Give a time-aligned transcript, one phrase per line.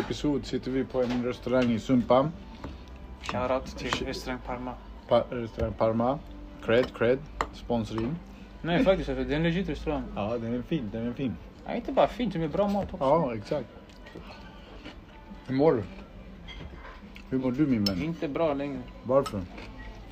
[0.00, 2.32] episod sitter vi på en restaurang i Sumpan.
[3.22, 4.74] Shoutout till restaurang Parma.
[5.08, 6.18] Pa restaurang Parma.
[6.62, 7.18] Cred, cred.
[7.54, 8.16] Sponsring.
[8.62, 10.02] Nej faktiskt, det är en legit restaurang.
[10.16, 10.90] Ja, den är fin.
[10.92, 11.36] Den är fin.
[11.66, 13.04] Ja, inte bara fint, det är bra mat också.
[13.04, 13.68] Ja, exakt.
[15.46, 15.82] Hur mår du?
[17.30, 18.02] Hur mår du min vän?
[18.02, 18.82] Inte bra längre.
[19.02, 19.40] Varför?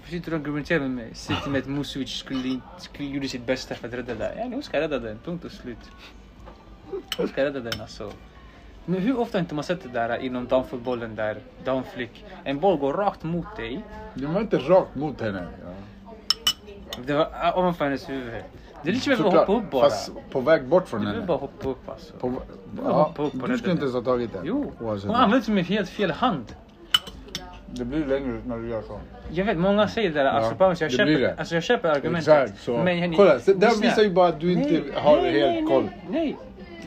[0.08, 1.14] Sitter du och argumenterar med mig?
[1.14, 4.34] Sitter med att Musovic skulle, skulle gjorde sitt bästa för att rädda det.
[4.36, 5.18] Ja, hon ska rädda den.
[5.24, 5.90] Punkt och slut.
[7.16, 8.12] Hon ska rädda den alltså.
[8.88, 12.24] Men hur ofta har inte man sett det där inom damfotbollen där, damflick.
[12.44, 13.84] En boll går rakt mot dig.
[14.14, 15.46] Det var inte rakt mot henne.
[15.64, 16.14] Ja.
[17.06, 18.42] Det var ah, ovanför hennes huvud.
[18.82, 19.82] Det är lite som att hoppa upp bara.
[19.82, 21.26] Fast på väg bort från Du henne.
[21.26, 22.14] bara hoppa upp alltså.
[22.16, 23.92] På, bara ja, hoppa upp och du skulle inte den.
[23.92, 24.42] ens ha tagit den.
[24.44, 25.16] Jo, hon vad.
[25.16, 26.44] använder sig med helt fel hand.
[27.66, 29.00] Det blir längre när du gör så.
[29.30, 30.24] Jag vet, många säger det där.
[30.24, 31.34] Alltså, Ja, jag, det köper, det.
[31.38, 32.28] alltså, jag köper argumentet.
[32.42, 32.76] Exakt så.
[32.78, 35.64] Men, Kolla, så där visar ju bara att du inte Nej, har nej, helt nej,
[35.66, 35.88] koll.
[36.10, 36.36] Nej.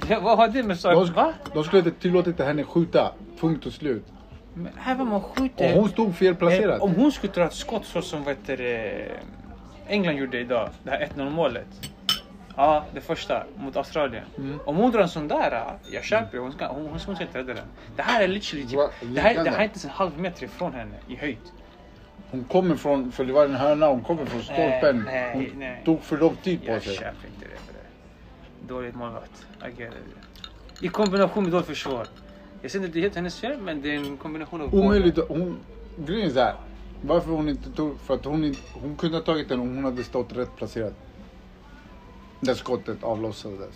[0.10, 0.94] Vad har det med sak?
[1.08, 1.34] De, Va?
[1.54, 3.12] de skulle inte tillåtit henne skjuta.
[3.40, 4.06] Punkt och slut.
[4.54, 5.74] Men här var man Och skjuter.
[5.74, 6.76] hon stod felplacerad.
[6.76, 9.08] Eh, Om hon skulle dra ett skott så som vet du,
[9.88, 11.68] England gjorde idag, det här 1-0 målet.
[12.56, 14.24] Ja, det första mot Australien.
[14.38, 14.60] Mm.
[14.66, 16.38] Om hon drar en sån där, ja, jag köper.
[16.38, 17.64] Hon ska, hon, hon ska inte rädda den.
[17.96, 20.44] Det här är literally typ, det, här, det här är inte ens en halv meter
[20.44, 21.38] ifrån henne i höjd.
[22.32, 25.04] Hon kommer från, för det var en hörna, hon kommer från stolpen.
[25.06, 25.82] Nej, Hon nej.
[25.86, 26.94] tog för lång tid på Jag sig.
[26.96, 27.71] köper inte det.
[28.68, 29.46] Dåligt målvakt.
[30.82, 32.08] I kombination med dåligt försvar.
[32.62, 34.76] Jag säger inte att det är helt hennes fel, men det är en kombination av.
[34.76, 35.20] Omöjligt.
[35.30, 35.58] Hon,
[35.96, 36.56] grejen är så här.
[37.02, 40.04] Varför hon inte tog, för att hon, hon kunde ha tagit den om hon hade
[40.04, 40.94] stått rätt placerad.
[42.40, 43.76] Där skottet avlossades.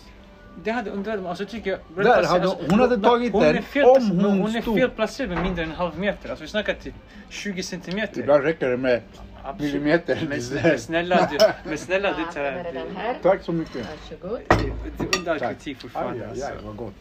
[0.54, 1.28] Det hade undrat mig.
[1.30, 2.04] Alltså tycker jag...
[2.04, 4.78] Där hade- hon hade tagit hon den fel, om placerad- hon men hon är stod.
[4.78, 6.28] fel placerad med mindre än en halv meter.
[6.28, 6.94] Alltså vi snackar typ
[7.28, 8.20] 20 centimeter.
[8.20, 9.02] Ibland räcker det med
[9.48, 9.72] Absolut.
[9.74, 10.26] millimeter.
[10.28, 13.22] Men snälla, men snälla du, men snälla du tar...
[13.22, 13.86] Tack så mycket.
[14.20, 14.40] Varsågod.
[14.48, 14.54] det
[15.16, 16.28] är under all kritik fortfarande.
[16.30, 16.94] aj, vad gott.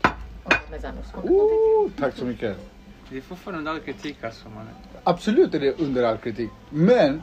[1.24, 2.58] Oh, tack så mycket.
[3.10, 4.74] Det är fortfarande under all kritik alltså mannen.
[5.04, 6.50] Absolut är det under all kritik.
[6.70, 7.22] Men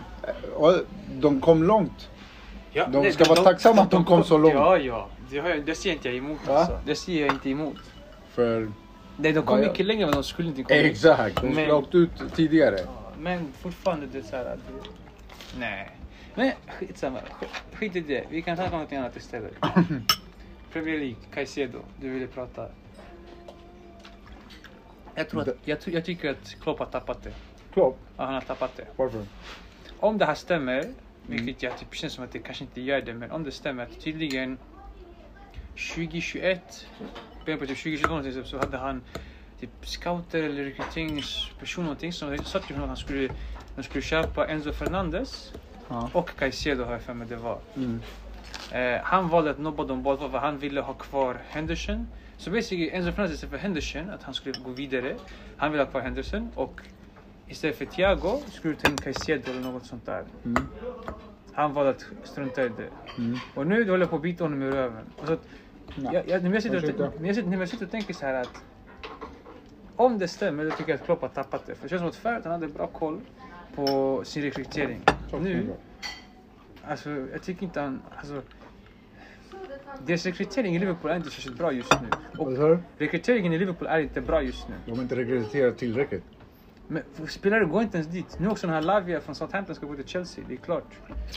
[0.63, 0.75] eh,
[1.21, 2.09] de kom långt.
[2.73, 4.55] Ja, De ska vara tacksamma att de kom så långt.
[4.55, 5.09] Ja, ja.
[5.31, 6.79] Det, har jag, det ser inte jag emot alltså.
[6.87, 7.77] Det ser jag inte emot.
[8.35, 8.73] För
[9.17, 10.81] Nej, de kom jag- mycket längre än de skulle inte komma.
[10.81, 12.77] exakt, de skulle Men- ha åkt ut tidigare.
[12.85, 14.59] Ja, Men fortfarande det är så här att...
[14.59, 14.89] det-
[15.59, 15.91] Nej.
[16.35, 17.19] Men skitsamma.
[17.21, 18.25] Sk- Skit i det.
[18.31, 19.55] Vi kan snacka om något annat istället.
[20.73, 21.79] Premier League, Caicedo.
[22.01, 22.69] Du ville prata.
[25.15, 27.33] Jag, tror att, jag, jag tycker att Klopp har tappat det.
[27.73, 28.87] Klopp, Ja, han har tappat det.
[28.97, 29.27] varför?
[29.99, 30.85] Om det här stämmer,
[31.27, 33.83] vilket jag typ känns som att det kanske inte gör det, men om det stämmer
[33.83, 34.59] att tydligen
[35.95, 36.87] 2021,
[37.45, 39.03] början på typ 2022 någonting, så- så hade han
[39.61, 43.29] typ scouter eller rekryteringsperson någonting som sa till honom att han skulle,
[43.77, 45.53] de skulle köpa Enzo Fernandes
[45.89, 46.11] Ja.
[46.13, 47.59] och Caicedo har jag för mig det var.
[47.77, 48.01] Mm.
[48.73, 52.07] Eh, han valde att nobba dem båda för han ville ha kvar Henderson.
[52.37, 55.17] Så basically Enzo Fernandes istället för Henderson, att han skulle gå vidare.
[55.57, 56.81] Han ville ha kvar Henderson och
[57.49, 60.25] istället för Thiago skulle du ta in Caicedo eller något sånt där.
[60.45, 60.67] Mm.
[61.53, 62.89] Han valde att strunta i det.
[63.19, 63.39] Mm.
[63.55, 65.05] Och nu håller jag på att bita honom i röven.
[65.25, 65.41] Så att,
[66.13, 67.21] jag, jag, när, jag sitter och, kanske inte.
[67.21, 68.63] när, jag sitter, när jag sitter och tänker så här att
[69.97, 71.75] om det stämmer, då tycker jag att Klopp har tappat det.
[71.75, 73.21] För det känns som att förut han hade bra koll
[73.75, 75.01] på sin rekrytering.
[75.41, 75.67] Nu,
[76.85, 78.43] alltså jag tycker inte han, alltså
[80.07, 82.09] deras rekrytering i Liverpool är inte särskilt bra just nu.
[82.39, 84.75] Och rekryteringen i Liverpool är inte bra just nu.
[84.87, 86.25] De har inte rekryterat tillräckligt.
[86.89, 88.39] Men spelare går inte ens dit.
[88.39, 90.93] Nu också den här Lavia från Southampton ska gå till Chelsea, det är klart.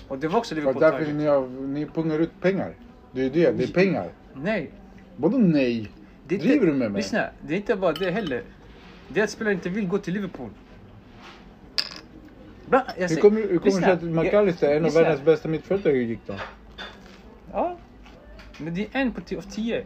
[0.08, 1.16] Och det var också Liverpool därför taget.
[1.16, 2.74] ni, har, ni pungar ut pengar.
[3.12, 4.10] Det är ju det, det är pengar.
[4.34, 4.72] Nej,
[5.16, 5.92] Vadå nej?
[6.28, 7.02] Det är inte- Driver du med mig?
[7.02, 8.44] Lyssna, det är inte bara det heller.
[9.08, 10.50] Det är att spelare inte vill gå till Liverpool.
[12.70, 15.02] Bra, jag Hur kommer hur kommer det sig att McAllister, en av lyssna.
[15.02, 16.34] världens bästa mittfältare, gick då?
[17.52, 17.78] Ja.
[18.58, 19.84] Men det är en på tio av tio.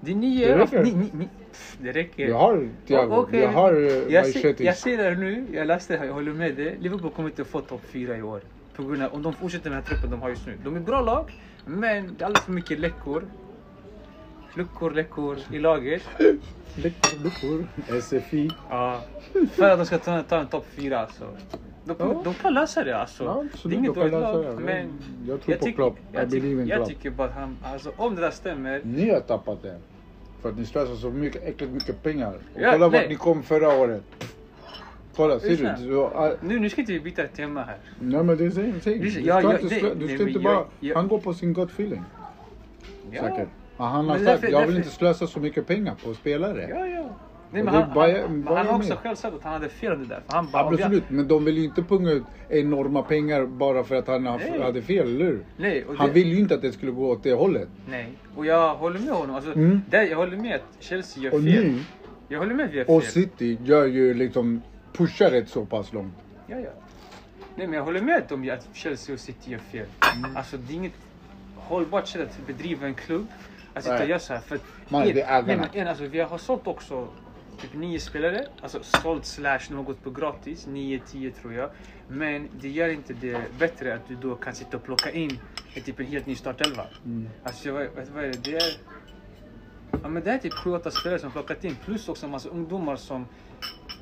[0.00, 0.58] Det är nio Det av...
[0.60, 0.84] räcker.
[0.84, 2.28] Ni, ni, ni, pff, det räcker.
[2.28, 3.40] Jag har Thiago, O- okej.
[3.40, 6.32] jag har uh, jag, ser, jag ser det nu, jag läste det här, jag håller
[6.32, 6.76] med dig.
[6.80, 8.40] Liverpool kommer inte få topp fyra i år.
[8.76, 10.58] På grund av, om de fortsätter med den här truppen de har just nu.
[10.64, 11.32] De är bra lag,
[11.64, 13.24] men det är alldeles för mycket läckor.
[14.54, 16.02] Luckor, läckor i laget.
[16.76, 17.66] Luckor, luckor.
[18.00, 18.50] SFI.
[18.70, 19.00] Ja.
[19.52, 21.24] För att de ska ta, ta en topp fyra alltså.
[21.84, 22.20] De, Ja.
[22.24, 23.24] de kan lösa det alltså.
[23.24, 24.60] Ja, det är inget dåligt lag.
[24.60, 24.88] Men
[25.28, 25.96] Jag tror på tycker- Klopp.
[26.12, 26.88] Jag, tycker, jag Klopp.
[26.88, 28.80] tycker bara att han, alltså om det där stämmer.
[28.84, 29.78] Ni har tappat det.
[30.42, 32.34] För att ni slösar så mycket, äckligt mycket pengar.
[32.54, 33.00] Och Ja, kolla nej.
[33.00, 34.02] vart ni kom förra året.
[35.16, 35.76] Kolla, ser Lyssna.
[35.78, 35.88] du?
[35.88, 37.76] du har- Nu, nu ska inte vi byta tema här.
[38.00, 39.00] Nej men det är same thing.
[39.02, 40.64] Du ska ja, inte, det- slö, du ska inte jag- bara...
[40.80, 42.02] jag- Han går på sin gut feeling.
[43.10, 43.22] Ja.
[43.22, 43.48] Säkert.
[43.76, 46.66] Han har sagt, jag vill inte slösa så mycket pengar på spelare.
[46.70, 47.08] Ja, ja.
[47.52, 49.92] Nej, men det han, han, bara han har också själv sagt att han hade fel
[49.92, 50.22] om det där.
[50.26, 54.06] Han bara, Absolut, men de vill ju inte punga ut enorma pengar bara för att
[54.06, 54.60] han ha- Nej.
[54.62, 55.44] hade fel, eller hur?
[55.56, 57.68] Nej, och Han det- vill ju inte att det skulle gå åt det hållet.
[57.90, 59.36] Nej, och jag håller med honom.
[59.36, 59.82] Alltså, Mm.
[59.90, 61.64] där, jag håller med att Chelsea gör Och fel.
[61.64, 61.78] nu,
[62.28, 62.94] Jag håller med att vi gör fel.
[62.96, 64.62] och City gör ju liksom,
[64.92, 66.14] pushar det så pass långt.
[66.46, 66.70] Ja, ja.
[67.56, 69.86] Nej, men jag håller med om att Chelsea och City gör fel.
[70.18, 70.36] Mm.
[70.36, 70.92] Alltså, det är inget
[71.56, 73.26] hållbart sätt att bedriva en klubb.
[73.74, 74.40] Att sitta och göra så här.
[74.40, 74.58] För
[74.88, 77.08] Man, en- det är nej, men en, alltså, vi har sålt också
[77.62, 78.46] typ nio spelare.
[78.60, 80.66] Alltså sålt slash gått på gratis.
[80.66, 81.70] Nio, tio tror jag.
[82.08, 85.38] Men det gör inte det bättre att du då kan sitta och plocka in
[85.74, 86.86] en, typ en helt ny startelva.
[87.04, 87.28] Mm.
[87.42, 87.72] Alltså du
[88.14, 88.44] vad är det?
[88.44, 88.76] Det är...
[90.02, 92.96] Ja men det är typ 7-8 spelare som plockat in plus också en massa ungdomar
[92.96, 93.26] som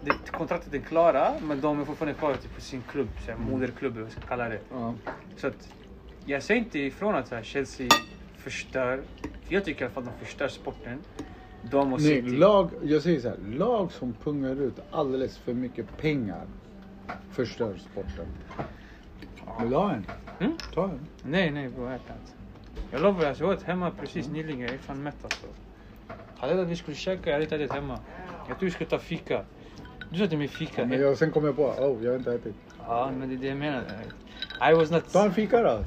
[0.05, 3.39] det, kontraktet är klara men de är fortfarande kvar typ på sin klubb, så här,
[3.39, 4.61] moderklubb eller vad jag ska kalla det.
[4.71, 4.95] Ja.
[5.37, 5.69] Så att
[6.27, 7.89] jag säger inte ifrån att här, Chelsea
[8.37, 10.99] förstör, för jag tycker i alla fall att de förstör sporten.
[11.63, 12.37] De och Nej, City.
[12.37, 16.47] lag, jag säger så här, lag som pungar ut alldeles för mycket pengar
[17.31, 18.27] förstör sporten.
[19.61, 20.07] Vill du ha en?
[20.41, 20.53] Mm?
[20.75, 21.01] Ta en.
[21.23, 22.33] Nej, nej bro, jag kan inte.
[22.91, 24.61] Jag lovar, alltså, jag åt hemma precis nyligen.
[24.61, 25.47] Jag är fan mätt alltså.
[26.37, 27.99] Hade jag att vi skulle käka, jag hade inte ätit hemma.
[28.49, 29.45] Jag tror vi skulle ta fika.
[30.11, 30.87] Du sa till mig fika.
[30.87, 32.55] Men jag, sen kom jag på, oh, jag har inte ätit.
[32.87, 33.85] Ja, men det är det jag menar.
[34.71, 35.13] I was not...
[35.13, 35.85] Ta en fika då.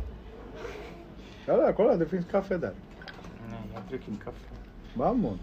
[1.46, 2.74] Ja, kolla, det finns kaffe där.
[3.50, 4.53] Nej, jag dricker inte kaffe.
[4.94, 5.40] Vamos.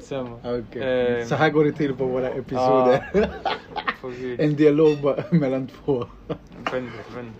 [0.00, 0.36] Samma.
[0.44, 0.82] Okej.
[1.20, 3.30] Eh, Så här går det till på våra episoder.
[4.20, 4.36] Vi...
[4.44, 6.06] en dialog bara mellan två.
[6.72, 7.34] Vänder, vänder.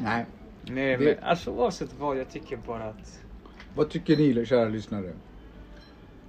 [0.00, 0.26] Nej.
[0.62, 3.20] Nej, Det- men alltså oavsett vad, jag tycker bara att...
[3.76, 5.12] Vad tycker ni kära lyssnare?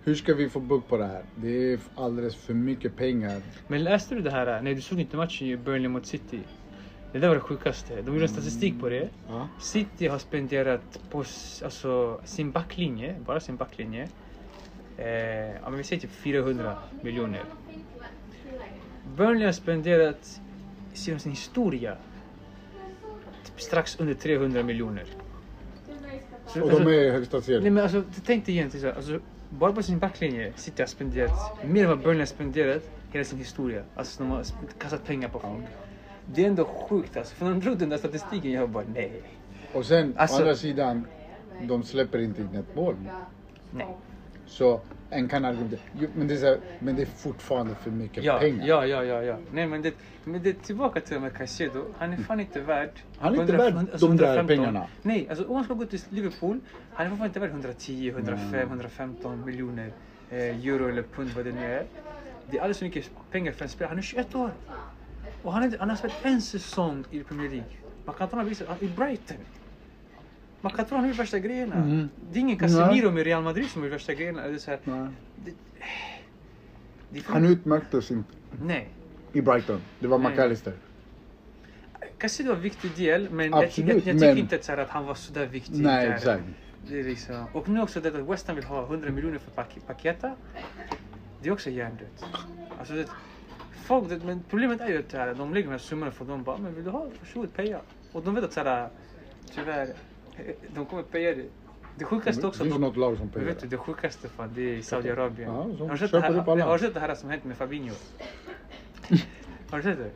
[0.04, 1.24] Hur ska vi få bukt på det här?
[1.36, 3.42] Det är alldeles för mycket pengar.
[3.68, 4.62] Men läste du det här?
[4.62, 6.40] Nej, du såg inte matchen i Burnley mot City.
[7.12, 8.02] Det där var det sjukaste.
[8.02, 9.10] De gjorde en statistik på det.
[9.30, 9.48] Ja.
[9.60, 11.18] City har spenderat på
[11.64, 14.08] alltså, sin backlinje, bara sin backlinje,
[14.98, 17.44] eh, ja, men vi säger typ 400 miljoner.
[19.16, 20.42] Burnley har spenderat
[20.94, 21.98] genom sin historia
[23.46, 25.06] typ strax under 300 miljoner.
[26.48, 27.74] Så, Och alltså- de är högsta Nej serien.
[27.74, 28.72] men alltså, tänk dig igen.
[28.74, 29.20] här, Alltså,
[29.50, 33.38] bara på sin backlinje City har spenderat mer än vad Burnley har spenderat hela sin
[33.38, 33.84] historia.
[33.96, 34.46] Alltså de har
[34.80, 35.64] kastat pengar på folk.
[36.34, 37.36] Det är ändå sjukt alltså.
[37.36, 39.22] För när de drog den där statistiken, jag bara nej.
[39.74, 41.08] Och sen Alltså- å andra sidan,
[41.64, 42.96] de släpper inte in ett mål.
[43.72, 43.88] Nej.
[44.46, 45.80] Så en kan argumentera,
[46.16, 48.68] men det är, här, men det är fortfarande för mycket Ja, pengar.
[48.68, 49.38] ja, ja, ja, ja.
[49.52, 49.94] Nej men det,
[50.24, 51.86] men det är tillbaka till med Caicedo.
[51.98, 52.90] Han är fan inte värd...
[53.20, 54.48] Han är inte 100 värd alltså de där 115.
[54.48, 54.88] pengarna.
[55.02, 56.60] Nej, alltså om han ska gå till Liverpool,
[56.94, 59.92] han är fortfarande inte värd 110, 105, 115 miljoner
[60.30, 60.38] eh,
[60.68, 61.86] euro eller pund vad det nu är.
[62.52, 63.90] Det är alldeles för mycket pengar för en spelare.
[63.90, 64.52] Han är 21 år.
[65.44, 67.70] Och han, han har spelat en säsong i Premier League.
[68.06, 69.38] Man kan ha visat i Brighton.
[70.62, 71.76] Man kan tro han gjort värsta grejerna.
[71.76, 72.10] Mhm.
[72.32, 74.48] Det är ingen Casemiro med Real Madrid som gjort värsta grejerna.
[74.48, 74.80] Det är så här,
[75.36, 75.52] det,
[77.10, 78.30] det är Han utmärktes inte
[78.64, 78.90] Nej.
[79.34, 79.82] i Brighton.
[80.00, 80.32] Det var Nej.
[80.32, 80.74] McAllister.
[82.18, 84.72] Cassidy var en viktig del, men jag tycker, Absolut, jag tycker men- inte att, så
[84.72, 85.76] här, att han var så där viktig.
[85.84, 86.16] Nej, där.
[86.16, 86.44] exakt.
[86.88, 89.52] Det är liksom, och nu också det att West Ham vill ha 100 miljoner för
[89.52, 90.36] pak Paketa.
[91.42, 92.26] Det är också hjärndött.
[92.80, 93.06] Alltså, det,
[93.92, 96.26] folk, det, men problemet är ju att det här, de lägger de här summorna för
[96.26, 97.08] de bara, men vill du ha?
[97.20, 97.82] Varsågod, peja.
[98.12, 98.90] Och de vet att så här,
[99.56, 99.88] tyvärr,
[100.38, 101.46] eh, de kommer peja det.
[101.96, 103.46] Det sjukaste Det också, finns de, något lag som men pejar.
[103.46, 105.54] vet du, det sjukaste fan, det är Saudiarabien.
[105.54, 107.96] Ja, har, du det här, har du sett det här som hänt med Fabinho?
[109.70, 110.12] har du sett det?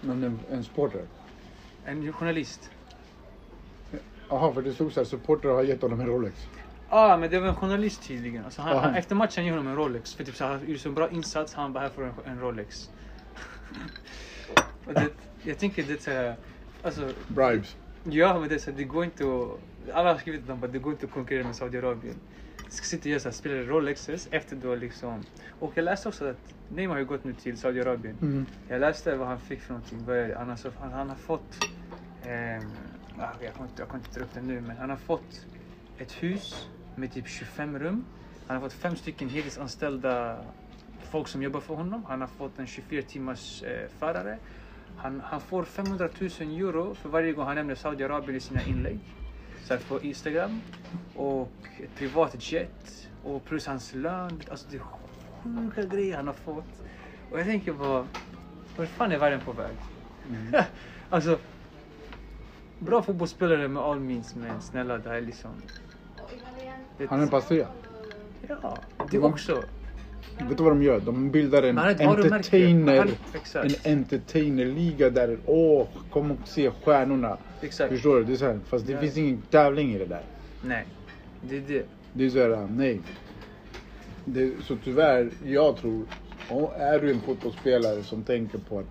[0.00, 1.02] Men en, en supporter.
[1.84, 2.70] En journalist.
[4.28, 6.48] Jaha, för det stod så här, supporter har gett honom en Rolex.
[6.90, 8.44] Ja, ah, men det var en journalist tydligen.
[8.44, 10.14] Alltså han, han, efter matchen ger honom en Rolex.
[10.14, 12.12] För typ så här, han gjorde så en bra insats, han bara här får en,
[12.24, 12.90] en Rolex.
[14.86, 15.08] Och det,
[15.42, 16.36] jag tänker det är så här,
[16.82, 17.76] alltså, Bribes.
[18.04, 20.78] ja men det är så här, det går inte att, alla har skrivit att det
[20.78, 22.14] går inte att konkurrera med Saudiarabien.
[22.68, 25.22] Ska sitta och göra spela Rolexes efter då liksom.
[25.60, 28.16] Och jag läste också att Neymar har ju gått nu till Saudiarabien.
[28.22, 28.46] Mm.
[28.68, 30.04] Jag läste vad han fick för någonting.
[30.06, 30.38] Vad är det?
[30.38, 31.64] Han, har, så, han, han har fått...
[33.18, 35.46] ah, jag, kan inte, jag kan inte dra upp det nu, men han har fått
[35.98, 38.04] ett hus med typ 25 rum.
[38.46, 40.44] Han har fått fem stycken heltidsanställda
[41.06, 42.04] folk som jobbar för honom.
[42.08, 44.38] Han har fått en 24 timmars eh, förare.
[44.96, 48.98] Han, han får 500 000 euro för varje gång han nämner Saudiarabien i sina inlägg.
[49.64, 50.60] Så här på Instagram.
[51.14, 53.08] Och ett privat jet.
[53.24, 54.40] Och plus hans lön.
[54.50, 54.82] Alltså det är
[55.42, 56.82] sjuka grejer han har fått.
[57.30, 58.06] Och jag tänker bara,
[58.76, 59.76] vart fan är världen på väg?
[60.28, 60.64] Mm.
[61.10, 61.38] alltså,
[62.78, 65.50] bra fotbollsspelare med all means, men snälla det här är liksom...
[66.98, 67.68] Det, Han är en pastia.
[68.48, 68.78] Ja,
[69.10, 69.62] det också.
[70.48, 71.00] Vet du vad de gör?
[71.00, 73.06] De bildar en entertainer,
[73.54, 77.36] en entertainerliga där, åh, kom och se stjärnorna.
[77.60, 77.92] Exakt.
[77.92, 78.24] Förstår du?
[78.24, 79.00] Det är så här, fast det Ja.
[79.00, 80.22] finns ingen tävling i det där.
[80.64, 80.86] Nej,
[81.42, 81.82] det är det.
[82.12, 83.00] Det är så här, nej.
[84.24, 86.02] Det, så tyvärr, jag tror,
[86.78, 88.86] är du en fotbollsspelare som tänker på att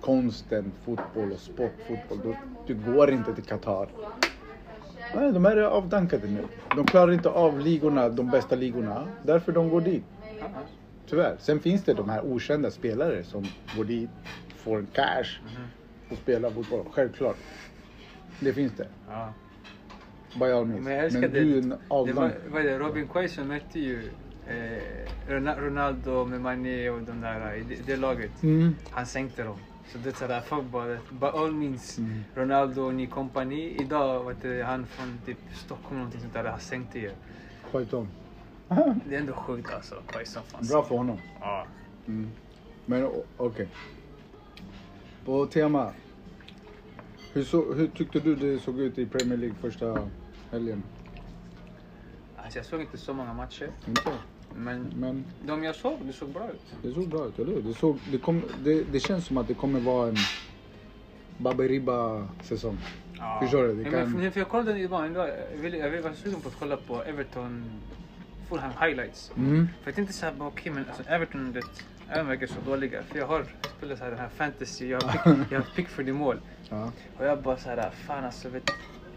[0.00, 3.88] konsten, fotboll och sportfotboll, då, du går inte till Qatar.
[5.14, 6.44] Nej, de är avdankade nu.
[6.76, 9.08] De klarar inte av ligorna, de bästa ligorna.
[9.22, 10.04] Därför de går dit.
[10.54, 10.60] Ja,
[11.06, 11.36] Tyvärr.
[11.40, 13.44] Sen finns det de här okända spelare som
[13.76, 14.10] går dit,
[14.56, 15.40] får en cash
[16.10, 16.86] och spelar fotboll.
[16.92, 17.36] Självklart.
[18.40, 18.88] Det finns det.
[19.08, 19.32] ja.
[20.38, 20.84] By all means.
[20.84, 21.28] Men jag Men det.
[21.28, 22.34] du är en Det var, avdank.
[22.48, 24.10] vad är det, Robin Quaison mötte ju
[24.46, 24.54] eh,
[25.28, 28.42] Rona- Ronaldo med Mané och de där i det, det laget.
[28.42, 28.76] Mm.
[28.90, 29.58] Han sänkte dem.
[29.92, 32.24] Så det är sådär, folk bara, by all means, Mm.
[32.34, 33.76] Ronaldo och ni kompani.
[33.80, 37.10] Idag, vet du, han från typ Stockholm någonting sånt där, han sänkte ju.
[37.62, 38.08] Sköt om.
[39.08, 40.70] Det är ändå sjukt alltså, Quaison fanns.
[40.70, 41.18] Bra för honom.
[41.40, 41.66] Ja.
[42.06, 42.30] Mm.
[42.86, 43.68] Men okej.
[45.24, 45.92] På tema.
[47.32, 49.98] Hur, så, hur tyckte du det såg ut i Premier League första
[50.50, 50.82] helgen?
[52.36, 54.10] Alltså jag såg inte så många matcher, Inte?
[54.54, 56.74] men Men de jag såg, det såg bra ut.
[56.82, 57.62] det såg bra ut, eller hur?
[57.62, 60.16] Det, såg, det, kom, det, det känns som att det kommer vara en
[61.38, 62.78] Baberiba-säsong.
[63.18, 63.38] Ja.
[63.42, 63.74] Förstår du?
[63.74, 66.56] Det Ja, kan- men, för jag kollade idag, jag, ville, jag var sugen på att
[66.58, 67.64] kolla på Everton
[68.52, 69.32] Fulham highlights.
[69.36, 69.68] Mm.
[69.82, 71.62] För jag tänkte såhär, okej men alltså Everton, det,
[72.08, 73.02] även verkar så dåliga.
[73.02, 73.44] För jag har
[73.76, 76.40] spelat så här, den här fantasy, jag har, pick, jag har Pickford i mål.
[76.70, 76.92] Ja.
[77.18, 78.70] Och jag bara såhär, fan alltså vet,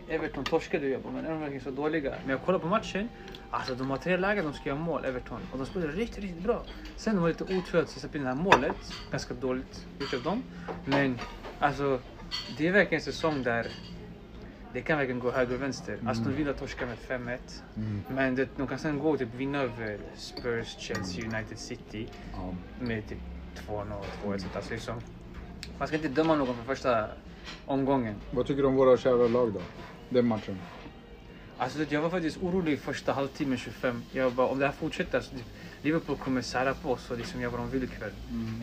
[0.09, 2.13] Everton torskade jag bara, men de verkar så dåliga.
[2.21, 3.09] Men jag kollar på matchen,
[3.51, 5.39] alltså de har tre lägen de ska göra mål, Everton.
[5.51, 6.63] Och de spelar riktigt, riktigt bra.
[6.95, 8.93] Sen de var lite otur att släppa in det här målet.
[9.11, 10.43] Ganska dåligt gjort av dem.
[10.85, 11.19] Men
[11.59, 11.99] alltså,
[12.57, 13.67] det är verkligen en säsong där
[14.75, 15.97] det kan verkligen gå höger och vänster.
[16.05, 17.37] Aston Villa torskar med 5-1.
[17.75, 18.01] Mm.
[18.09, 22.53] Men det, de kan sen gå och typ vinna över Spurs, Chelsea, United City Ja.
[22.79, 23.17] med typ
[23.67, 23.85] 2-0,
[24.23, 24.37] 2-1.
[24.37, 24.95] Så alltså liksom,
[25.77, 27.07] man ska inte döma någon för första
[27.65, 28.15] omgången.
[28.31, 29.61] Vad tycker du om våra kära lag då?
[30.09, 30.57] Den matchen?
[31.57, 34.03] Alltså jag var faktiskt orolig första halvtimmen 25.
[34.11, 35.45] Jag bara, om det här fortsätter så typ,
[35.81, 38.11] Liverpool kommer sära på oss och liksom göra vad de vill ikväll.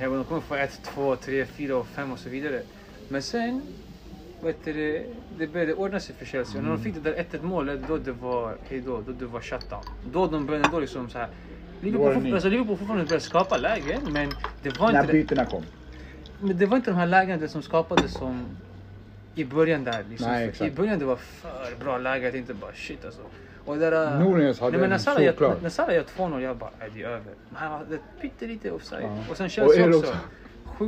[0.00, 2.62] Jag bara, de kommer få 1, 2, 3, 4 och 5 och så vidare.
[3.08, 3.62] Men sen,
[4.42, 5.04] vet du,
[5.38, 6.58] det, började ordna sig för Chelsea.
[6.58, 9.40] Och när de fick det där 1-1 målet, då det var, hej då, det var
[9.40, 9.82] shutdown.
[10.12, 11.28] Då de började då liksom så här.
[11.80, 14.30] Liverpool, alltså Liverpool fortfarande började skapa lägen, men
[14.62, 15.62] det var inte När bytena kom?
[16.40, 18.44] men det var inte de här lägena som skapades som
[19.34, 20.04] i början där.
[20.10, 20.28] Liksom.
[20.28, 22.24] Nej, I början det var för bra läge.
[22.24, 23.20] Jag tänkte bara shit alltså.
[23.64, 25.56] Och där, Nunez hade nej, men när en Salah gör- solklar.
[25.62, 27.32] När Salah gör 2-0, jag bara, är det är över.
[27.48, 27.86] Men han var
[28.20, 29.02] pyttelite offside.
[29.04, 29.18] Ja.
[29.30, 30.16] Och sen Och Chelsea det också.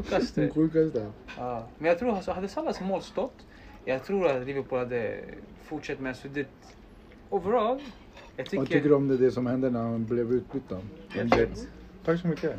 [0.03, 0.41] Sjukaste.
[0.41, 1.13] Den sjukaste.
[1.37, 1.69] Ja.
[1.79, 3.47] Men jag tror, alltså, hade Salahs mål stått,
[3.85, 5.21] jag tror att Liverpool hade
[5.65, 6.47] fortsatt med så det
[7.29, 7.81] overall,
[8.37, 8.57] jag tycker...
[8.59, 10.73] Vad tycker du om det, det som hände när han blev utbytt.
[12.05, 12.57] Tack så mycket.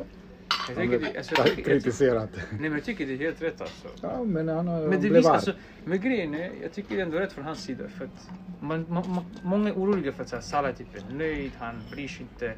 [0.68, 2.30] Jag tycker, det, alltså, jag kritiserat.
[2.50, 3.88] nej men jag tycker det är helt rätt alltså.
[4.02, 5.34] Ja, men han, har- Men det blev arg.
[5.34, 5.52] alltså,
[5.84, 7.88] men grejen är, jag tycker det är ändå rätt från hans sida.
[7.88, 8.28] För att
[8.60, 11.82] man, man, man, många är oroliga för att så här, Salah typ är nöjd, han
[11.92, 12.52] bryr sig inte.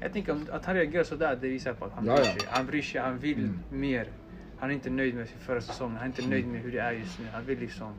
[0.00, 2.40] Jag tänker att han reagerar sådär, det visar på att han Ja, bryr sig.
[2.48, 3.58] Han bryr sig, han vill Mm.
[3.70, 4.08] mer.
[4.60, 6.78] Han är inte nöjd med sin förra säsong, han är inte nöjd med hur det
[6.78, 7.24] är just nu.
[7.32, 7.92] Han vill liksom...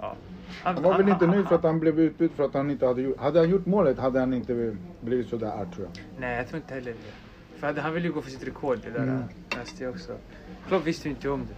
[0.00, 0.16] Ja.
[0.62, 3.02] Han var väl inte nöjd för att han blev utbytt för att han inte hade
[3.02, 3.18] gjort...
[3.18, 6.04] Hade han gjort målet hade han inte blivit sådär arg tror jag.
[6.20, 7.58] Nej, jag tror inte heller det.
[7.60, 9.22] För han- han vill ju gå för sitt rekord, det där Mm.
[9.56, 10.16] läste jag också.
[10.68, 11.54] Klopp visste ju inte om det.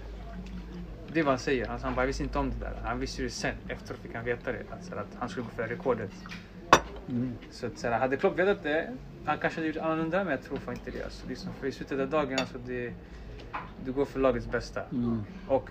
[1.13, 1.67] Det är vad han säger.
[1.67, 2.73] Han, han bara, jag visste inte om det där.
[2.85, 3.55] Han visste det sen.
[3.69, 4.63] Efteråt fick han veta det.
[4.71, 6.11] Alltså, att han skulle gå för rekordet.
[7.09, 7.33] Mm.
[7.51, 10.43] Så att, så här, hade Klopp vetat det, han kanske hade gjort annorlunda, men jag
[10.43, 11.05] tror fan inte det.
[11.05, 12.93] Alltså, liksom, för i slutet av dagen, alltså, det,
[13.85, 14.81] du går för lagets bästa.
[14.93, 15.23] Mm.
[15.49, 15.71] Och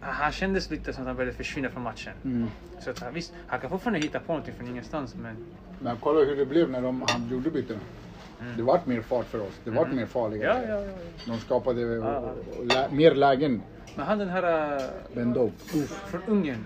[0.00, 2.12] han kändes lite som att han började försvinna från matchen.
[2.24, 2.48] Mm.
[2.80, 5.36] Så att, han- visst, han kan fortfarande hitta på någonting från ingenstans, men
[5.82, 7.80] Men kolla hur det blev när de, han gjorde bytena.
[8.56, 9.60] Det vart mer fart för oss.
[9.64, 9.96] Det vart Mm.
[9.96, 10.44] mer farliga.
[10.44, 10.92] ja, ja, ja.
[11.26, 12.16] De skapade och, Ja.
[12.18, 13.62] och, och lä, mer lägen.
[13.96, 14.80] Men han den här...
[15.34, 15.52] Dope.
[15.86, 16.64] Från Ungern.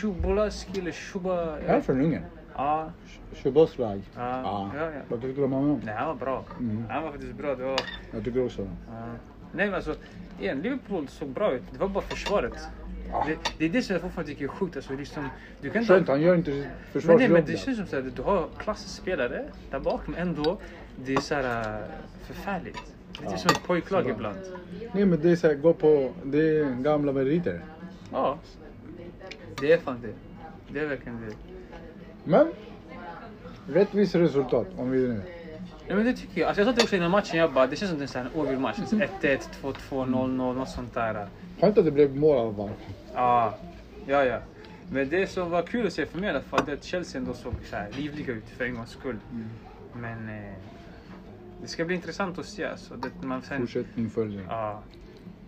[0.00, 1.58] Shubolaski eller Shuba...
[1.58, 2.22] Är han från Ungern?
[2.54, 2.90] Ja.
[3.34, 4.02] Shuboslag.
[4.16, 4.90] Ja, ja, ja.
[5.08, 5.80] Vad tyckte du om honom?
[5.84, 6.44] Nej, han var bra.
[6.60, 6.84] Mm.
[6.90, 7.54] Han var faktiskt bra.
[7.54, 7.80] Det var...
[8.12, 8.70] Jag tycker också det.
[9.56, 9.94] Nej men alltså,
[10.40, 11.62] igen, Liverpool såg bra ut.
[11.72, 12.68] Det var bara försvaret.
[13.10, 13.26] Ja.
[13.28, 14.76] Det, det är det som jag fortfarande tycker är sjukt.
[14.76, 15.28] Alltså, liksom,
[15.60, 15.94] du kan inte...
[15.94, 18.22] Skönt, han gör inte sitt men, nej, försvarsjobb men det känns som så här, du
[18.22, 20.58] har klasspelare där bak, men ändå,
[21.04, 21.84] det är så här
[22.26, 22.94] förfärligt.
[23.20, 23.36] Det är Ja.
[23.36, 24.38] som ett pojklag ibland.
[24.92, 27.60] Nej men det är såhär, gå på, det är gamla meriter.
[28.12, 28.38] Ja.
[29.60, 30.12] Det är fan det.
[30.72, 31.34] Det är verkligen det.
[32.24, 32.52] Men,
[33.68, 35.22] rättvis resultat om vi nu.
[35.88, 36.48] Ja men det tycker jag.
[36.48, 38.60] Alltså jag satt också innan matchen jag bara, det känns som en sån här oavgjord
[38.60, 38.78] match.
[38.92, 39.08] Mm.
[39.20, 41.26] 1-1, 2-2, 0-0, något sånt där.
[41.60, 42.70] Skönt att det blev mål i alla fall.
[43.14, 43.54] Ja,
[44.06, 44.38] ja, ja.
[44.90, 46.84] Men det som var kul att se för mig i alla fall, det är att
[46.84, 49.18] Chelsea ändå såg så här livliga ut för en gångs skull.
[49.32, 49.48] Mm.
[49.92, 50.52] Men eh,
[51.62, 52.64] det ska bli intressant att se.
[52.64, 54.44] Alltså, det, man sen, Fortsättning följer.
[54.48, 54.82] ja.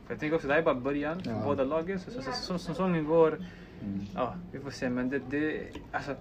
[0.06, 1.42] För jag tänker också, det här är bara början för Ja.
[1.44, 2.00] båda lagen.
[2.00, 3.38] Så, så, så, så, säsongen går,
[3.82, 4.06] Mm.
[4.14, 4.90] ja, vi får se.
[4.90, 5.60] Men det, det,
[5.92, 6.14] alltså,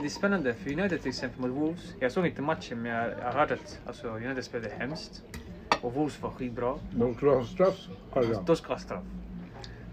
[0.00, 0.54] det är spännande.
[0.54, 1.94] För United till exempel mot Wolves.
[2.00, 5.22] Jag såg inte matchen, men jag, jag har hört att alltså, United spelade hemskt.
[5.80, 6.74] Och Wolves var skitbra.
[6.90, 8.44] De tror ha jag.
[8.46, 9.04] De ska ha straff.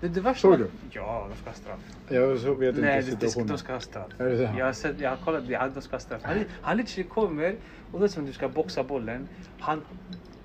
[0.01, 0.67] Det, det värsta Såg du?
[0.91, 1.79] Ja, de ska ha straff.
[2.09, 3.47] Jag så vet inte Nej, situationen.
[3.47, 4.07] de ska ha straff.
[4.17, 4.43] Är det så?
[4.57, 6.21] Jag har, sett, jag har kollat, ja, de ska ha straff.
[6.23, 7.55] Han, han literally kommer
[7.91, 9.27] och det är som du ska boxa bollen.
[9.59, 9.81] Han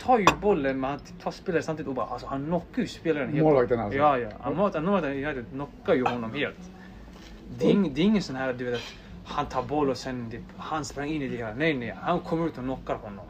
[0.06, 3.28] tar ju bollen men han tar spelaren samtidigt och bara, alltså, han knockar ju spelaren
[3.32, 3.42] helt.
[3.42, 3.98] Målvakten alltså?
[3.98, 4.28] Ja, ja.
[4.40, 6.70] Han, målvakten- United knockar ju honom helt.
[7.58, 8.82] Det är, det är ingen sån här du vet att
[9.24, 11.54] han tar boll och sen typ, han sprang in i det här.
[11.54, 11.94] Nej, nej.
[12.00, 13.26] Han kommer ut och knockar honom.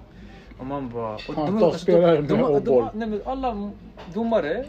[0.59, 1.15] Och man bara...
[1.15, 2.89] Och Han tar spelaren med och boll.
[2.95, 3.71] nej, men alla
[4.15, 4.65] domare,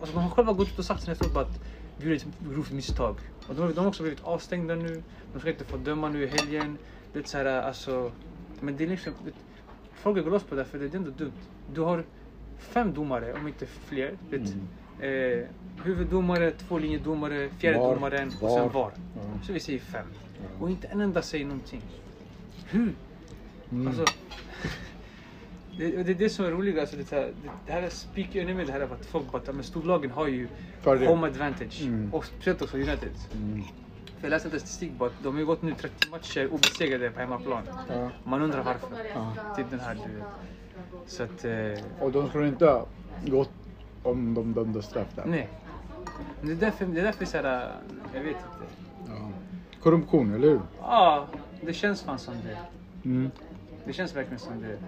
[0.00, 1.60] alltså de har själva gått ut och sagt sen efteråt att
[1.96, 3.16] vi gjorde ett grovt misstag.
[3.48, 5.02] Och de, de har också blivit avstängda nu.
[5.32, 6.78] De ska inte få döma nu i helgen.
[7.12, 8.12] Det är så här, alltså...
[8.60, 9.12] Men det är liksom...
[10.04, 11.32] Folk går loss på det för det är ändå dumt.
[11.74, 12.04] Du har
[12.58, 14.12] fem domare, om inte fler.
[14.30, 15.40] Det, Mm.
[15.40, 15.46] eh,
[15.84, 18.58] huvuddomare, två linjedomare, fjärde VAR, domaren och VAR.
[18.58, 18.92] sen VAR.
[19.16, 19.22] Ja.
[19.46, 20.06] Så vi säger fem.
[20.38, 20.62] Ja.
[20.64, 21.82] Och inte en enda säger någonting.
[22.70, 22.92] Hur?
[23.72, 23.86] Mm.
[23.88, 24.04] Alltså,
[25.78, 26.78] det, det är det som är roligt.
[26.78, 27.32] Alltså, det, här,
[27.66, 30.48] det, här speakar ännu mer det här att folk bara, men storlagen har ju
[30.84, 31.82] home advantage.
[31.82, 32.14] Mm.
[32.14, 33.12] Och speciellt också United.
[33.34, 33.62] Mm.
[34.24, 37.62] Jag läste en statistik på att de har gått nu 30 matcher obesegrade på hemmaplan.
[37.88, 38.10] Ja.
[38.24, 38.88] Man undrar varför.
[39.14, 39.32] Ja.
[39.56, 40.24] Typ den här du vet.
[41.06, 42.86] Så att, eh, Och de skulle inte ha
[43.26, 43.50] gått
[44.02, 45.24] om de dömde straff där.
[45.26, 45.48] nej.
[46.42, 47.72] Det är därför, det är därför så här,
[48.14, 48.66] jag vet inte.
[49.08, 49.30] Ja.
[49.82, 50.60] Korruption, eller hur?
[50.80, 51.26] Ja,
[51.60, 52.58] det känns fan som det.
[53.08, 53.30] Mm.
[53.84, 54.78] Det känns verkligen som det.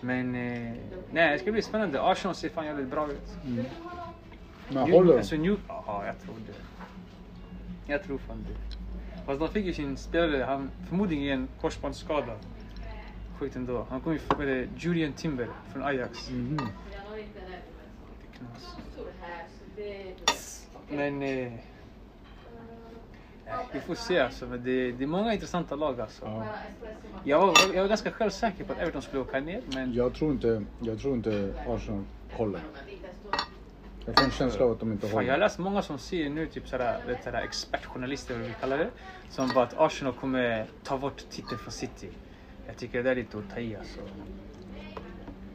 [0.00, 0.72] Men eh,
[1.12, 2.02] nej, det ska bli spännande.
[2.02, 3.28] Arsenal ser fan jävligt bra ut.
[3.46, 3.64] Mm.
[4.68, 5.18] Men New- håller de?
[5.18, 6.52] Alltså, New, ja, jag tror det.
[7.90, 8.76] Jag tror fan det.
[9.26, 12.36] Fast de fick ju sin spelare, han förmodligen korsbandsskada.
[13.38, 13.86] Sjukt ändå.
[13.90, 16.30] Han kom ju med Julian Timber från Ajax.
[16.30, 16.58] Mhm.
[18.38, 18.76] Knas.
[20.88, 21.22] Men...
[21.22, 21.52] Eh,
[23.72, 24.46] vi får se alltså.
[24.46, 26.24] Men det, det är många intressanta lag alltså.
[26.24, 26.44] Ja.
[27.24, 29.62] Jag, var, jag var ganska självsäker på att Everton skulle åka ner.
[29.74, 32.60] Men Jag tror inte, jag tror inte Arsenal håller.
[34.06, 35.38] Jag får en känsla av att de inte Fan, jag har håller.
[35.38, 38.90] läst många som säger nu, typ sådär, vet, sådär expertjournalister vad vi kallar det,
[39.30, 42.10] som bara att Arsenal kommer ta bort titeln från City.
[42.66, 44.00] Jag tycker det där är lite att ta i alltså.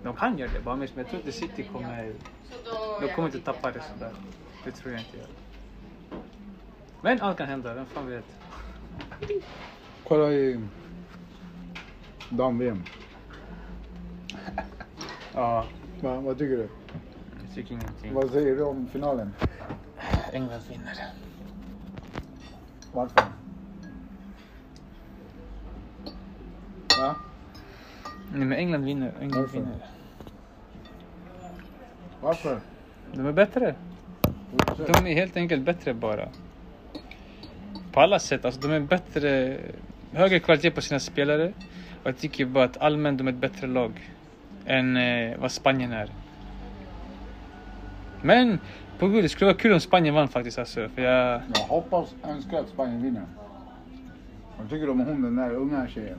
[0.03, 2.13] De kan göra det, bara men jag tror inte City kommer...
[3.01, 4.11] De kommer inte tappa det sådär.
[4.63, 5.17] Det tror jag inte.
[7.01, 8.25] Men allt kan hända, vem fan vet.
[10.03, 10.67] Kolla i
[12.29, 12.83] dam-VM.
[15.33, 15.67] Ja,
[15.99, 16.69] Va, vad tycker du?
[17.55, 18.13] Tycker ingenting.
[18.13, 19.33] Vad säger du om finalen?
[20.33, 20.97] England vinner.
[22.93, 23.23] Varför?
[26.99, 27.15] Va?
[28.33, 29.57] Nej men England vinner, England Varför?
[29.57, 29.77] vinner.
[32.21, 32.59] Varför?
[33.13, 33.75] De är bättre.
[34.77, 36.29] De är helt enkelt bättre bara.
[37.91, 38.45] På alla sätt.
[38.45, 39.57] Alltså, de är bättre,
[40.11, 41.53] högre kvalitet på sina spelare.
[42.03, 44.09] Och jag tycker bara att allmänt de är ett bättre lag
[44.65, 46.09] än eh, vad Spanien är.
[48.25, 48.59] Men
[48.99, 50.59] på gud, det skulle vara kul om Spanien vann faktiskt.
[50.59, 53.23] Alltså, för jag, Jag hoppas, önskar att Spanien vinner.
[54.57, 56.17] Vad tycker du om hon den där unga tjejen?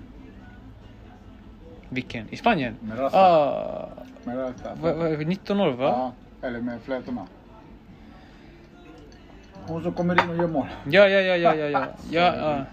[1.88, 2.26] vilken?
[2.30, 2.76] I Spanien?
[2.80, 3.18] Med rasta?
[3.18, 3.88] Ah,
[4.24, 4.74] Med rasta?
[4.74, 5.84] va, va, 19 år va?
[5.84, 6.12] Ja,
[6.48, 7.26] eller med flätorna.
[9.66, 10.66] Hon som kommer in och gör mål.
[10.84, 11.68] Ja, ja, ja, ja, ja.
[11.70, 11.86] ja.
[12.10, 12.64] ja.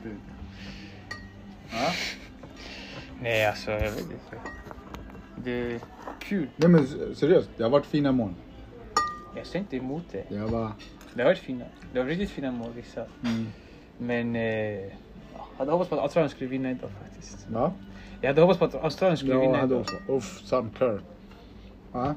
[1.71, 1.91] Ja?
[3.21, 4.37] Nej, alltså jag vet inte.
[5.35, 5.79] Det är
[6.19, 6.47] kul.
[6.55, 8.33] Nej men seriöst, det har varit fina mål.
[9.35, 10.23] Jag ser inte emot det.
[10.29, 10.73] Det har varit...
[11.13, 11.65] Det har varit fina.
[11.93, 13.05] Det har varit riktigt fina mål vissa.
[13.25, 13.47] Mm.
[13.97, 14.89] Men eh, jag
[15.57, 17.49] hade hoppats på att Australien skulle vinna idag faktiskt.
[17.49, 17.73] Va?
[18.21, 19.85] Jag hade hoppats på att Australien skulle Jag vinna hade idag.
[20.07, 21.01] Uff, Sam Kerr.
[21.91, 22.15] Va?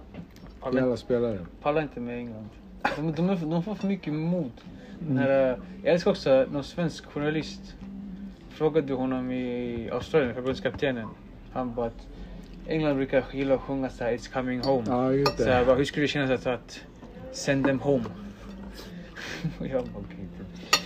[0.74, 1.38] Jävla spelare.
[1.62, 2.48] pallar inte med England.
[2.96, 4.50] De, de, är, de får för mycket mod.
[5.00, 5.16] Mm.
[5.16, 7.74] Här, eh, jag älskar också någon svensk journalist.
[8.50, 11.09] Frågade honom i Australien, förbundskaptenen.
[11.52, 12.07] Han bara att
[12.66, 14.85] England brukar gilla att sjunga såhär It's coming home.
[14.87, 15.66] Ja, just Så jag det.
[15.66, 16.81] bara, hur skulle det kännas att
[17.33, 18.05] send them home?
[19.61, 20.17] Och jag bara, okej.
[20.39, 20.81] typ.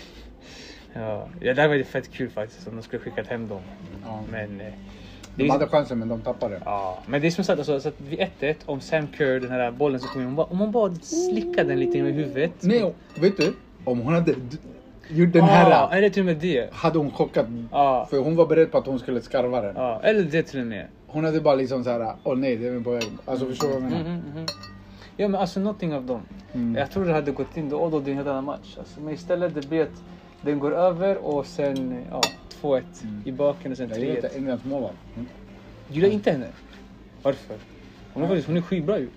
[0.92, 3.60] Ja, ja, det här var ju fett kul faktiskt om de skulle skickat hem dem.
[4.04, 4.22] Ja.
[4.32, 4.66] Men, eh,
[5.34, 6.60] De hade chansen men de tappade.
[6.64, 9.50] ja, men det är som sagt, alltså, så att vid 1-1, om Sam Kerr, den
[9.50, 12.50] här bollen som kom in, om, om man bara slickade den lite med huvudet.
[12.60, 13.54] Nej, vet du?
[13.84, 14.34] Om hon hade
[15.08, 15.70] gjort den här.
[15.70, 16.68] Ja, är det till och med det?
[16.74, 17.46] Hade hon chockat.
[17.72, 19.76] Ja, För hon var beredd på att hon skulle skarva den.
[19.76, 20.86] ja, eller det till och med.
[21.06, 23.04] Hon hade bara liksom såhär, åh nej, det är på väg.
[23.24, 24.10] Alltså förstår du vad jag menar?
[24.34, 24.46] mhm.
[25.20, 26.20] Ja men alltså någonting av dem.
[26.52, 26.74] Mm.
[26.76, 28.76] Jag tror det hade gått in då och då det är en helt annan match.
[28.78, 30.02] Alltså, men istället det blir att
[30.42, 32.20] den går över och sen ja,
[32.62, 33.22] 2-1 Mm.
[33.24, 34.36] i baken och sen Jag gillar inte 3-1.
[34.36, 34.94] Englands målvakt.
[35.14, 35.26] Mm.
[35.88, 36.46] Gillar inte henne?
[37.22, 37.56] Varför?
[38.14, 39.08] Hon är, hon är skitbra ju.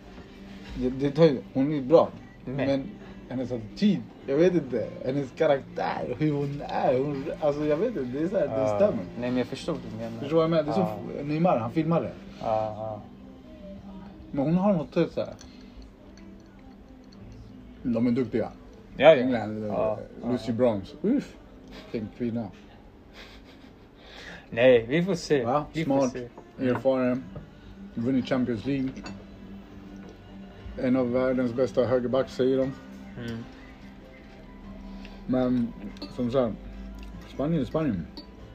[0.78, 2.10] det, det tar ju, hon är bra.
[2.46, 2.84] Men- Men.
[3.30, 4.88] hennes attityd, jag vet inte.
[5.06, 7.00] Hennes karaktär, hur hon är.
[7.00, 8.68] Hon, alltså jag vet inte, det är så här, det Ja.
[8.76, 9.04] stämmer.
[9.20, 10.20] Nej men jag förstår vad du menar.
[10.20, 10.64] Förstår du vad jag menar?
[10.64, 10.98] Det är Ja.
[11.20, 12.12] som Neymar, han filmade.
[12.42, 13.02] Ja, ja.
[14.32, 15.34] Men hon har något så här.
[17.84, 18.52] De är duktiga.
[18.98, 19.16] Ja, ja.
[19.16, 20.96] England, Ja, eh, Lucy Bronze.
[21.02, 21.36] Uff,
[21.92, 22.48] vilken kvinna.
[24.50, 25.46] Nej, vi får se.
[25.46, 25.66] Va?
[25.74, 26.30] Vi får Smart, se.
[26.70, 27.24] erfaren,
[27.96, 28.90] vunnit Champions League.
[30.82, 32.64] En av världens bästa högerbacks säger de.
[32.64, 33.44] Mm.
[35.28, 35.68] Men
[36.16, 36.56] som sagt,
[37.34, 38.08] Spanien är Spanien.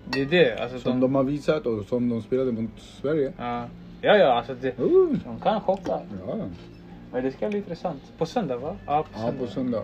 [0.04, 0.58] Det är det.
[0.62, 3.32] Alltså, Som de har visat och som de spelade mot Sverige.
[3.38, 3.68] Ja,
[4.00, 6.00] ja, ja alltså det, Uh, de kan chocka.
[6.26, 6.36] ja,
[7.12, 8.12] Men det ska bli intressant.
[8.18, 8.76] På söndag va?
[8.86, 9.38] Ja, på ja, söndag.
[9.38, 9.82] på söndag.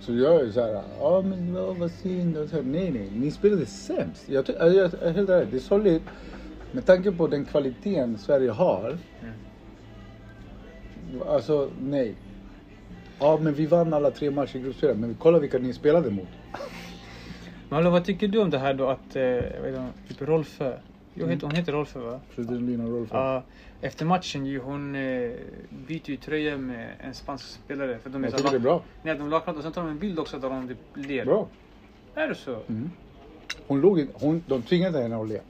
[0.00, 2.36] Så jag är så här, ja men vad, synd.
[2.36, 4.28] Och så här, nej, nej, ni spelade sämst.
[4.28, 6.02] Jag, jag, jag är helt ärlig, det är sorgligt.
[6.72, 8.98] Med tanke på den kvaliteten Sverige har.
[11.26, 12.14] Alltså, nej.
[13.18, 14.96] Ja, men vi vann alla tre matcher i gruppspelet.
[14.96, 16.28] Men kolla vilka ni spelade mot.
[17.68, 20.28] Men hallå, vad tycker du om det här då att, eh, jag vet inte, typ
[20.28, 20.72] Rolfö.
[21.14, 22.20] Jo, heter, hon heter Rolfö va?
[22.28, 23.16] Fridolina Rolfö.
[23.16, 23.42] Ja,
[23.80, 25.30] efter matchen ju, hon eh,
[25.86, 27.98] byter ju tröja med en spansk spelare.
[27.98, 28.82] För de är Jag tycker det är bra.
[29.02, 29.58] Nej, de lagkamrater.
[29.58, 31.24] Och sen tar de en bild också där de typ ler.
[31.24, 31.48] Bra.
[32.14, 32.58] Är det så?
[32.68, 32.90] Mm.
[33.66, 35.40] Hon låg inte, hon, de tvingade henne att le.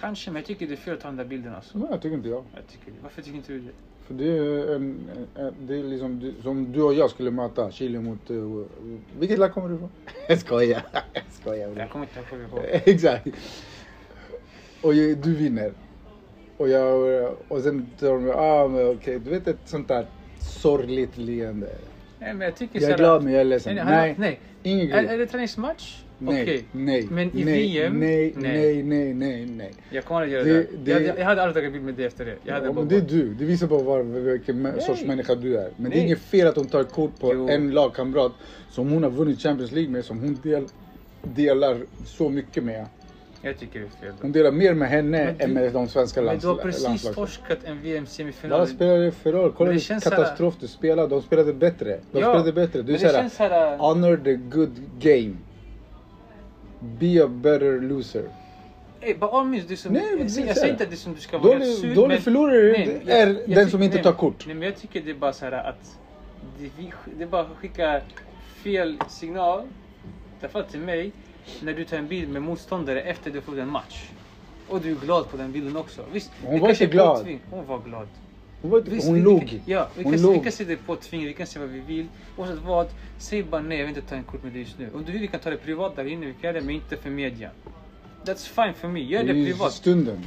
[0.00, 1.78] Kanske, men jag tycker det är fel att ta den där bilden alltså.
[1.78, 2.44] Nej, jag tycker inte jag.
[2.54, 2.92] Jag tycker.
[3.02, 3.72] Varför tycker inte du det?
[4.06, 8.00] För det är, en, en, det är liksom som du och jag skulle möta Chile
[8.00, 8.30] mot...
[8.30, 8.64] Uh,
[9.18, 9.90] vilket lag kommer du ifrån?
[10.28, 10.82] Jag skojar.
[11.12, 11.76] Jag skojar.
[11.76, 12.64] Jag kommer inte ihåg.
[12.84, 13.26] Exakt.
[14.84, 15.72] Och jag, du vinner.
[16.56, 20.06] Och, jag, och sen tar de, ah men okej, du vet ett sånt där
[20.40, 21.68] sorgligt leende.
[22.18, 23.74] Nej, men jag tycker Jag är glad men jag är ledsen.
[23.74, 24.40] Nej, Nej, nej.
[24.62, 25.18] ingen Är, är grej.
[25.18, 26.00] det träningsmatch?
[26.18, 26.64] Nej, Okej.
[26.72, 28.00] nej, Men i nej, VM?
[28.00, 28.52] Nej, Nej.
[28.58, 29.72] nej, nej, nej, nej.
[29.90, 30.90] Jag kommer att göra Det- det.
[30.90, 32.36] Jag, jag, jag hade aldrig tagit bild med det efter det.
[32.44, 33.34] Jag hade Ja, men det är du.
[33.34, 34.80] Det visar bara var, vilken Nej.
[34.80, 35.70] sorts människa du är.
[35.76, 36.06] Men det är Nej.
[36.06, 37.48] inget fel att hon tar kort på Jo.
[37.48, 38.32] en lagkamrat
[38.70, 40.66] som hon har vunnit Champions League med, som hon del,
[41.22, 42.86] delar så mycket med.
[43.44, 44.14] Jag tycker det är fel.
[44.22, 46.56] Hon delar mer med henne Men du- än med de svenska Men lands, du har
[46.56, 47.14] precis landslagen.
[47.14, 48.58] torskat en VM-semifinal.
[48.58, 49.52] Vad spelar det för roll?
[49.52, 51.08] Kolla Men det vilken så här- katastrof du spelar.
[51.08, 52.00] De spelade bättre.
[52.12, 52.78] De Ja, spelade bättre.
[52.82, 53.76] Du men är det såhär, känns såhär...
[53.78, 55.36] honor the good game.
[56.78, 58.24] Be a better loser.
[59.00, 60.72] Ey, by all means, det som, Nej, men jag, säger- säger här.
[60.72, 63.26] inte att det som du ska vara Dålig, sur, dålig men- förlorare Nej, jag- är
[63.26, 64.46] jag den tyck- som inte nej, tar kort.
[64.46, 65.98] Nej men jag tycker det är bara så här att
[66.58, 68.00] det, vi, det bara att skicka
[68.62, 69.66] fel signal, i
[70.40, 71.12] alla fall till mig,
[71.62, 74.10] när du tar en bild med motståndare efter du förlorat en match.
[74.68, 76.04] Och du är glad på den bilden också.
[76.12, 77.16] Visst, Hon var inte glad.
[77.26, 78.08] påtving- Hon var glad.
[78.62, 79.40] Hon, var, Visst, hon vi, log.
[79.42, 80.32] Vi, kan- ja, vi Hon kan, log.
[80.32, 82.06] vi kan se det på tvinget, vi kan se vad vi vill.
[82.36, 82.86] Oavsett vad,
[83.18, 84.90] säg bara nej, jag vill inte ta en kort med dig just nu.
[84.94, 86.74] Om du vill vi kan ta det privat där inne, vi kan göra det, men
[86.74, 87.50] inte för media.
[88.24, 89.72] That's fine för mig, gör Det det privat.
[89.72, 90.18] stunden.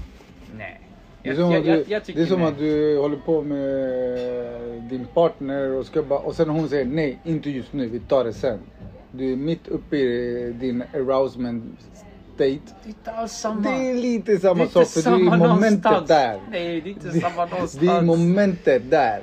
[0.57, 0.81] Nej.
[1.23, 3.41] Det är som, jag, att, jag, du, jag det är som att du håller på
[3.41, 7.99] med din partner och, ska bara, och sen hon säger nej, inte just nu, vi
[7.99, 8.59] tar det sen.
[9.17, 11.63] Du är mitt uppe i din arousement
[12.35, 12.37] state.
[12.37, 13.61] Det är inte alls samma.
[13.61, 16.07] Det är lite Det samma är sak för du är i momentet någonstans.
[16.07, 16.39] där.
[16.51, 17.73] Nej, det är inte Det- samma någonstans.
[17.73, 19.19] Det är momentet där.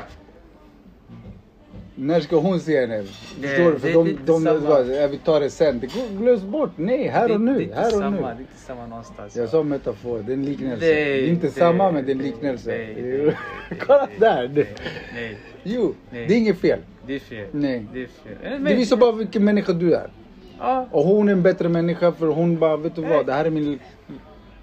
[1.96, 3.02] När ska hon se henne?
[3.04, 3.78] Förstår du?
[3.78, 5.80] För det är de, lite de, de, ja, vi tar det sen.
[5.80, 5.87] Det
[6.18, 6.70] glöms bort.
[6.76, 7.64] Nej, här och Det- nu.
[7.64, 8.20] Det Här och samma, nu.
[8.22, 9.37] det är inte samma någonstans.
[9.37, 10.87] Jag sa metafor, det är en liknelse.
[10.87, 12.70] Det är inte det- samma men det är en liknelse.
[12.70, 13.35] Det
[13.87, 14.48] Kolla där!
[14.54, 14.66] Nej,
[15.14, 16.27] nej, Jo, Nej.
[16.27, 16.79] det är inget fel.
[17.07, 17.46] det är fel.
[17.53, 17.87] Nej.
[17.92, 18.33] Det är fel.
[18.42, 20.11] Eh, Det men- visar bara vilken människa du är.
[20.59, 23.11] Ja, Och hon är en bättre människa för hon bara, vet du Nej.
[23.11, 23.79] vad, det här är min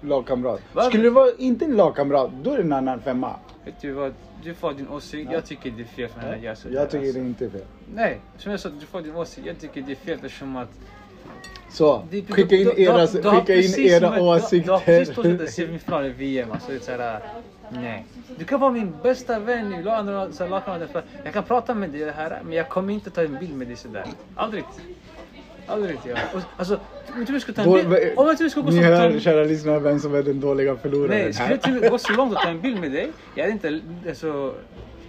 [0.00, 0.60] lagkamrat.
[0.72, 0.82] Va?
[0.82, 3.36] Skulle det vara inte en lagkamrat, då är det en annan femma.
[3.64, 4.14] vet du vad?
[4.44, 5.32] Du får din åsikt.
[5.32, 7.20] Jag tycker det är fel för henne att göra Jag tycker alltså.
[7.20, 7.60] det inte är fel.
[7.94, 9.46] Nej, som jag sa, du får din åsikt.
[9.46, 10.68] Jag tycker det är fel eftersom att...
[11.70, 14.34] Så, Det- skicka in du- du- era, du- du har skicka in precis era som
[14.36, 15.46] ett- Du, du har precis tagit en åsikter.
[15.66, 16.52] semifinal i VM.
[16.52, 17.20] Alltså, det är såhär,
[17.80, 18.04] nej.
[18.38, 19.84] Du kan vara min bästa vän.
[21.24, 23.66] Jag kan prata med dig det här, men jag kommer inte ta en bild med
[23.66, 24.04] dig sådär.
[24.34, 24.64] Aldrig.
[25.66, 25.98] Aldrig.
[26.04, 26.16] Ja.
[26.56, 26.80] Alltså,
[27.14, 28.12] om jag skulle ta en bild...
[28.16, 30.76] Om jag skulle gå Ni så ta hör, kära lyssnare, vem som är den dåliga
[30.76, 31.10] förloraren.
[31.10, 33.80] Nej, skulle jag gå så långt att ta en bild med dig, jag hade inte,
[34.08, 34.54] alltså,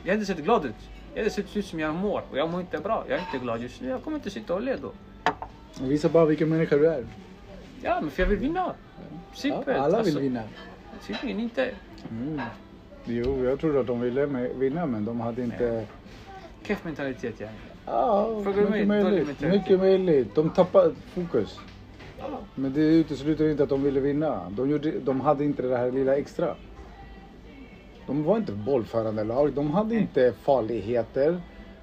[0.03, 0.75] jag hade inte sett glad ut.
[1.13, 3.03] Jag hade sett ut som jag mår och jag mår inte bra.
[3.07, 3.89] Jag är inte glad just nu.
[3.89, 4.91] Jag kommer inte sitta och le då.
[5.81, 7.05] Visa bara vilken människa du är.
[7.81, 8.73] Ja, men för jag vill vinna.
[9.33, 9.67] Simpelt.
[9.67, 10.41] Ja, alla vill Alltså, vinna.
[11.07, 11.69] Tydligen inte.
[12.11, 12.41] Mm.
[13.05, 15.85] Jo, jag trodde att de ville med- vinna men de hade inte...
[16.63, 17.47] Keff mentalitet ja.
[17.85, 19.41] Ja, mycket mig, möjligt.
[19.41, 20.35] Mycket möjligt.
[20.35, 21.59] De tappade fokus.
[22.55, 24.49] Men det utesluter inte att de ville vinna.
[24.49, 26.55] De, gjorde, de hade inte det här lilla extra.
[28.07, 29.53] De var inte bollförande lag.
[29.53, 31.41] De hade inte farligheter.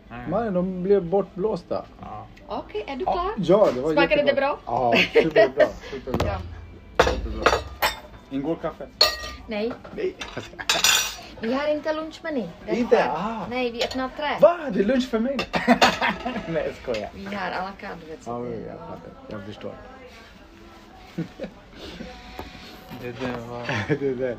[0.09, 0.18] Nej.
[0.30, 1.85] Men de blev bortblåsta.
[2.00, 2.26] Ja.
[2.46, 3.30] Okej, är du klar?
[3.37, 4.35] Ja, det var Smakade jättebra.
[4.35, 4.59] det bra?
[4.66, 5.66] Ja, superbra.
[5.90, 6.28] superbra.
[6.96, 7.04] Ja.
[7.04, 7.44] superbra.
[8.30, 8.87] Ingår kaffe?
[9.50, 9.72] Nej.
[9.96, 10.14] Nej.
[11.40, 12.48] Vi har inte lunchmeny.
[12.66, 13.04] Det är Inte?
[13.04, 13.46] Ah.
[13.50, 14.28] Nej, vi öppnar tre.
[14.40, 14.58] Va?
[14.72, 15.36] Det är lunch för mig?
[16.48, 17.10] Nej, jag skojar.
[17.14, 19.12] Vi har à la carte, vet Ja, jag fattar.
[19.28, 19.72] Jag förstår.
[23.02, 23.66] Det där var...
[24.00, 24.36] det är det.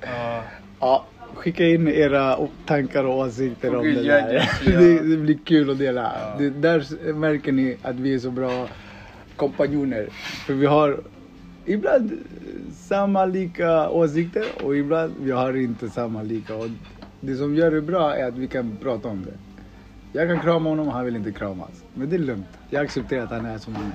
[0.00, 0.42] Ja.
[0.80, 4.28] Ja, skicka in era tankar och åsikter Och om gud, det där.
[4.28, 4.78] det, ja.
[4.80, 6.12] Det, det blir kul att dela.
[6.20, 6.38] Ja.
[6.38, 8.68] Det, där märker ni att vi är så bra
[9.36, 10.08] kompanjoner.
[10.46, 11.00] För vi har
[11.68, 12.12] ibland
[12.72, 16.54] samma lika åsikter och ibland vi har inte samma lika.
[16.54, 16.68] Och
[17.20, 19.38] det som gör det bra är att vi kan prata om det.
[20.18, 21.84] Jag kan krama honom och han vill inte kramas.
[21.94, 22.46] Men det är lugnt.
[22.70, 23.92] Jag accepterar att han är som han är.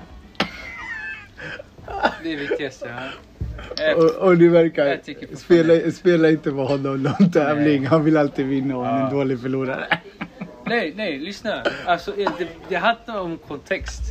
[2.24, 2.90] Det är viktigaste.
[3.78, 3.96] Ja.
[3.96, 5.00] Och, och du verkar
[5.36, 7.86] spela, spela inte med honom någon tävling.
[7.86, 10.00] Han vill alltid vinna och han är en dålig förlorare.
[10.66, 11.64] Nej, nej, lyssna.
[11.86, 14.02] Alltså, det, det handlar om kontext.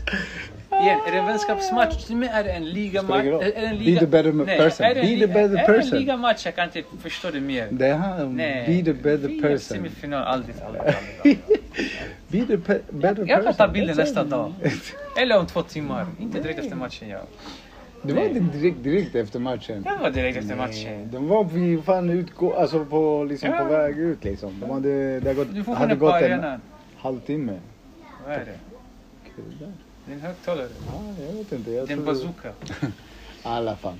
[0.80, 2.04] Igen, är det en vänskapsmatch?
[2.04, 3.24] Till mig är det en ligamatch.
[3.24, 4.00] En Be liga...
[4.00, 4.86] the better nej, person.
[4.86, 5.98] Är det en, Be the better är det en person.
[5.98, 6.44] ligamatch?
[6.46, 7.68] Jag kan inte förstå det mer.
[7.70, 8.36] Det är han.
[8.36, 8.66] Nej.
[8.66, 9.58] Be the better Vi person.
[9.58, 11.38] Semifinal, aldrig, aldrig, aldrig.
[12.28, 13.26] Be the better person.
[13.26, 14.52] Jag kan ta bilden nästa dag.
[15.20, 16.06] Eller om två timmar.
[16.20, 17.20] Inte direkt efter matchen, ja.
[18.02, 19.82] Det var inte direkt, direkt efter matchen.
[19.82, 21.08] Det var direkt efter matchen.
[21.12, 23.58] De var vid fan utgå, alltså på, liksom Ja.
[23.58, 24.60] på väg ut liksom.
[24.60, 26.60] De hade, det hade gått, hade gått en
[26.98, 27.58] halvtimme.
[28.26, 28.58] Vad är det?
[29.36, 29.72] Kul där.
[30.06, 30.68] Det är en högtalare.
[30.86, 31.70] Ja, jag vet inte.
[31.70, 32.52] Jag Det är en bazooka.
[32.86, 32.88] I
[33.42, 33.94] alla fall.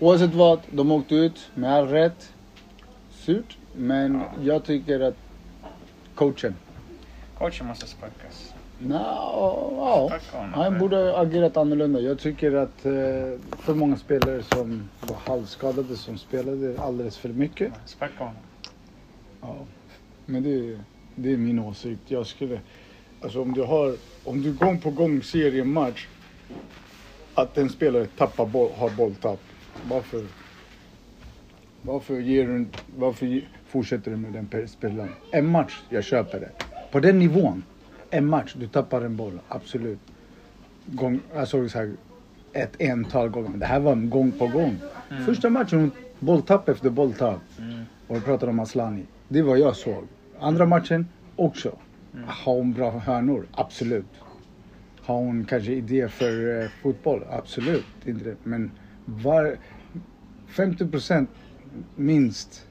[0.00, 2.32] Oavsett vad, de åkte ut med all rätt.
[3.10, 5.16] Surt, men jag tycker att
[6.14, 6.54] coachen,
[7.38, 8.54] Coachen måste sparkas.
[8.78, 8.94] no,
[9.76, 10.18] ja,
[10.54, 12.00] han borde ha agerat annorlunda.
[12.00, 12.92] Jag tycker att eh,
[13.58, 17.72] för många spelare som var halvskadade som spelade alldeles för mycket.
[17.86, 18.34] Sparka honom.
[19.40, 19.56] Ja,
[20.26, 20.78] men det,
[21.14, 22.02] det är min åsikt.
[22.06, 22.60] Jag skulle,
[23.22, 26.06] alltså om du har, om du gång på gång ser i en match
[27.34, 29.40] att en spelare tappar boll, har bolltapp.
[29.88, 30.24] Varför?
[31.82, 35.08] Varför, ger du, varför fortsätter du med den pe- spelaren?
[35.30, 36.50] En match, jag köper det.
[36.90, 37.64] På den nivån,
[38.10, 39.98] en match, du tappar en boll, absolut.
[40.86, 41.92] Gång, såg så här
[42.52, 44.76] ett ental gånger, det här var gång på gång.
[45.26, 47.40] Första matchen, bolltapp efter bolltapp.
[47.58, 47.82] Mm.
[48.08, 49.02] Och vi pratade om Aslani.
[49.28, 50.04] Det vad jag såg.
[50.40, 51.78] Andra matchen också.
[52.26, 53.46] Har hon bra hörnor?
[53.52, 54.06] Absolut.
[55.00, 57.24] Har hon kanske idéer för eh, fotboll?
[57.30, 57.84] Absolut.
[58.06, 58.36] Inte det.
[58.42, 58.70] Men
[59.04, 59.56] var
[60.46, 61.30] 50 procent
[61.96, 62.66] minst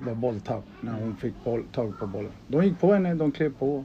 [0.00, 2.32] var bolltapp när hon fick boll, tag på bollen.
[2.48, 3.84] De gick på henne, de klev på.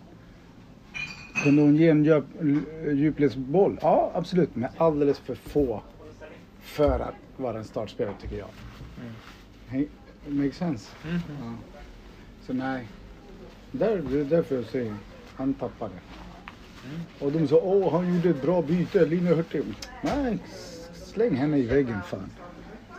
[1.43, 2.25] Kunde hon ge en djup,
[2.93, 3.79] djupledsboll?
[3.81, 4.55] Ja, absolut.
[4.55, 5.81] Men alldeles för få
[6.61, 8.47] för att vara en startspelare tycker jag.
[9.67, 9.89] Hey, it
[10.33, 10.91] makes sense.
[11.05, 11.19] Mhm.
[11.41, 11.53] Ja.
[12.41, 12.87] Så nej.
[13.71, 14.93] Där, det är därför jag säger
[15.35, 15.93] han tappade.
[16.85, 17.01] Mm.
[17.19, 19.63] Och de sa åh han gjorde ett bra byte, Lina Hurtig.
[20.03, 20.37] Nej,
[20.93, 22.29] släng henne i väggen fan.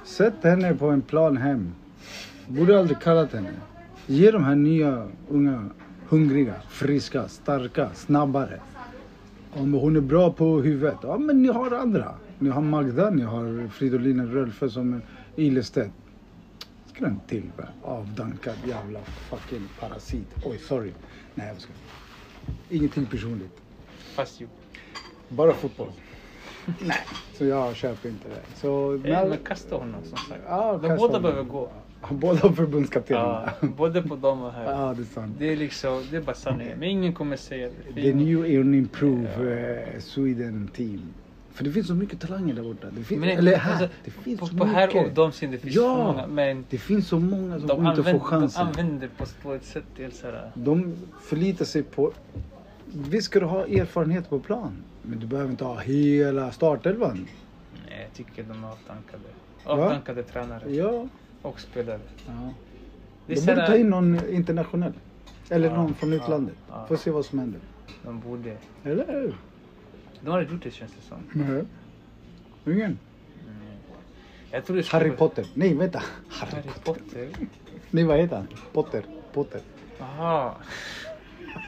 [0.04, 1.74] Sätt henne på en plan hem.
[2.48, 3.52] Borde aldrig kallat henne.
[4.06, 5.70] Ge de här nya unga
[6.08, 8.60] hungriga, friska, starka, snabbare.
[9.52, 12.14] Om hon är bra på huvudet, ja men ni har andra.
[12.38, 15.00] Ni har Magda, ni har Fridolina Rölfe som är
[15.36, 15.92] Ilestedt.
[17.00, 17.50] Skräm till?
[17.82, 20.26] Avdankad jävla fucking parasit.
[20.44, 20.92] Oj, sorry.
[21.34, 21.72] Nej, jag ska.
[22.70, 23.60] Ingenting personligt.
[24.14, 24.46] Fast ju.
[25.28, 25.88] Bara fotboll.
[26.80, 26.98] Nej,
[27.34, 28.56] så jag köper inte det.
[28.60, 30.40] Så, Eh, Men kasta honom som sagt.
[30.48, 31.22] Ja, De båda honom.
[31.22, 31.70] behöver gå.
[32.10, 33.52] Båda förbundskaptenerna.
[33.62, 34.64] Ja, både på dem och här.
[34.64, 35.36] Ja, det är sant.
[35.38, 36.78] Det är liksom, det är bara sanningen.
[36.78, 38.02] Men ingen kommer säga det.
[38.02, 39.54] The new and improve
[39.94, 41.14] eh, Sweden team.
[41.52, 42.86] För det finns så mycket talanger där borta.
[42.90, 43.72] Det finns, Men eller här.
[43.72, 45.06] alltså, det finns på, så på här mycket.
[45.08, 45.82] och de sidan, det finns Ja.
[45.82, 46.26] så många.
[46.26, 48.66] Men Det finns så många som inte får använder, de chansen.
[48.66, 50.50] använder på, på ett sätt till såhär.
[50.54, 52.12] De förlitar sig på...
[52.92, 54.72] Visst ska du ha erfarenhet på plan.
[55.02, 57.26] Men du behöver inte ha hela startelvan.
[57.88, 59.22] Nej, jag tycker de är avdankade.
[59.64, 59.72] Va?
[59.72, 61.06] Avdankade tränare Ja.
[61.42, 62.00] och spelare.
[62.26, 62.32] ja.
[63.26, 64.92] De borde ta in någon internationell.
[65.48, 66.54] Eller Ja, någon från utlandet.
[66.68, 66.84] ja.
[66.88, 67.60] Får se vad som händer.
[68.04, 68.56] De borde.
[68.84, 69.34] Eller hur?
[70.20, 71.18] De har gjort det känns det som.
[71.32, 71.64] Nej.
[72.76, 72.98] Ingen.
[74.50, 75.44] Jag tror det skulle Harry Potter.
[75.54, 76.02] Nej, vänta.
[76.28, 77.00] Harry, Harry Potter.
[77.02, 77.28] Potter?
[77.90, 78.46] Nej, vad heter han?
[78.72, 79.04] Potter.
[79.32, 79.60] Potter.
[79.98, 80.54] Jaha.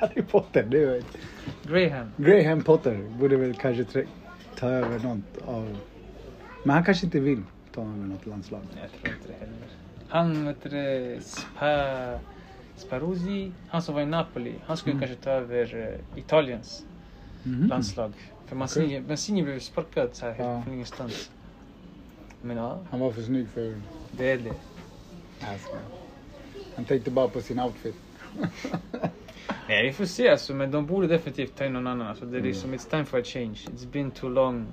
[0.01, 0.63] Harry Potter.
[0.71, 1.03] Det är...
[1.63, 2.13] Graham.
[2.17, 4.07] Graham Potter borde väl kanske trä-
[4.59, 5.79] ta över något av...
[6.65, 7.43] Men han kanske inte vill
[7.75, 8.61] ta över något landslag.
[8.83, 9.57] Jag tror inte det heller.
[10.09, 12.19] Han, vet du, Spa...
[12.77, 15.77] Sparuzzi, han som var i Napoli, han skulle kanske ta över
[16.15, 16.85] eh, Italiens
[17.45, 17.67] Mhm.
[17.69, 18.13] landslag.
[18.53, 20.63] För Mancini, Mancini blev sparkad så här Ja.
[20.63, 21.31] från ingenstans.
[22.41, 23.75] Men ja, Han var för snygg för...
[24.11, 24.55] det är det.
[25.41, 25.77] Alltså.
[26.77, 27.95] Han tänkte bara på sin outfit.
[29.69, 32.07] Nej, vi får se alltså, men de borde definitivt ta in någon annan.
[32.07, 32.49] Alltså, det är Mm.
[32.49, 33.59] liksom, it's time for a change.
[33.67, 34.67] It's been too long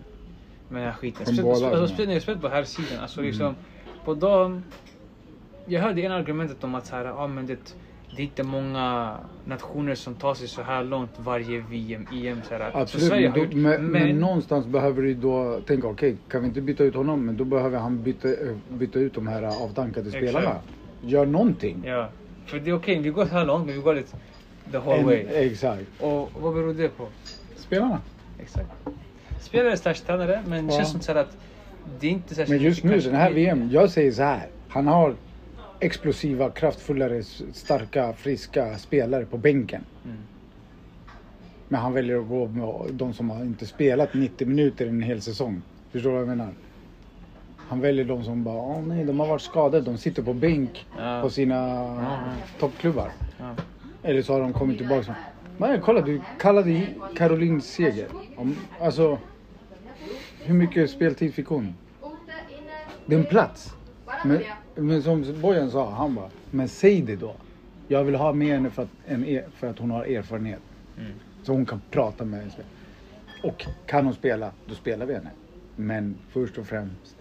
[0.70, 1.26] med den här skiten.
[1.26, 3.00] Speciellt alltså, på här sidan.
[3.02, 3.32] Alltså Mm.
[3.32, 3.56] liksom,
[4.06, 4.64] på dem...
[5.66, 7.76] jag hörde en argumentet om att så här, ja, men det,
[8.16, 12.42] det är inte många nationer som tar sig så här långt varje VM, EM.
[12.50, 12.72] Så här.
[12.72, 16.42] Så Absolut, Sverige men, då, gjort, men, men någonstans behöver du då tänka, okej, kan
[16.42, 17.26] vi inte byta ut honom?
[17.26, 18.36] Men då behöver han byta, eh,
[18.70, 20.24] byta ut de här avdankade Exakt.
[20.26, 20.56] spelarna.
[21.02, 21.84] Gör någonting.
[21.86, 22.10] Ja,
[22.46, 24.18] för det är okej, vi går så här långt men vi går lite
[24.72, 25.16] the whole En- way.
[25.30, 25.84] exakt.
[26.00, 27.08] Och vad beror det på?
[27.56, 28.00] Spelarna.
[28.40, 28.70] Exakt.
[29.42, 30.78] Spelare slash tränare, men det Ja.
[30.80, 31.38] känns som så att
[32.00, 34.48] det är inte särskilt Men just nu, den här VM, jag säger så här.
[34.70, 35.16] Han har
[35.80, 39.84] explosiva, kraftfullare, starka, friska spelare på bänken.
[40.06, 40.18] Mm.
[41.68, 45.02] Men han väljer att gå med de som har inte spelat 90 minuter i en
[45.02, 45.62] hel säsong.
[45.92, 46.54] Förstår du vad jag menar?
[47.58, 49.86] Han väljer de som bara, åh nej, de har varit skadade.
[49.86, 51.22] De sitter på bänk Ja.
[51.22, 52.20] på sina ja.
[52.60, 53.12] toppklubbar.
[53.40, 53.56] Ja.
[54.04, 55.16] Eller så har de kommit tillbaka.
[55.58, 58.08] Men kolla, du kallade Caroline Seger.
[58.36, 59.18] Om, alltså,
[60.44, 61.74] hur mycket speltid fick hon?
[63.06, 63.74] Det är en plats.
[64.26, 64.42] Men,
[64.82, 67.36] men som Bojan sa, han bara, men säg det då.
[67.88, 70.62] Jag vill ha med henne för att, en, för att hon har erfarenhet.
[70.98, 71.12] Mm.
[71.44, 72.72] Så hon kan prata med en spelare.
[73.44, 75.30] Och kan hon spela, då spelar vi henne.
[75.76, 77.16] Men först och främst,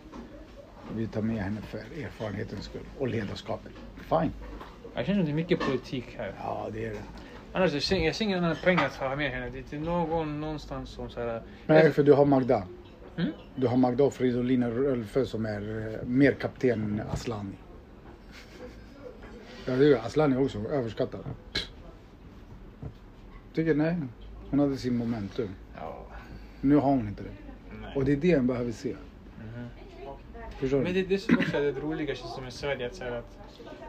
[0.97, 3.73] vi tar med henne för erfarenhetens skull och ledarskapet.
[3.97, 4.33] Fine.
[4.94, 6.33] Jag känner att det är mycket politik här.
[6.38, 7.03] Ja, det är det.
[7.53, 9.51] Annars jag ser, jag ser ingen annan poäng att ha med henne.
[9.51, 11.42] Det är någon någonstans som så här...
[11.66, 12.62] Nej, för du har Magda.
[13.18, 13.33] Mm?
[13.57, 17.57] Du har Magda och Fridolina Rölfe som är eh, mer kapten än Aslani.
[19.66, 21.24] Ja, det är Aslani också överskattad.
[23.54, 23.96] Tycker nej.
[24.50, 25.48] Hon hade sin momentum.
[25.76, 26.07] Ja.
[26.61, 27.28] Nu har hon inte det.
[27.81, 27.96] Nej.
[27.96, 28.96] Och det är det en behöver se.
[30.59, 33.04] Förstår Men det, det som också är det roliga känns som i Sverige att, så
[33.04, 33.38] här att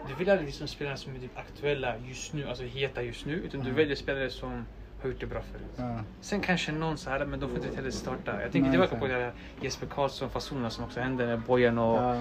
[0.08, 3.34] du vill aldrig liksom spelare som är typ aktuella just nu, alltså heta just nu.
[3.34, 4.66] Utan du väljer spelare som
[5.02, 5.68] har gjort det bra förut.
[5.76, 6.00] Ja.
[6.22, 8.42] Sen kanske någon så här, men de får inte heller starta.
[8.42, 9.32] Jag tänker tillbaka på det här
[9.62, 12.16] Jesper Karlsson-fasonerna som också hände med Bojan och Ja.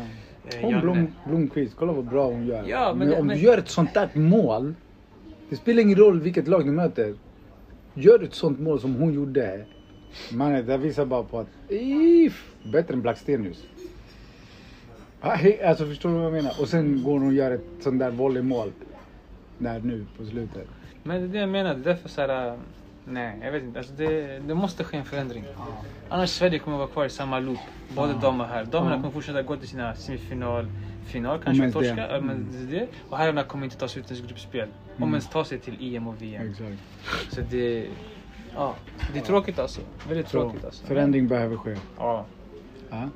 [0.48, 0.80] eh, Janne.
[0.80, 2.64] Blom, Blomqvist, kolla vad bra hon gör.
[2.68, 4.74] Ja, men men, om men- du gör ett sånt där mål.
[5.50, 7.14] Det spelar ingen roll vilket lag du möter.
[7.94, 9.64] Gör du ett sånt mål som hon gjorde.
[10.32, 11.46] Mannen, det visar bara på att...
[11.68, 13.64] If, bättre än Blackstenius.
[15.20, 16.52] Ah, Alltså förstår du vad jag menar?
[16.60, 18.72] Och sen går hon och gör ett sånt där volleymål.
[19.58, 20.66] Där nu på slutet.
[21.08, 22.54] Men det är det jag menar, det är därför så här, äh,
[23.04, 23.78] nej jag vet inte.
[23.78, 25.44] Alltså det, det måste ske en förändring.
[26.08, 27.58] Annars Sverige kommer vara kvar i samma loop.
[27.96, 28.64] Både dam och herr.
[28.64, 30.66] Damerna kommer fortsätta gå till sina semifinal,
[31.06, 31.94] final kanske och torska.
[31.94, 32.20] det.
[32.20, 32.48] Men Mm.
[32.70, 32.86] det är det.
[33.10, 34.68] Och herrarna kommer inte ta sig ut ens gruppspel.
[34.96, 35.14] Om Mm.
[35.14, 36.50] ens ta sig till EM och VM.
[36.50, 36.78] Exakt.
[37.34, 37.86] Så det,
[38.54, 38.74] ja,
[39.12, 39.80] det är tråkigt alltså.
[40.08, 40.86] Väldigt tråkigt alltså.
[40.86, 41.76] förändring behöver ske.
[41.98, 42.24] Ja.
[42.90, 43.08] Ja.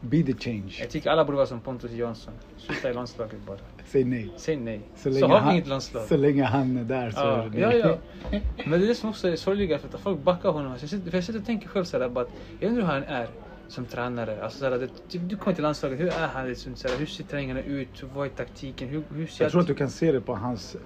[0.00, 0.76] Be the change.
[0.80, 2.34] Jag tycker alla borde vara som Pontus Jansson.
[2.56, 3.58] Sluta i landslaget bara.
[3.86, 4.30] Säg nej.
[4.36, 4.80] Säg nej.
[4.96, 6.02] Så, länge har vi inget landslag.
[6.08, 7.98] Så länge han är där så Ja, är det ja,
[8.30, 8.40] ja.
[8.66, 10.78] Men det är det som också är sorgliga för att folk backar honom.
[10.78, 12.30] Så jag, sitter, för jag sitter och tänker själv såhär bara att
[12.60, 13.28] jag undrar hur han är
[13.68, 14.44] som tränare.
[14.44, 16.48] Alltså såhär, det, typ, du kommer till landslaget, hur är han?
[16.48, 18.02] Liksom, såhär, hur ser träningarna ut?
[18.14, 18.88] Vad är taktiken?
[18.88, 20.76] Hur, hur ser Jag tror att du kan se det på hans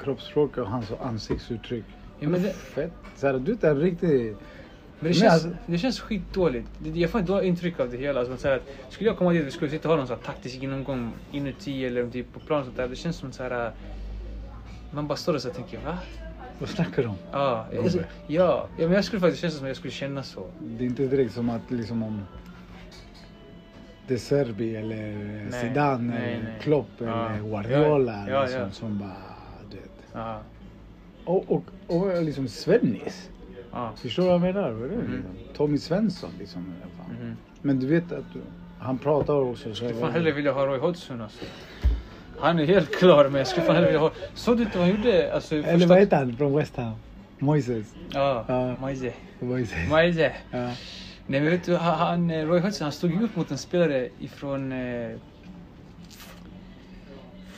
[0.00, 1.84] kroppsspråk och hans ansiktsuttryck.
[2.18, 2.92] Ja, men det- Fett.
[3.16, 4.36] Så här, du är en riktig...
[5.04, 6.68] Men det känns, alltså- det känns skitdåligt.
[6.78, 8.20] Det- Jag får ett dåligt intryck av det hela.
[8.20, 10.16] Alltså, så här, att skulle jag komma dit och skulle sitta och ha någon sån
[10.16, 12.88] här taktisk genomgång inuti eller typ på plan sånt där.
[12.88, 13.72] Det känns som så här...
[14.90, 15.98] Man bara står och så här tänker va?
[16.58, 17.16] Vad snackar du om?
[17.32, 20.46] Ja, alltså, ja, ja, men jag skulle faktiskt känna som att jag skulle känna så.
[20.60, 22.22] Det är inte direkt som att liksom om...
[24.06, 24.96] De Serbi eller
[25.50, 26.58] Nej, Zidane nej, eller nej.
[26.60, 27.30] Klopp Ja.
[27.30, 28.24] eller Guardiola.
[28.28, 28.70] Ja, ja, ja.
[28.70, 29.16] Som bara...
[29.70, 29.90] Du vet.
[30.12, 30.40] Ja,
[31.24, 33.30] Och, och, och liksom Svennis.
[33.74, 33.92] Ja.
[33.96, 34.70] Förstår du vad jag menar?
[34.70, 34.94] Vad är det?
[34.94, 35.24] Mm.
[35.56, 36.62] Tommy Svensson liksom.
[37.20, 37.36] Mhm.
[37.62, 38.24] Men du vet att
[38.78, 39.74] han pratar också så...
[39.74, 41.44] skulle fan hellre vilja ha Roy Hodgson alltså.
[42.38, 44.10] Han är helt klar men jag skulle fan hellre vilja ha...
[44.34, 45.34] Såg du inte vad han gjorde?
[45.34, 46.94] Alltså, Eller första- vad heter han från West Ham?
[47.38, 47.94] Moises.
[48.12, 48.76] Ja.
[48.80, 49.12] Moise.
[49.88, 50.32] Moise.
[51.26, 53.58] Nej men vet du, han, han, eh, Roy Hodgson han stod ju upp mot en
[53.58, 54.72] spelare ifrån...
[54.72, 55.10] Eh,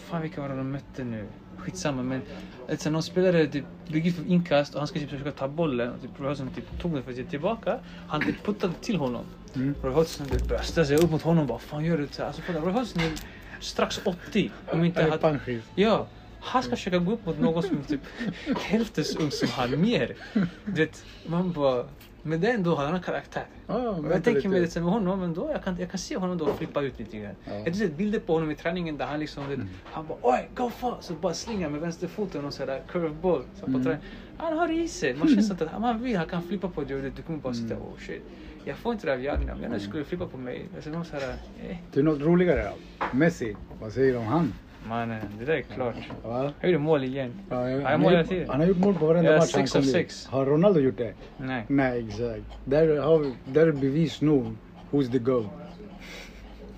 [0.07, 1.25] fan vilka var det de mötte nu?
[1.59, 2.23] Skitsamma men...
[2.71, 6.03] Alltså, någon spelare typ, gick för inkast och han ska typ försöka ta bollen och
[6.03, 7.79] typ, Roy typ, tog den för att ge tillbaka.
[8.09, 9.25] Han typ puttade till honom.
[9.55, 9.75] Mm.
[9.83, 12.09] Roy Hodgson typ, började ställa sig upp mot honom och bara fan gör du?
[12.11, 13.13] Så Alltså, kolla, Roy Hodgson är
[13.61, 14.51] strax 80.
[14.73, 15.65] Om inte Panschis.
[15.75, 16.07] Ja,
[16.41, 18.01] han ska försöka gå upp mot någon som är typ
[18.61, 20.17] hälften så ung som han, mer.
[20.65, 21.85] Du vet, man bara...
[22.27, 23.45] Men det är ändå en annan karaktär.
[23.67, 24.49] Ja, jag tänker lite.
[24.49, 27.17] mig det med honom ändå, jag kan, jag kan se honom då flippa ut lite
[27.19, 27.35] grann.
[27.45, 27.53] Ja.
[27.55, 30.71] Jag har bilder på honom i träningen där han liksom, vet, han bara oj, go
[30.71, 30.97] for!
[31.01, 33.43] Så bara slingar med vänsterfoten och sådär curveball.
[33.55, 33.85] Så på Mm.
[33.85, 34.01] träning.
[34.39, 37.03] Han har i sig, man känner att man vill, han kan flippa på det och
[37.03, 37.87] du kommer bara sitta Mm.
[37.87, 38.23] oh shit.
[38.65, 40.69] Jag får inte det av Janne, om Janne skulle flippa på mig.
[40.75, 41.35] Alltså, någon såhär,
[41.69, 43.07] eh, Det är något roligare då.
[43.17, 44.53] Messi, vad säger du om han?
[44.89, 45.95] Mannen, det där är klart.
[46.25, 46.53] Va?
[46.61, 47.33] Jag gjorde mål igen.
[47.51, 48.51] Ja, jag, han, gjort, tiden.
[48.51, 50.27] han har gjort mål på varenda Ja, match sex han kom dit.
[50.31, 51.15] Har Ronaldo gjort det?
[51.37, 51.65] Nej.
[51.69, 52.43] Nej, exakt.
[52.65, 54.57] Där, har vi, där är bevis nog
[54.91, 55.47] who's the GOAT.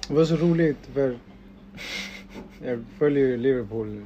[0.08, 1.16] Det var så roligt för
[2.64, 4.02] Jag följer ju Liverpool.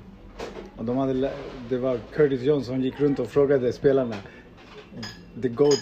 [0.77, 1.31] Och de hade,
[1.69, 4.17] det var Curtis Johnson som gick runt och frågade spelarna.
[5.43, 5.79] The GOAT,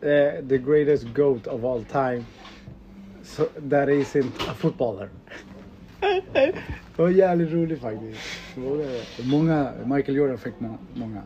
[0.00, 2.24] eh, the greatest GOAT of all time.
[3.22, 5.08] So, that isn't a footballer.
[6.96, 8.20] Det var jävligt roligt faktiskt.
[9.24, 11.22] Många, Michael Jordan fick må, många.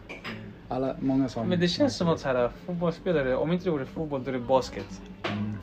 [0.68, 1.48] Alla, många som...
[1.48, 4.32] Men det känns som att så här, fotbollsspelare, om inte det vore fotboll då är
[4.32, 5.00] det basket.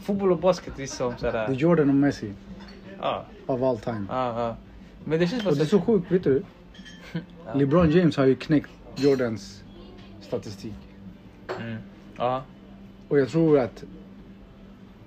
[0.01, 2.33] Fotboll och basket är som så Det är här, Jordan och Messi
[3.01, 4.05] ja, of all time.
[4.09, 4.55] ja, ja.
[5.03, 6.43] Men det känns som Och det är så sjukt, vet du?
[7.55, 9.63] LeBron James har ju knäckt Jordans
[10.21, 10.73] statistik.
[11.59, 11.77] Mm.
[12.17, 12.43] Ja,
[13.07, 13.83] Och jag tror att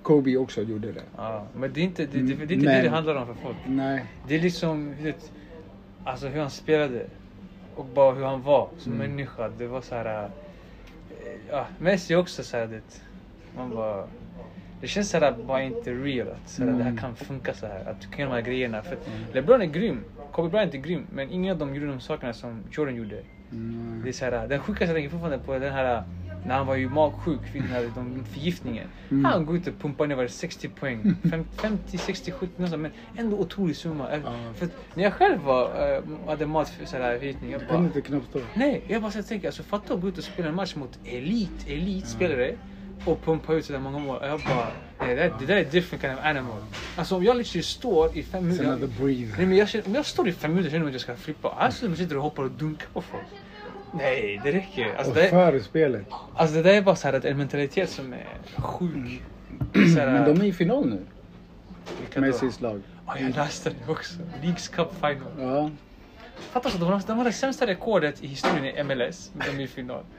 [0.01, 1.01] Kobe också gjorde det.
[1.17, 1.45] ja.
[1.55, 3.57] Men det är inte det, det, det, är inte Men- det handlar om för folk.
[3.67, 4.05] Nej.
[4.27, 5.31] Det är liksom, vet,
[6.03, 7.05] alltså hur han spelade.
[7.75, 9.09] Och bara hur han var som Mm.
[9.11, 9.49] människa.
[9.57, 10.23] Det var så här.
[10.25, 10.29] eh,
[11.51, 13.01] Ja, Messi också så här, det.
[13.55, 14.07] Man bara...
[14.81, 16.97] Det känns så här bara inte real att så här, det här Mm.
[16.97, 17.85] kan funka så här.
[17.89, 18.81] Att du kan göra de här grejerna.
[18.81, 20.03] För att LeBron är grym.
[20.31, 21.05] Kobe Bryant är grym.
[21.13, 23.17] Men ingen av dem gjorde de sakerna som Jordan gjorde.
[23.51, 24.01] Mm.
[24.03, 26.03] Det är så här, den sjukaste tänker fortfarande på den här
[26.45, 28.87] när han var ju magsjuk vid den här de förgiftningen.
[29.11, 29.25] Mm.
[29.25, 31.15] Han går ut och pumpar ner var det 60 poäng.
[31.31, 32.81] Fem- 50, 60, 70 någonstans.
[32.81, 32.91] Men
[33.25, 34.07] ändå otrolig summa.
[34.23, 34.31] Ja.
[34.55, 37.51] För att när jag själv var, äh, hade matförgiftning.
[37.51, 38.39] Jag Jag kunde bara, inte knappt stå.
[38.53, 40.75] nej, jag bara så här tänker, alltså fatta att gå ut och spela en match
[40.75, 42.55] mot elit, elitspelare.
[43.05, 44.19] Och pumpa ut sådär många mål.
[44.21, 44.67] Jag bara,
[44.99, 46.57] nej, det, det där är different kind of animal.
[46.95, 48.65] Alltså om jag literally står i fem It's minuter.
[48.65, 49.33] another breathe.
[49.37, 51.15] Nej men jag, känner, om jag står i fem minuter känner jag att jag ska
[51.15, 51.49] flippa.
[51.49, 53.23] Alltså man sitter och hoppar och dunkar på folk.
[53.93, 54.95] Nej, det räcker.
[54.95, 56.05] Alltså Och det, för spelet.
[56.35, 58.27] alltså det där är bara så här att en mentalitet som är
[58.61, 59.21] sjuk.
[59.73, 60.99] Så här, Men de är i final nu.
[62.21, 62.81] Messis lag.
[63.07, 64.19] Ja, jag läste det också.
[64.41, 65.31] Leagues Cup Final.
[65.39, 65.69] Ja.
[66.39, 69.31] Fattar så de, de har det sämsta rekordet i historien i MLS.
[69.33, 70.03] Men de är i final.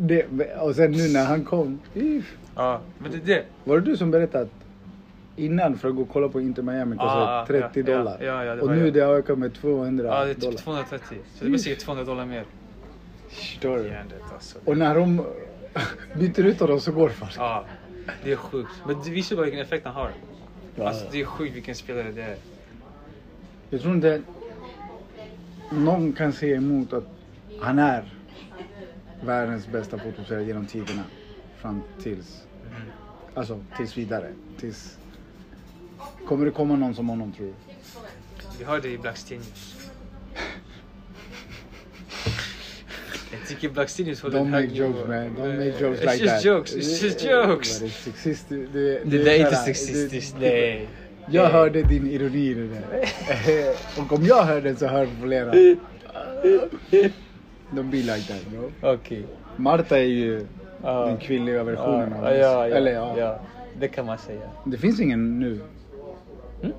[0.00, 0.26] Det,
[0.60, 1.80] och sen nu när han kom.
[2.54, 3.44] Ja, men det det.
[3.64, 4.50] Var det du som berättade att
[5.36, 8.18] innan för att gå och kolla på Inter Miami kostade Ah, ah, 30 ja, dollar?
[8.22, 10.58] ja, ja, och nu det har ökat med 200 Ja, det är typ dollar.
[10.58, 11.18] 230.
[11.34, 12.44] Så det säkert 200 dollar mer.
[13.36, 13.86] Förstår du?
[13.86, 14.58] Hjärndött alltså.
[14.64, 15.26] Och när de
[16.14, 17.36] byter ut honom så går fast.
[17.36, 17.64] Ja,
[18.24, 18.70] det är sjukt.
[18.86, 20.10] Men det visar bara vilken effekt han har.
[20.76, 22.36] Ja, Alltså det är sjukt vilken spelare det är.
[23.70, 24.22] Jag tror inte
[25.72, 27.04] någon kan säga emot att
[27.60, 28.04] han är
[29.24, 31.02] världens bästa fotbollsspelare genom tiderna.
[31.56, 32.42] Fram tills,
[33.34, 34.32] alltså tills vidare.
[34.60, 34.98] Tills,
[36.28, 37.52] kommer det komma någon som honom tror du?
[38.58, 39.88] Vi har det i Blackstenius.
[43.30, 46.44] Jag tycker Blackstenius håller Don't make jokes man, don't make jokes It's like just that.
[46.44, 47.80] jokes, it's just jokes.
[47.80, 48.48] Vad är sexistiskt?
[48.72, 50.88] Det, Det är inte sexistiskt, nej.
[51.30, 53.74] Jag hörde din ironi i det där.
[53.98, 55.52] Och om jag hör den så hör flera.
[57.70, 58.92] Don't be like that bro.
[58.92, 59.24] Okej.
[59.56, 60.46] Marta är ju
[60.82, 61.06] Ja.
[61.06, 63.18] den kvinnliga versionen ja, av ja, ja, Eller ja.
[63.18, 63.40] ja.
[63.80, 64.40] Det kan man säga.
[64.64, 65.60] Det finns ingen nu.
[66.62, 66.74] Mm?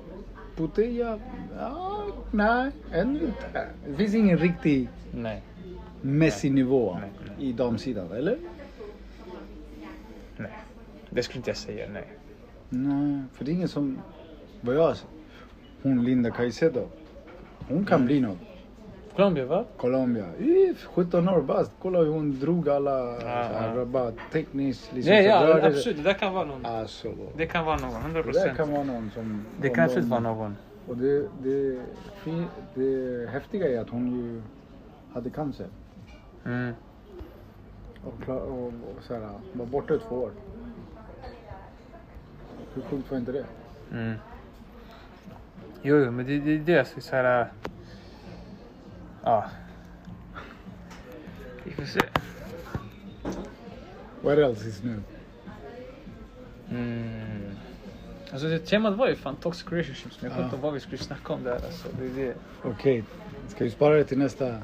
[0.56, 1.18] Putte, ja,
[1.58, 3.66] ja, nej, ännu inte.
[3.88, 5.42] Det finns ingen riktig Nej.
[6.02, 6.96] Messi-nivå
[7.38, 8.38] i damsidan, eller?
[10.36, 10.52] Nej.
[11.10, 12.08] Det skulle inte jag säga, nej.
[12.68, 13.98] Nej, för det är ingen som...
[14.60, 14.94] Vad jag...
[15.82, 16.86] Hon Linda Caicedo.
[17.68, 18.38] Hon kan bli något.
[19.16, 19.64] Colombia va?
[19.76, 20.26] Colombia.
[20.70, 21.72] Uff, 17 år bast.
[21.82, 23.22] Kolla hur hon drog alla...
[23.22, 23.84] ja.
[23.84, 24.90] Bara tekniskt.
[24.94, 25.68] Liksom, ja rörde sig.
[25.78, 25.96] absolut.
[25.96, 26.66] Det där kan vara någon.
[26.66, 28.56] Alltså, Det kan vara någon, 100 det där procent.
[28.56, 29.44] kan vara någon som...
[29.60, 30.56] Det kan absolut vara någon.
[30.88, 31.80] Och det, det,
[32.24, 32.44] fi-
[32.74, 34.42] det häftiga är att hon ju
[35.14, 35.66] hade cancer.
[36.44, 36.74] Mm.
[38.04, 40.30] Och, och, och så här, var borta i två år.
[42.74, 43.44] Hur sjukt var inte det?
[43.92, 44.14] Mm.
[45.82, 47.52] Jo, jo, men det, det, det är alltså så här...
[49.22, 49.44] Ja.
[51.64, 52.00] Vi får se.
[54.22, 55.02] What else is new?
[56.70, 57.50] Mm.
[58.32, 60.44] Alltså det temat var ju fan toxic relationships, men jag Ja.
[60.44, 61.88] inte ihåg vad vi skulle snacka om där alltså.
[61.98, 62.34] Det är det.
[62.64, 63.04] Okej,
[63.48, 64.58] ska vi spara det till nästa?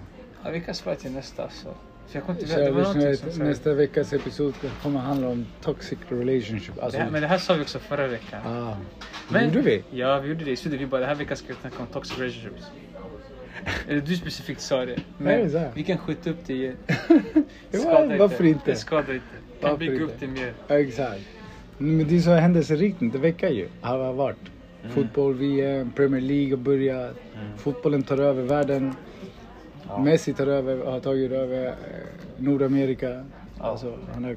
[0.44, 1.74] Ja, vi kan spara till nästa alltså.
[2.06, 2.84] För jag inte det var
[3.30, 6.82] som nästa veckas episod kommer handla om toxic relationship.
[6.82, 8.46] Alltså, Det här, men det här sa vi också förra veckan.
[8.46, 8.76] ah,
[9.28, 9.84] Men- gjorde vi?
[9.90, 10.56] Ja, vi gjorde det.
[10.56, 12.66] Så vi bara, den här veckan ska vi snacka om toxic relationships.
[13.88, 15.00] Eller du specifikt sa det.
[15.18, 15.70] Men så här?
[15.74, 16.76] vi kan skjuta upp det igen.
[18.18, 18.70] Varför inte?
[18.70, 19.26] Det skadar inte.
[19.60, 20.52] Vi kan bygga upp det mer.
[20.68, 21.20] Exakt.
[21.78, 23.68] Men det är så händelserikt inte vecka ju.
[23.80, 24.36] Har varit.
[24.82, 24.94] Mm.
[24.94, 27.16] Fotboll, VM, Premier League har börjat.
[27.56, 28.94] Fotbollen tar över världen.
[29.94, 30.00] Ja.
[30.00, 31.72] Messi tar över, har tagit över eh,
[32.36, 33.08] Nordamerika.
[33.08, 33.22] Ja.
[33.58, 34.36] Alltså, han har,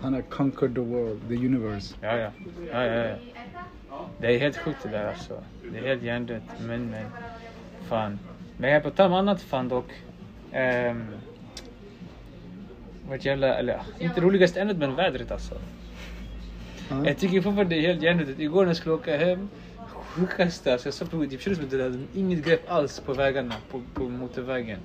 [0.00, 1.94] han har conquered the world, the universe.
[2.00, 2.30] Ja, ja.
[2.72, 3.14] ja, ja, ja.
[4.20, 5.42] Det är helt sjukt det där alltså.
[5.72, 6.42] Det är helt hjärndött.
[6.66, 7.06] Men, men.
[7.88, 8.18] Fan.
[8.56, 9.90] Men jag på tal om annat fan dock.
[10.52, 11.06] Um,
[13.08, 15.54] vad jävla, eller inte roligaste ämnet men vädret alltså.
[16.90, 17.06] Ja.
[17.06, 18.38] Jag tycker fortfarande det är helt hjärndött.
[18.38, 19.48] Igår när jag skulle åka hem,
[20.12, 21.16] sjukaste, alltså jag såg på
[21.54, 24.78] som att det hade inget grepp alls på vägarna, på, på motorvägen.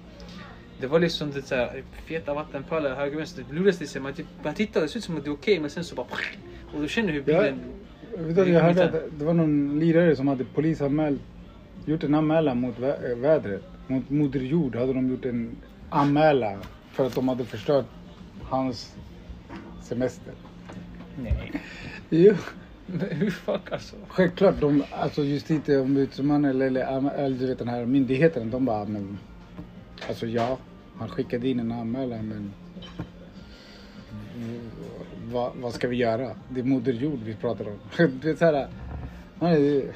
[0.80, 3.44] Det var liksom det såhär, feta vattenpölar höger vänster.
[3.50, 5.60] Det lurades lite, man, typ, man tittade, det såg ut som att det var okej
[5.60, 6.08] men sen så bara...
[6.74, 7.60] Och då känner du hur bilen...
[8.18, 11.22] Vet du, jag hörde att det var någon lirare som hade polisanmält,
[11.86, 13.64] gjort en anmälan mot vä- vädret.
[13.88, 15.56] Mot Moder Jord hade de gjort en
[15.90, 16.60] anmälan
[16.92, 17.86] för att de hade förstört
[18.44, 18.96] hans
[19.84, 20.34] semester.
[21.24, 21.52] Nej.
[22.10, 22.34] Jo.
[22.88, 23.96] Men hur fuck alltså?
[24.08, 29.18] Självklart, de, alltså justitieombudsmannen eller, eller, eller du vet den här myndigheten, de bara men,
[30.08, 30.58] Alltså ja,
[30.98, 32.54] han skickade in en anmälan men
[34.38, 34.60] mm,
[35.32, 36.32] vad, vad ska vi göra?
[36.50, 37.80] Det är Moder Jord vi pratar om.
[38.22, 38.68] Det är så här,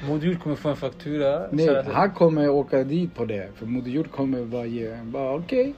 [0.08, 1.46] Moder Jord kommer få en faktura.
[1.50, 3.48] nej, att- han kommer åka dit på det.
[3.54, 5.74] För Moder Jord kommer bara ge, bara okej.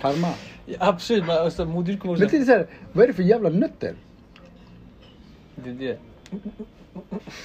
[0.00, 0.28] Karma.
[0.66, 3.14] Ja, absolut, men alltså, Moder Jord kommer Men det är så här, vad är det
[3.14, 3.94] för jävla nötter?
[5.56, 5.98] Det är det.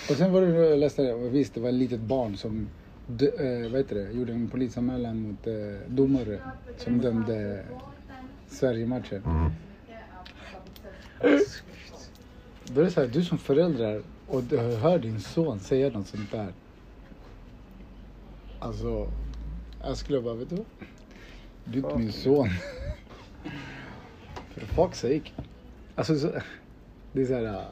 [0.10, 2.70] Och sen var det, jag läste det, visst det var ett litet barn som
[3.08, 5.54] dö, eh, vad heter det, gjorde en polisanmälan mot eh,
[5.88, 6.40] domare
[6.78, 7.64] som dömde
[8.48, 9.22] Sverige-matchen.
[12.64, 16.08] Då är det så här, du som förälder och du hör din son säga något
[16.08, 16.54] sånt där.
[18.60, 19.12] Alltså,
[19.84, 20.66] jag skulle bara, vet du vad?
[21.66, 22.50] Du är inte min son.
[24.54, 25.32] För fuck's sake.
[25.96, 26.32] Alltså, så,
[27.12, 27.66] det är så här.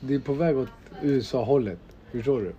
[0.00, 0.68] Det är på väg åt
[1.02, 1.78] USA-hållet.
[2.12, 2.52] Förstår du?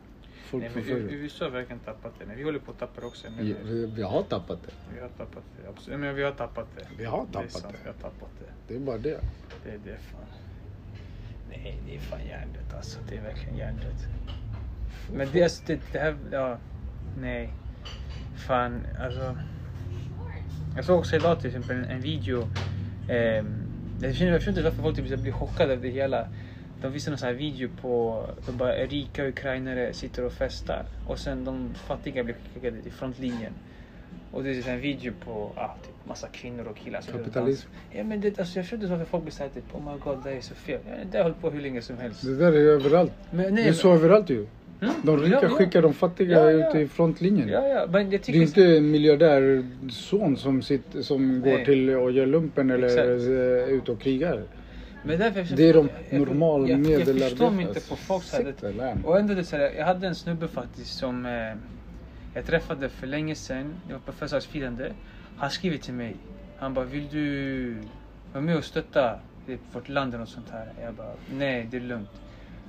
[0.46, 1.10] Folk Nej, men förföljer.
[1.12, 2.26] USA har verkligen tappat det.
[2.26, 3.28] Men vi håller på att tappa det också.
[3.38, 4.72] Men Ja, vi, vi har tappat det.
[4.96, 5.70] Vi har tappat det.
[5.70, 6.00] Absolut.
[6.00, 6.88] Men vi har tappat det.
[6.98, 7.80] Vi har Det är tappat sant, det.
[7.84, 8.46] vi har tappat det.
[8.68, 9.20] Det är bara det.
[9.64, 10.22] Det är det fan.
[11.50, 13.00] Nej, det är fan hjärndött alltså.
[13.10, 14.06] Det är verkligen hjärndött.
[15.14, 16.58] Men det, alltså, det, det här, ja.
[17.22, 17.54] Nej.
[18.36, 19.38] Fan, alltså.
[20.76, 22.48] Jag såg också idag till exempel en, en video.
[23.08, 23.46] Eh,
[24.02, 26.28] jag förstår inte varför folk typ blir chockade av det hela.
[26.82, 31.20] De visar någon sån här video på de bara rika ukrainare sitter och festar och
[31.20, 33.54] sen de fattiga blir skickade till frontlinjen.
[34.32, 37.68] Och det är en video på ah, typ massa kvinnor och killar Kapitalism.
[37.92, 40.24] Ja men det, alltså, jag förstår inte varför folk blir såhär typ oh my god
[40.24, 40.80] det är så fel.
[40.86, 42.26] Ja, Det har hållit på hur länge som helst.
[42.26, 43.14] Det där är överallt.
[43.30, 44.48] Men, det nej, är men- så överallt ju.
[44.82, 44.94] Mm?
[45.04, 45.50] De rika Ja, ja.
[45.50, 47.48] skickar de fattiga Ja, ut i frontlinjen.
[47.48, 47.56] Det
[48.30, 53.08] är inte en miljardärson som, sitter, som går till och gör lumpen eller Exakt.
[53.08, 54.44] är ute och krigar.
[55.02, 56.28] Men därför jag Det är de jag- jag-
[56.70, 58.24] jag, jag, jag förstår mig inte på folk.
[59.06, 61.56] Och ändå det så här, jag hade en snubbe faktiskt som eh,
[62.34, 63.82] jag träffade för länge sedan.
[63.88, 64.94] Det var på födelsedagsfirande.
[65.38, 66.16] Han skrev till mig.
[66.58, 67.82] Han bara, vill du
[68.34, 70.74] vara med och stötta typ, vårt land något sånt här?
[70.82, 72.22] Jag bara, nej det är lugnt.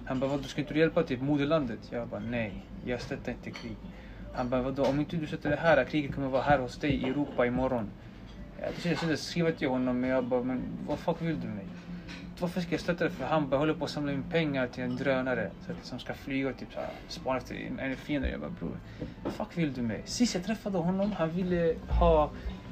[0.04, 1.80] Han bara, vadå ska inte du hjälpa typ moderlandet?
[1.90, 3.76] Jag bara, nej jag stöttar inte krig.
[4.32, 6.90] Han bara, vadå om inte du stöttar det här kriget kommer vara här hos dig
[6.90, 7.90] i Europa imorgon.
[8.62, 11.66] Jag försökte skriva till honom men jag bara, men vad fuck vill du mig?
[12.40, 13.10] Varför ska jag stötta det?
[13.10, 15.98] För han bara håller på att samla in pengar till en drönare så att, som
[15.98, 16.68] ska flyga och typ
[17.08, 18.30] spana efter en fiende.
[18.30, 18.76] Jag bara bror,
[19.24, 20.02] fuck vill du mig?
[20.04, 22.30] Sist jag träffade honom, han ville ha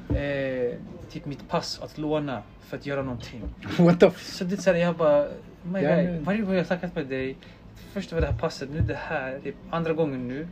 [0.08, 0.76] eh,
[1.10, 3.42] typ mitt pass att låna för att göra någonting.
[3.78, 5.28] What the Så det är så här, jag bara,
[5.62, 7.36] my guy, varje gång jag har snackat med dig,
[7.92, 10.48] först var det här passet, nu det här, det är andra gången nu.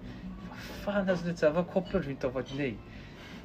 [0.85, 2.75] Fan, alltså, det är så här, vad kopplar du inte av ett nej?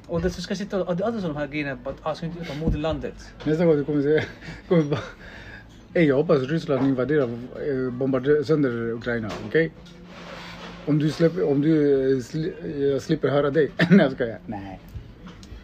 [0.06, 2.44] Och det ska sitta och, det andra som de här grejerna, bara, ah, ska inte
[2.44, 3.32] ta moderlandet?
[3.44, 4.22] Nästa gång du kommer säga,
[4.68, 5.00] kommer bara,
[5.94, 9.72] Ey, jag hoppas Ryssland invaderar, eh, bombarderar sönder Ukraina, okej?
[10.86, 12.52] Om du släpper, om du eh, sli,
[12.92, 13.70] jag slipper höra dig.
[13.90, 14.38] Nej jag skojar.
[14.46, 14.80] Nej.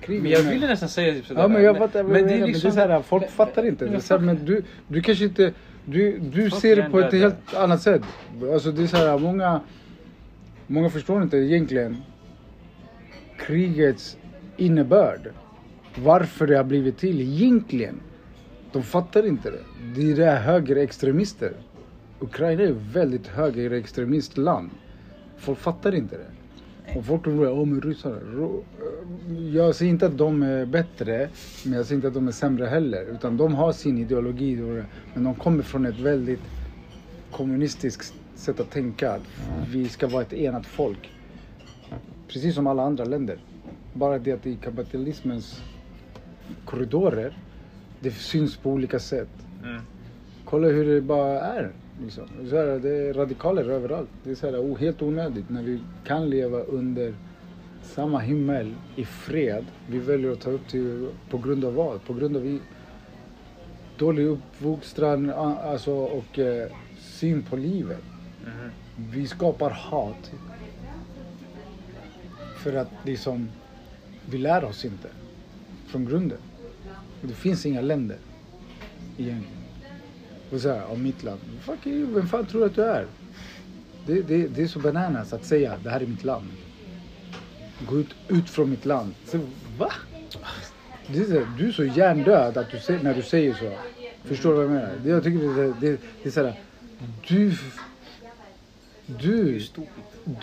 [0.00, 1.40] Krig Men jag ville nästan säga typ sådär.
[1.40, 3.84] Ja men jag fattar, men, men det är liksom, så här, folk men- fattar inte.
[3.84, 5.52] men Det är så här, men du, du kanske inte,
[5.84, 7.34] du, du ser det på ett hjärndöda.
[7.34, 8.02] helt annat sätt.
[8.52, 9.60] Alltså det är så här, många,
[10.66, 11.96] många förstår inte egentligen
[13.38, 14.16] krigets
[14.56, 15.30] innebörd.
[15.94, 18.00] Varför det har blivit till egentligen.
[18.72, 19.64] De fattar inte det.
[19.94, 21.52] Det är det högerextremister.
[22.20, 24.70] Ukraina är ett väldigt högerextremistland.
[25.36, 26.30] Folk fattar inte det.
[26.98, 28.64] Och folk tror att oh, ro-
[29.52, 31.28] Jag säger inte att de är bättre,
[31.64, 33.04] men jag säger inte att de är sämre heller.
[33.04, 34.56] Utan de har sin ideologi,
[35.14, 36.40] men de kommer från ett väldigt
[37.32, 39.12] kommunistiskt sätt att tänka.
[39.12, 39.22] Att
[39.70, 41.12] vi ska vara ett enat folk.
[42.28, 43.38] Precis som alla andra länder.
[43.92, 45.62] Bara det att i kapitalismens
[46.64, 47.32] korridorer,
[48.00, 49.28] det syns på olika sätt.
[49.64, 49.82] Mm.
[50.44, 51.70] Kolla hur det bara är.
[52.02, 52.24] Liksom.
[52.50, 54.08] Så här, det är radikaler överallt.
[54.24, 57.14] Det är så här, helt onödigt när vi kan leva under
[57.82, 59.64] samma himmel i fred.
[59.88, 62.04] Vi väljer att ta upp till på grund av vad?
[62.04, 62.60] På grund av i,
[63.98, 64.28] dålig
[65.34, 66.68] a- alltså, och eh,
[66.98, 68.02] syn på livet.
[68.44, 68.70] Mhm.
[69.12, 70.32] Vi skapar hat.
[72.56, 73.48] För att liksom,
[74.30, 75.08] vi lär oss inte
[75.86, 76.38] från grunden.
[77.22, 78.16] Det finns inga länder
[79.18, 79.58] egentligen.
[80.50, 81.40] Och så här, av mitt land.
[81.60, 83.06] Fuck you, vem fan tror du att du är?
[84.06, 86.48] Det, det, det är så bananas att säga det här är mitt land.
[87.88, 89.14] Gå ut, ut från mitt land.
[89.26, 89.38] Så,
[89.78, 89.92] va?
[91.06, 93.72] Det är så, du är så hjärndöd att du, när du säger så.
[94.24, 94.92] Förstår du vad jag menar?
[95.04, 96.60] Det, jag tycker det, det, det är såhär.
[97.28, 97.52] Du...
[99.06, 99.60] Du...
[99.60, 99.88] Stupid.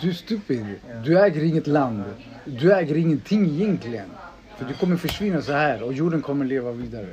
[0.00, 0.64] Du är stupid.
[1.04, 2.04] Du äger inget land.
[2.44, 4.08] Du äger ingenting egentligen.
[4.56, 7.06] För du kommer försvinna så här och jorden kommer leva vidare.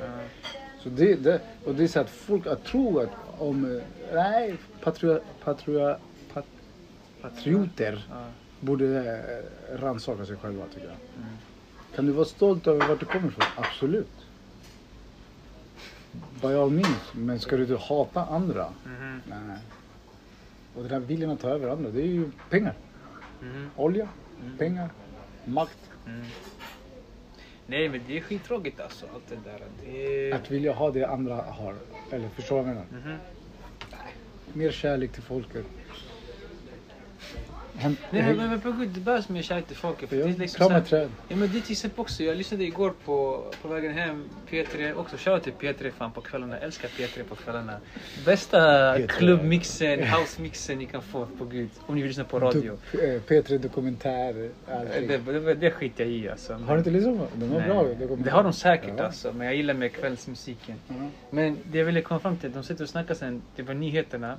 [0.80, 3.82] Så det, det, och det är så att folk att tro att om,
[4.14, 5.98] nej, patria, patria,
[6.34, 6.46] pat,
[7.22, 8.08] patrioter
[8.60, 10.98] borde eh, rannsaka sig själva tycker jag.
[11.96, 13.46] Kan du vara stolt över vart du kommer ifrån?
[13.58, 14.08] Absolut.
[16.42, 17.14] By all means.
[17.14, 18.74] Men ska du hata andra?
[18.86, 19.22] Mhm.
[19.30, 19.58] Nej.
[20.76, 22.74] Och den här viljan att ta över andra, det är ju pengar.
[23.42, 23.70] Mhm.
[23.76, 24.08] Olja,
[24.58, 24.90] pengar,
[25.46, 25.78] makt.
[27.68, 27.80] Mm.
[27.80, 29.60] Nej men det är skittråkigt alltså allt det där.
[29.86, 30.32] Det.
[30.34, 31.76] Att vilja ha det andra har.
[32.12, 33.02] Eller förstår du vad jag menar?
[33.06, 33.18] Mhm.
[34.54, 35.66] Mer kärlek till folket.
[37.82, 40.10] Nej men, men, men på gud, det behövs mer kärlek till folket.
[40.10, 41.10] För det är liksom ett träd.
[41.28, 44.94] Ja men det är till exempel också, jag lyssnade igår på, på vägen hem, P3
[44.94, 47.80] också, shoutout till P3 fan på kvällarna, jag älskar P3 på kvällarna.
[48.26, 48.58] Bästa
[48.98, 49.08] P3.
[49.08, 52.78] klubbmixen, housemixen ni kan få på gud, om ni vill lyssna på radio.
[52.92, 55.08] Du, eh, P3 Dokumentär, allting.
[55.08, 56.54] Det, det, det skiter jag i alltså.
[56.54, 57.50] Har du inte lyssnat på den?
[57.50, 57.68] De Nej.
[57.68, 57.84] bra.
[57.84, 58.24] dokumentär.
[58.24, 59.04] Det har de säkert Ja.
[59.04, 60.76] alltså, men jag gillar med kvällsmusiken.
[60.88, 60.94] Ja.
[61.30, 64.38] Men det jag ville komma fram till, de sitter och snackar sen, det var nyheterna.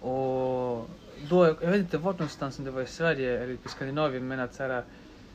[0.00, 0.88] Och
[1.22, 4.40] då, jag vet inte vart någonstans, om det var i Sverige eller i Skandinavien, men
[4.40, 4.82] att så här,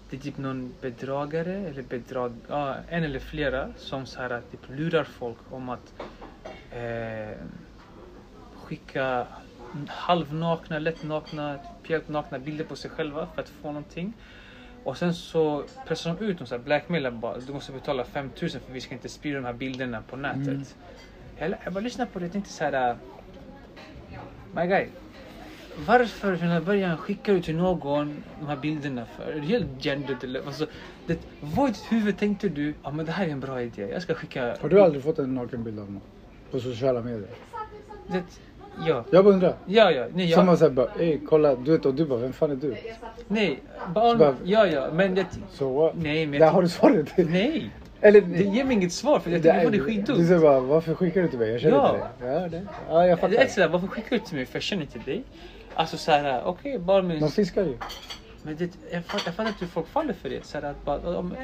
[0.09, 4.69] det är typ någon bedragare eller bedrag, ja, en eller flera som så här, typ
[4.69, 5.93] lurar folk om att
[6.71, 7.37] eh,
[8.53, 9.27] skicka
[9.87, 14.13] halvnakna, lättnakna, helt nakna bilder på sig själva för att få någonting.
[14.83, 17.37] Och sen så pressar de ut dem så här, blackmailar bara.
[17.37, 20.47] Du måste betala 5000 för vi ska inte sprida de här bilderna på nätet.
[20.47, 20.65] Mm.
[21.37, 22.89] Jag, jag bara lyssnade på det och tänkte så här.
[22.89, 22.95] äh,
[24.55, 24.87] My guy.
[25.87, 29.31] Varför från början skickar du till någon de här bilderna för?
[29.31, 30.41] Är det helt gendert eller?
[30.45, 30.65] Alltså,
[31.07, 32.73] det, vad i ditt huvud tänkte du?
[32.83, 33.87] Ja men det här är en bra idé.
[33.91, 34.55] Jag ska skicka...
[34.61, 36.01] Har du aldrig fått en nakenbild av någon?
[36.51, 37.27] På sociala medier?
[38.07, 38.23] Det,
[38.87, 39.05] ja.
[39.11, 39.55] Jag bara undrar.
[39.65, 40.05] Ja, ja.
[40.13, 40.45] Nej, Som ja.
[40.45, 42.75] man säger bara, ey kolla, du vet och du bara, vem fan är du?
[43.27, 43.59] Nej.
[43.85, 44.89] Så Bara, ja, ja.
[44.93, 45.25] Men det...
[45.51, 45.93] Så what?
[45.95, 47.13] Nej, men Där jag har du svaret.
[47.17, 47.69] Nej.
[48.01, 50.27] Eller, Det ger mig inget svar för jag tycker det är Du skitdumt.
[50.27, 51.51] säger bara, varför skickar du till mig?
[51.51, 51.97] Jag känner Ja.
[52.13, 52.41] inte dig.
[52.41, 52.65] Ja, det.
[52.89, 53.45] ja jag Det är fattar.
[53.47, 55.23] sådär, varför skickar du till mig för jag känner inte dig?
[55.75, 57.19] Alltså såhär, okej bara med...
[57.19, 57.77] De fiskar ju.
[58.43, 60.45] Men det, jag, fattar, jag fattar inte hur folk faller för det.
[60.45, 61.35] Såhär, att bara, om,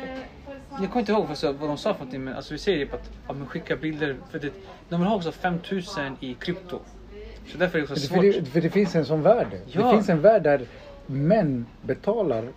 [0.82, 2.86] jag kommer inte ihåg vad, så- vad de sa för någonting men alltså, vi säger
[2.86, 4.16] typ att ja, men skicka bilder.
[4.32, 4.50] För det,
[4.90, 6.80] de vill ha också 5000 i krypto.
[7.52, 8.22] Så därför är det också För svårt.
[8.22, 9.48] det, för det finns en sån värld.
[9.68, 9.86] Ja.
[9.86, 10.62] Det finns en värld där
[11.06, 12.48] män betalar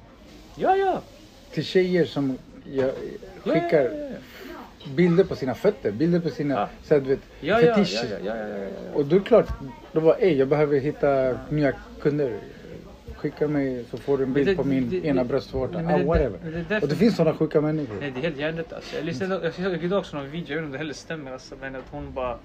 [0.57, 1.01] Ja, ja.
[1.53, 2.93] till tjejer som jag, Ja,
[3.53, 4.17] skickar ja, ja, ja.
[4.85, 6.69] Bilder på sina fötter, bilder på sina Ja.
[6.83, 8.19] så här, du vet, Ja, fetischer.
[8.25, 8.35] ja.
[8.95, 9.49] Och då är det klart,
[9.93, 11.73] då var ej jag behöver hitta nya
[12.03, 12.39] kunder.
[13.17, 15.79] Skicka mig så får du en bild det- på min det- ena det- bröstvårta.
[15.79, 16.39] Ah, whatever.
[16.69, 17.97] det Och det finns sådana sjuka människor.
[18.01, 18.97] Nej det är helt hjärndött alltså.
[18.97, 21.33] Jag lyssnade, jag såg idag också någon video, jag vet inte om det heller stämmer
[21.33, 22.39] alltså, men att hon bara,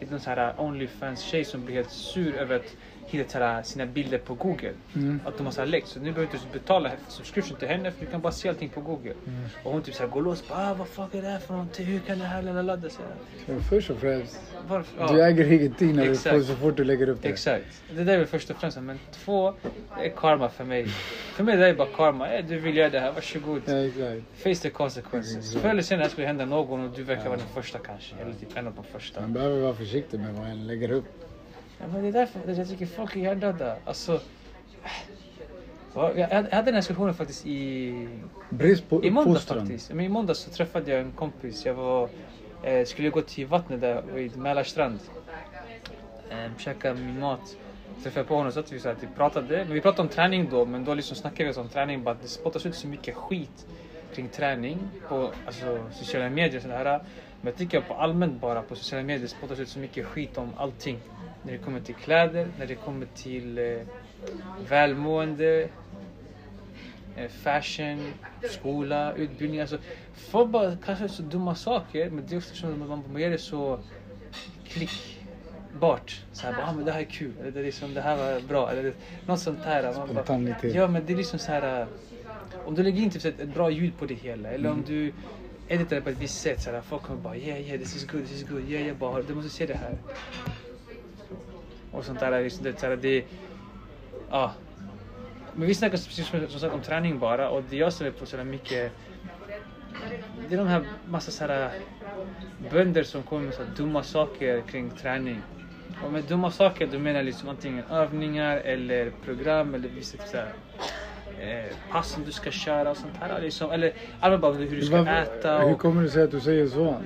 [0.00, 2.76] det är någon sån här Onlyfans tjej som blir helt sur över att
[3.06, 4.72] hitta så här, sina bilder på google.
[4.94, 5.20] Mm.
[5.24, 7.90] Att de har så här läckt så nu behöver du inte betala subscription till henne
[7.90, 9.12] för du kan bara se allting på google.
[9.26, 9.44] Mm.
[9.64, 11.86] Och hon typ såhär går loss, bara ah, vad fuck är det här för någonting,
[11.86, 12.88] hur kan det här ladda ladda?
[13.46, 15.08] Men först och främst, Varför?
[15.14, 15.26] du Ja.
[15.26, 17.28] äger ingenting när du får, så fort du lägger upp det.
[17.28, 17.64] Exakt.
[17.96, 18.78] Det där är väl först och främst.
[18.80, 19.54] Men två,
[19.98, 20.86] det är karma för mig.
[21.34, 22.28] För mig det är bara karma.
[22.32, 23.62] Eh, Du vill göra det här, varsågod.
[23.66, 24.22] Ja, exakt.
[24.42, 25.36] Face the consequences.
[25.36, 25.62] Exakt.
[25.62, 28.14] Förr eller senare skulle det hända någon och du verkar vara den första kanske.
[28.20, 29.20] Eller typ en av de första.
[29.20, 31.04] Man behöver vara försiktig med vad en lägger upp.
[31.80, 33.76] Ja, men det är därför det- jag tycker folk är hjärndöda.
[33.84, 34.20] Alltså,
[35.94, 38.08] Ja, jag hade den här diskussionen faktiskt i,
[38.50, 39.92] Brist på i måndags faktiskt.
[39.92, 41.66] Men I måndags så träffade jag en kompis.
[41.66, 42.08] Jag var,
[42.62, 44.98] eh, skulle gå till vattnet där vid Mälarstrand.
[46.30, 47.56] Eh, käka min mat.
[48.02, 49.56] Träffade på honom så att vi så här, typ, pratade.
[49.64, 50.64] Men vi pratade om träning då.
[50.64, 52.02] Men då liksom snackade vi om träning.
[52.02, 53.66] Bara att det spottas ut så mycket skit
[54.14, 56.56] kring träning på alltså, sociala medier.
[56.56, 56.84] och sådär.
[57.40, 60.50] Men jag tycker på allmänt bara på sociala medier spottas ut så mycket skit om
[60.56, 60.98] allting.
[61.46, 63.64] När det kommer till kläder, när det kommer till eh,
[64.68, 65.68] välmående,
[67.16, 68.12] eh, fashion,
[68.50, 69.60] skola, utbildning.
[69.60, 69.78] Alltså,
[70.14, 73.38] folk bara kastar så dumma saker men det är också som man man gör det
[73.38, 73.78] så
[74.68, 76.20] klickbart.
[76.32, 78.16] Så här, bara, ah, men det här är kul, eller det, är liksom, det här
[78.16, 78.92] var bra, eller det,
[79.26, 79.92] något sånt här.
[79.92, 80.74] Spontanitet.
[80.74, 81.80] ja men det är liksom så här.
[81.80, 81.86] äh,
[82.64, 85.12] Om du lägger in typ, så ett bra ljud på det hela eller om du
[85.68, 88.22] editar det på ett visst sätt så folk kommer bara yeah yeah this is good,
[88.26, 89.94] this is good, yeah yeah bara du måste se det här.
[91.96, 93.24] Och sånt där, liksom, det, så här, det,
[94.30, 94.52] ja.
[95.54, 98.26] Men vi snackar precis som, som sagt om träning bara och det jag ser på
[98.26, 98.92] så mycket
[100.48, 101.70] det är de här massa så här
[102.70, 105.42] bönder som kommer med så här dumma saker kring träning.
[106.04, 110.36] Och med dumma saker, du menar liksom antingen övningar eller program eller vissa typ så
[110.36, 110.52] här,
[111.40, 113.40] eh, pass som du ska köra och sånt här.
[113.40, 113.70] Liksom.
[113.70, 115.58] Eller allmänt bara hur du ska Varför- äta.
[115.58, 116.96] Hur Och, kommer det sig att du säger så?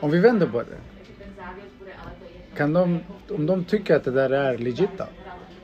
[0.00, 0.93] Om vi vänder på det.
[2.56, 3.00] Kan de,
[3.30, 5.04] om de tycker att det där är legit då?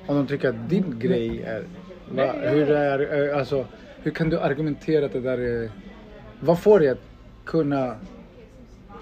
[0.06, 1.64] Om de tycker att din grej är...
[2.10, 3.64] Va, hur, är eh, alltså,
[4.02, 5.70] hur kan du argumentera att det där är...
[6.40, 7.00] Vad får dig att
[7.44, 7.96] kunna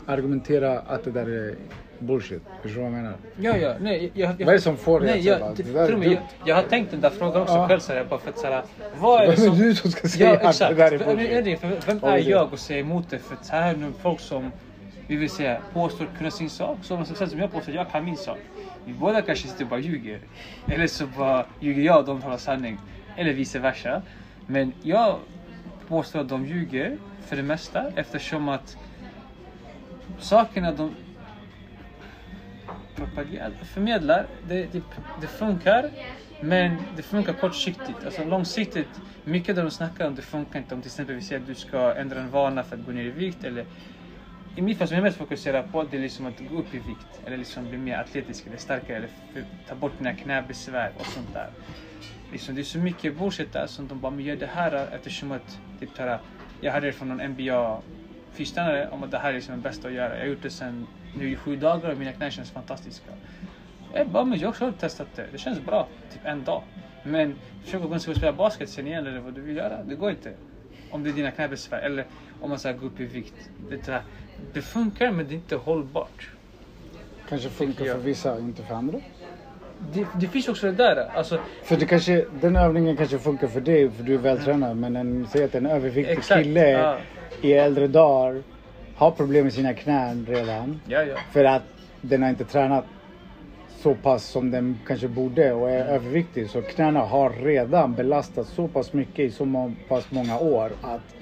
[0.07, 1.55] argumentera att det där är
[1.99, 2.43] bullshit?
[2.63, 3.15] Förstår du vad jag menar?
[3.41, 6.07] ja, ja, nej, jag, jag, Vad är det som får dig nej, att säga det,
[6.07, 7.69] jag, jag har tänkt den där frågan också Ja.
[7.69, 7.81] själv.
[7.81, 8.63] Så här, bara för att, så här,
[9.01, 9.59] vad är det Vem är som...
[9.59, 11.89] du som ska säga Ja, att det där är Vem är bullshit?
[11.89, 13.19] Vem är jag att säga emot det?
[13.19, 14.51] För så här är nu folk som,
[15.09, 16.79] vi vill säga, påstår kunna sin sak.
[16.83, 18.39] så som jag påstår, jag kan min sak.
[18.85, 20.21] Vi båda kanske sitter och bara ljuger.
[20.69, 22.79] Eller så bara ljuger jag och de talar sanning.
[23.17, 24.03] Eller vice versa.
[24.47, 25.19] Men jag
[25.89, 26.97] påstår att de ljuger
[27.27, 28.77] för det mesta eftersom att
[30.21, 30.95] sakerna de
[33.75, 34.83] förmedlar, det, det,
[35.21, 35.91] det funkar.
[36.41, 38.05] Men det funkar kortsiktigt.
[38.05, 40.75] Alltså långsiktigt, mycket av det de snackar om det funkar inte.
[40.75, 43.05] Om till exempel vi säger att du ska ändra en vana för att gå ner
[43.05, 43.45] i vikt.
[43.45, 43.65] Eller,
[44.59, 46.79] i mitt fall som jag mest fokuserar på det är liksom att gå upp i
[46.79, 47.21] vikt.
[47.27, 48.97] Eller liksom bli mer atletisk eller starkare.
[48.97, 49.11] Eller
[49.69, 51.51] ta bort dina knäbesvär och sånt där.
[52.33, 55.33] Liksom, det är så mycket bullshit där som de bara, men gör det här eftersom
[55.33, 56.19] att, typ här,
[56.61, 57.83] jag hörde det från någon NBA
[58.33, 60.15] fystränare om att det här är liksom det bästa att göra.
[60.15, 63.11] Jag har gjort det sen nu i sju dagar och mina knän känns fantastiska.
[63.95, 65.27] Jag bara, men jag har testat det.
[65.33, 66.63] Det känns bra, typ en dag.
[67.03, 69.83] Men försök att gå och spela basket sen igen eller vad du vill göra.
[69.83, 70.35] Det går inte.
[70.91, 72.07] Om det är dina knäbesvär eller
[72.41, 73.35] om man ska gå upp i vikt.
[73.71, 74.03] Det, där,
[74.53, 76.31] det funkar men det är inte hållbart.
[77.29, 79.01] Kanske funkar för vissa, inte för andra.
[79.95, 81.11] Det, det finns också det där.
[81.15, 84.97] Alltså, För det kanske, den övningen kanske funkar för dig för du är vältränad men
[84.97, 86.99] en, säg att en överviktig Exakt, kille ja.
[87.43, 88.43] i äldre dagar
[88.97, 91.17] har problem med sina knän redan ja, ja.
[91.33, 91.63] för att
[92.01, 92.85] den har inte tränat
[93.83, 98.69] så pass som den kanske borde och är överviktig så knäna har redan belastats så
[98.69, 101.15] pass mycket i så pass många år att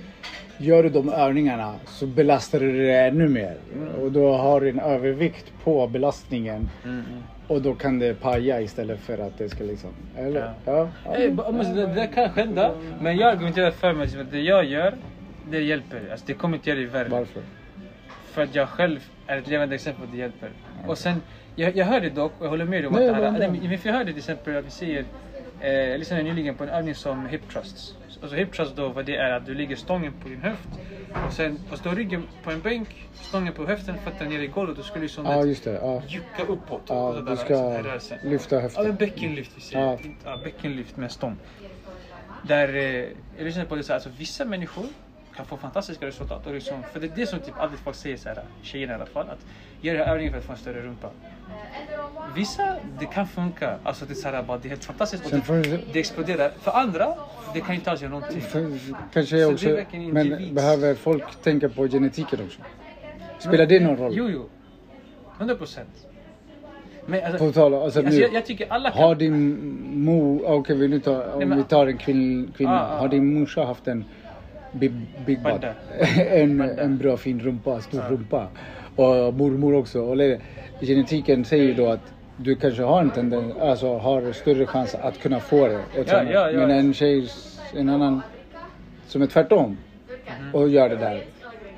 [0.58, 3.54] gör du de övningarna så belastar du det ännu mer
[4.02, 7.22] och då har du en övervikt på belastningen Mm, mm.
[7.48, 9.90] och då kan det paja istället för att det ska liksom...
[10.18, 10.52] Eller?
[10.64, 10.88] Ja.
[11.04, 11.50] Ja.
[11.52, 14.94] men Det, det kan hända, men jag argumenterar för mig att det jag gör,
[15.50, 16.00] det hjälper.
[16.10, 17.08] Alltså, det kommer inte göra dig värre.
[17.08, 17.42] Varför?
[18.32, 20.48] För att jag själv är ett levande exempel på att det hjälper.
[20.86, 21.22] Och sen,
[21.56, 23.52] jag, jag hörde dock, och jag håller med dig om Nej, att det här, men-
[23.52, 25.04] nej, men för jag hörde till exempel att vi säger,
[25.60, 27.94] eh, jag lyssnade nyligen på en övning som hip thrusts.
[28.22, 30.68] Alltså hip thrust då, vad det är att du lägger stången på din höft
[31.26, 34.76] och sen och står ryggen på en bänk, stången på höften, fötterna ner i golvet.
[34.76, 35.72] Du ska liksom Ja, vet, just det.
[35.72, 36.02] Ja.
[36.08, 36.82] jucka uppåt.
[36.88, 37.82] Ja, sådär, du ska
[38.28, 38.96] lyfta Ja, men höften.
[38.96, 39.84] bäckenlyft vi säger.
[39.84, 39.98] Ja.
[40.24, 41.36] Ja, bäckenlyft med stång.
[42.42, 42.84] Där, eh,
[43.36, 44.84] jag lyssnade på det så här, alltså vissa människor
[45.36, 46.46] kan få fantastiska resultat.
[46.46, 48.96] Och liksom, för det är det som typ alltid folk säger, så här, tjejerna i
[48.96, 49.46] alla fall, att
[49.80, 51.10] gör den här övningen för att få en större rumpa.
[52.34, 53.78] Vissa, det kan funka.
[53.82, 56.50] Alltså det är, så här, bara, det är helt fantastiskt och det, det exploderar.
[56.60, 57.14] För andra,
[57.54, 58.40] det kan inte alls göra någonting.
[58.40, 58.72] För,
[59.12, 59.68] kanske jag också,
[60.12, 62.60] men behöver folk tänka på genetiken också?
[63.38, 64.12] Spelar det någon roll?
[64.14, 64.48] Jo, jo.
[65.38, 66.06] 100 procent.
[67.06, 69.02] Men alltså, På tal alltså, alltså nu, jag, jag tycker alla kan...
[69.02, 69.58] har din
[70.04, 70.42] mo...
[70.44, 72.80] Okej, vill du ta, om Nej, men- vi tar en kvinn, kvinna.
[72.80, 74.04] Ah, ah, har din morsa haft en
[74.72, 74.92] big,
[75.26, 75.64] big butt?
[76.16, 76.82] En, Banda.
[76.82, 78.48] en bra fin rumpa, stor rumpa.
[78.96, 80.00] Och mormor också.
[80.00, 80.16] Och
[80.80, 85.18] genetiken säger ju då att du kanske har en tendens, alltså har större chans att
[85.18, 86.04] kunna få det.
[86.04, 86.30] Träna.
[86.32, 86.58] ja, ja.
[86.60, 87.28] Men en tjej,
[87.74, 88.22] en annan
[89.06, 89.76] som är tvärtom
[90.40, 90.54] Mhm.
[90.54, 91.24] och gör det där.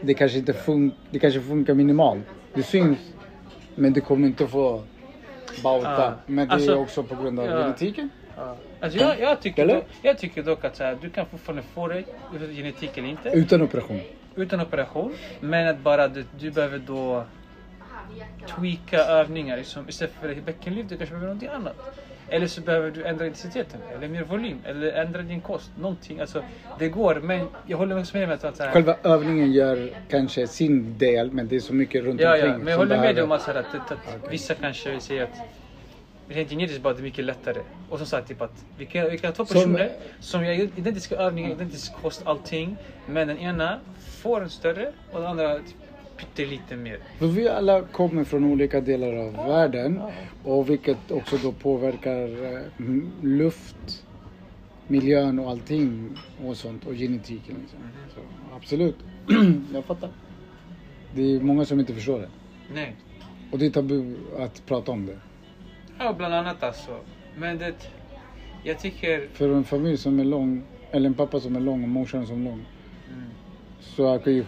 [0.00, 2.24] Det kanske inte fun- det kanske funkar minimalt.
[2.54, 2.98] Det syns
[3.74, 4.82] men det kommer inte få
[5.62, 5.90] bauta.
[5.90, 6.12] Ja.
[6.26, 7.62] Men det Alltså, är också på grund av ja.
[7.62, 8.10] genetiken.
[8.36, 8.56] Ja.
[8.80, 11.88] Alltså jag, jag, tycker dock, jag tycker dock att så här, du kan fortfarande få
[11.88, 12.04] det,
[12.56, 14.00] genetik eller inte, Utan operation.
[14.36, 15.14] utan operation.
[15.40, 17.24] Men att bara du, du behöver då
[18.56, 19.56] tweaka övningar.
[19.56, 21.76] Liksom, istället för bäckenlyft, du kanske behöver någonting annat.
[22.30, 25.70] Eller så behöver du ändra intensiteten, eller mer volym, eller ändra din kost.
[25.80, 26.20] Någonting.
[26.20, 26.42] Alltså,
[26.78, 28.56] det går, men jag håller också med om att...
[28.56, 32.34] Så här, Själva övningen gör kanske sin del men det är så mycket runt Ja,
[32.34, 34.90] omkring ja, men jag som håller med dig om att, att, att, att vissa kanske
[34.90, 35.38] vill säga att
[36.28, 37.60] rent genetiskt bara det är mycket lättare.
[37.90, 39.90] Och som sagt, typ att vi kan, vi kan ha två Som- personer
[40.20, 42.76] som gör identiska övningar, identisk kost, allting.
[43.06, 43.78] Men den ena
[44.22, 45.64] får en större och den andra typ,
[46.18, 46.98] pyttelite mer.
[47.18, 50.00] För vi alla kommer från olika delar av världen
[50.44, 52.60] och vilket också då påverkar eh,
[53.22, 54.04] luft,
[54.86, 56.10] miljön och allting
[56.44, 57.56] och sånt och genetiken.
[57.60, 57.78] Liksom.
[58.14, 58.20] Så,
[58.56, 58.96] absolut,
[59.74, 60.10] jag fattar.
[61.14, 62.28] Det är många som inte förstår det.
[62.74, 62.96] Nej.
[63.52, 65.18] Och det är tabu att prata om det.
[65.98, 66.96] Ja, bland annat alltså.
[67.36, 67.74] Men det...
[68.64, 69.28] Jag tycker...
[69.32, 72.40] För en familj som är lång, eller en pappa som är lång och morsan som
[72.46, 72.64] är lång,
[73.12, 73.30] Mm.
[73.80, 74.44] så är det ju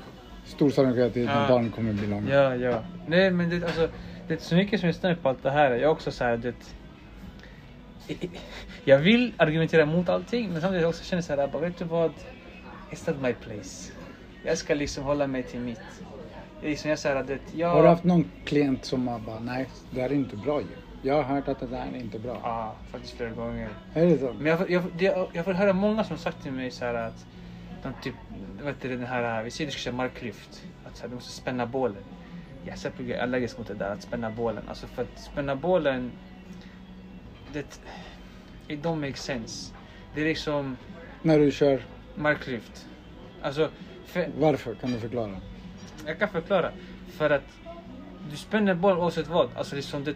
[0.51, 1.46] stor sannolikhet att Ja.
[1.48, 2.34] barn kommer bli långa.
[2.34, 2.82] Ja, ja.
[3.07, 3.88] Nej, men det, alltså,
[4.28, 5.70] det är så mycket som jag stämmer på allt det här.
[5.70, 6.55] Jag är också så här, det,
[8.84, 12.11] jag vill argumentera mot allting men samtidigt också känner så här, bara, vet du vad?
[12.90, 13.92] It's not my place.
[14.44, 16.03] Jag ska liksom hålla mig till mitt.
[16.62, 17.68] Liksom jag att det, jag...
[17.68, 20.66] Har du haft någon klient som har bara, nej, det här är inte bra ju.
[21.03, 22.40] Jag har hört att det där är inte bra.
[22.42, 23.68] Ja, faktiskt flera gånger.
[23.94, 24.32] Är det så?
[24.38, 27.26] Men jag, jag, det, jag får höra många som sagt till mig så här att
[27.83, 28.14] de typ,
[28.62, 30.64] vet du den här, vi säger du ska köra marklyft.
[30.85, 32.03] Att så här, du måste spänna bålen.
[32.64, 34.64] Jag är så allergisk mot det där att spänna bålen.
[34.68, 36.12] Alltså för att spänna bålen,
[37.53, 37.81] det,
[38.68, 39.74] it don't make sense.
[40.14, 40.76] Det är liksom
[41.22, 41.83] När du kör,
[42.14, 42.87] marklyft.
[43.43, 43.70] Alltså,
[44.07, 44.74] för, varför?
[44.74, 45.37] Kan du förklara?
[46.07, 46.72] jag kan förklara.
[47.09, 47.59] För att
[48.31, 49.51] du spänner bollen oavsett vad.
[49.57, 50.14] Alltså liksom det,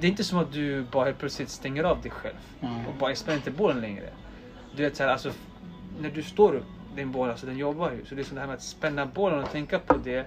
[0.00, 2.36] det är inte som att du bara helt plötsligt stänger av dig själv.
[2.60, 2.68] Ja.
[2.88, 4.08] Och bara jag spänner inte bollen längre.
[4.76, 5.32] Du vet såhär, alltså
[6.00, 8.04] när du står upp, din boll, alltså den jobbar ju.
[8.04, 10.26] Så det är som det här med att spänna bollen och tänka på det.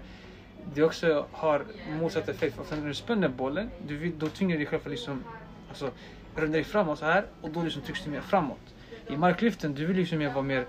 [0.74, 1.66] Det också har
[2.00, 2.56] motsatt effekt.
[2.66, 5.24] För när du spänner bollen, du, då tvingar du dig själv att liksom,
[5.70, 5.92] alltså,
[6.36, 8.74] runda dig framåt så här och då liksom trycks du mer framåt.
[9.08, 10.66] I marklyften, du vill liksom mer vara mer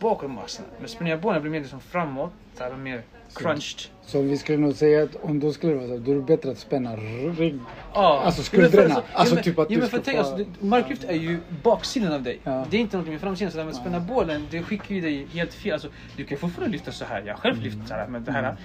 [0.00, 0.66] bakom massan.
[0.78, 3.02] Men spänner jag bollen blir mer liksom framåt, så här, mer
[3.34, 3.90] crunched.
[4.02, 6.22] Så vi skulle nog säga att om då skulle det vara så, då är det
[6.22, 7.60] bättre att spänna rygg.
[7.94, 8.22] Ja.
[8.24, 9.02] Alltså skuldrorna.
[9.12, 12.40] Alltså men- typ att du men för tänk, alltså, Marklyft är ju baksidan av dig.
[12.44, 12.66] Ja.
[12.70, 13.52] Det är inte någonting med framsidan.
[13.52, 15.72] Så att spänna bollen, det skickar ju dig helt fel.
[15.72, 17.22] Alltså, du kan fortfarande lyfta så här.
[17.26, 18.08] Jag har själv lyft så här.
[18.08, 18.56] Men det här,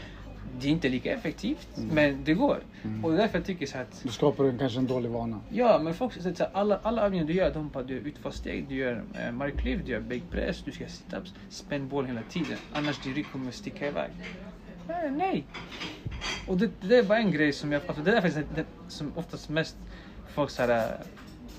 [0.60, 1.68] det är inte lika effektivt.
[1.92, 2.60] Men det går.
[3.04, 5.40] Och det är därför jag tycker så att Då skapar du kanske en dålig vana.
[5.50, 8.02] Ja, men folk säger så här, alla, alla övningar du gör, de bara du gör
[8.02, 12.58] utfallssteg, du gör eh, marklyft, du gör bänkpress, du ska sit-ups, spänn bollen hela tiden.
[12.74, 14.12] Annars din rygg kommer sticka iväg.
[14.88, 15.46] Nej, nej.
[16.48, 19.12] Och det, det är bara en grej som jag, alltså det är faktiskt det, som
[19.16, 19.76] oftast mest
[20.34, 21.06] folk så här, eh,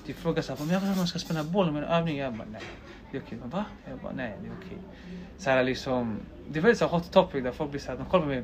[0.05, 2.17] de frågar så här, men jag vet att man ska spänna bollen med en övning.
[2.17, 2.61] Jag bara, nej.
[3.11, 3.37] Det är okej.
[3.41, 3.65] Men va?
[3.89, 4.77] Jag bara, nej det är okej.
[5.37, 6.17] Så här liksom,
[6.49, 8.29] det är väldigt så här hot topic där folk blir så här, de kollar på
[8.29, 8.43] mig.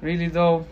[0.00, 0.62] Really though?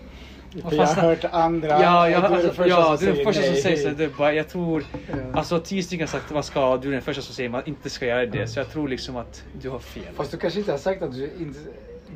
[0.52, 1.68] För jag har hört andra.
[1.68, 3.54] Ja, jag, och du är den alltså, första ja som du är den första som
[3.54, 3.96] säger så.
[3.96, 5.16] Det bara, jag tror, Ja.
[5.38, 7.52] alltså tio stycken har sagt att man ska, du är den första som säger att
[7.52, 8.46] man inte ska göra det.
[8.48, 10.04] Så jag tror liksom att du har fel.
[10.14, 11.60] Fast du kanske inte har sagt att du inte...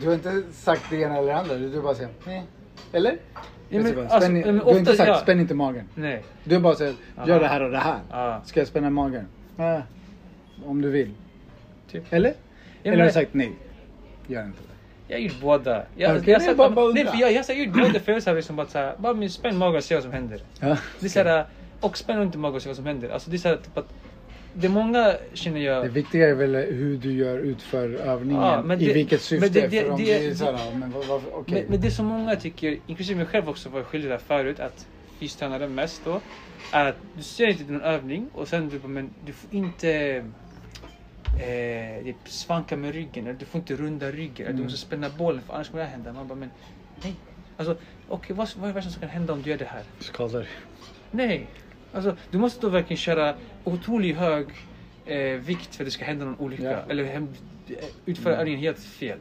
[0.00, 1.54] Du har inte sagt det ena eller det andra.
[1.54, 2.42] Du bara säger nej.
[2.92, 3.16] Eller?
[3.68, 5.18] Ja, men, alltså, Spänn, men du har inte ofta- sagt ja.
[5.18, 5.88] spänn inte magen.
[5.94, 6.24] Nej.
[6.44, 7.38] Du har bara sagt gör Aha.
[7.38, 7.98] det här och det här.
[8.10, 8.40] Ja.
[8.44, 9.26] Ska jag spänna magen?
[9.56, 9.82] Ja.
[10.66, 11.10] Om du vill.
[11.90, 12.04] Typ.
[12.12, 12.34] Eller?
[12.82, 13.52] Ja, Eller har du sagt nej?
[14.26, 14.68] Gör inte det.
[15.08, 15.70] Jag har gjort båda.
[15.74, 17.12] Jag, Okej, jag, det är sagt- bara- bara nej, undra.
[17.12, 19.76] för jag, jag, har gjort båda för jag vill liksom bara såhär, bara spänn magen
[19.76, 20.40] och se vad som händer.
[20.60, 20.76] Ja.
[21.00, 21.46] Det är såhär,
[21.80, 23.08] och spänn inte magen och se vad som händer.
[23.08, 23.88] Alltså det är såhär typ att,
[24.52, 25.84] det är många känner jag.
[25.84, 28.42] Det viktiga är väl hur du gör utför övningen.
[28.42, 29.46] Ja, men I det- vilket syfte.
[29.46, 31.54] men det- det- för om det- det är det- såhär, ja, men vad, vad, okej.
[31.62, 34.86] Men, men det som många tycker, inklusive mig själv också var skyldig där förut, att
[35.18, 36.20] fystränare mest då,
[36.72, 39.90] är att du ser inte din övning och sen du men du får inte
[41.40, 44.62] eh, det svanka med ryggen, eller du får inte runda ryggen, eller du Mm.
[44.64, 46.12] måste spänna bollen för annars kommer det här hända.
[46.12, 46.50] Man bara, men
[46.94, 47.14] nej.
[47.56, 47.76] Alltså,
[48.06, 49.84] okej, vad, vad är det värsta som kan hända om du gör det här?
[50.00, 50.46] Skador.
[51.10, 51.50] Nej.
[51.92, 53.34] Alltså, du måste då verkligen köra
[53.64, 54.46] otroligt hög
[55.06, 56.70] eh, vikt för att det ska hända någon olycka.
[56.70, 56.78] Ja.
[56.88, 57.28] Eller hem,
[58.06, 58.40] utföra Mm.
[58.40, 59.18] övningen helt fel.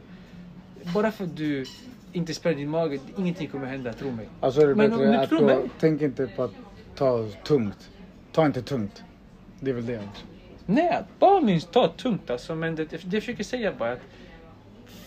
[0.94, 1.64] Bara för att du
[2.12, 4.28] inte spänner din mage, ingenting kommer hända, tro mig.
[4.40, 6.52] Alltså är det Men om bättre du att då, mig- tänk inte på att
[6.96, 7.90] ta tungt.
[8.32, 9.02] Ta inte tungt.
[9.60, 10.00] Det är väl det.
[10.66, 12.54] Nej, bara minst ta tungt alltså.
[12.54, 14.00] Men det, det jag försöker säga bara att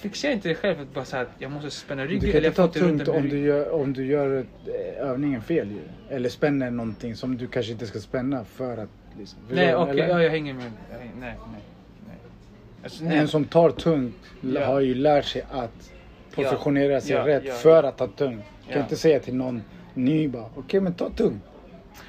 [0.10, 2.20] fixera inte dig själv att bara säga att jag måste spänna ryggen.
[2.20, 5.72] Du kan inte jag ta tungt om du gör, om du gör eh, övningen fel
[5.72, 6.16] ju.
[6.16, 8.90] Eller spänner någonting som du kanske inte ska spänna för att...
[9.20, 10.08] Liksom, förstår Nej, okej, eller?
[10.10, 10.72] ja, jag hänger med.
[10.92, 11.62] Jag hänger, nej, nej,
[12.08, 12.16] nej.
[12.84, 13.18] Alltså, nej.
[13.18, 14.66] En som tar tungt Ja.
[14.66, 15.92] har ju lärt sig att
[16.36, 18.44] positionera sig Ja, rätt ja, för att ta tungt.
[18.68, 19.62] Du kan inte säga till någon
[19.94, 21.44] ny bara, okej men ta tungt.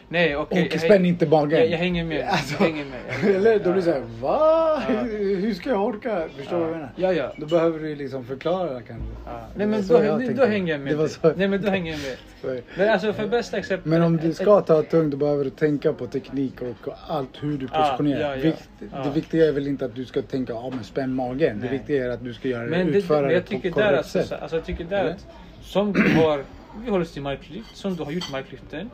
[0.08, 0.70] Nej okej.
[0.74, 1.58] och spänn inte magen.
[1.60, 2.28] Jag, jag hänger med.
[2.28, 3.00] Alltså, jag hänger med.
[3.08, 3.36] jag hänger med.
[3.36, 4.82] Eller då blir det Ja, såhär, va?
[4.88, 5.00] Ja.
[5.18, 6.28] Hur ska jag orka?
[6.36, 6.92] Förstår du vad jag menar?
[6.96, 7.32] Ja, ja.
[7.36, 8.92] Då behöver du liksom förklara kanske.
[9.26, 9.32] ja.
[9.32, 10.92] Det Nej men då, då, då hänger jag med.
[10.92, 12.62] Det var så- Nej men då hänger jag med.
[12.76, 13.90] Men alltså för bästa exempel.
[13.90, 17.58] Men om du ska ta tungt då behöver du tänka på teknik och allt hur
[17.58, 18.20] du Ja, positionerar.
[18.20, 18.42] ja, ja.
[18.42, 19.02] Vikt, Ja.
[19.04, 21.38] Det viktiga är väl inte att du ska tänka, ja men spänn magen.
[21.60, 21.78] Det Nej.
[21.78, 23.74] viktiga är att du ska göra det, Men, det, utföra det jag på tycker där
[23.74, 24.42] korrekt alltså, sätt.
[24.42, 25.26] alltså, jag tycker där att
[25.62, 26.40] som du har,
[26.84, 28.90] vi håller oss till marklyft, som du har gjort marklyften,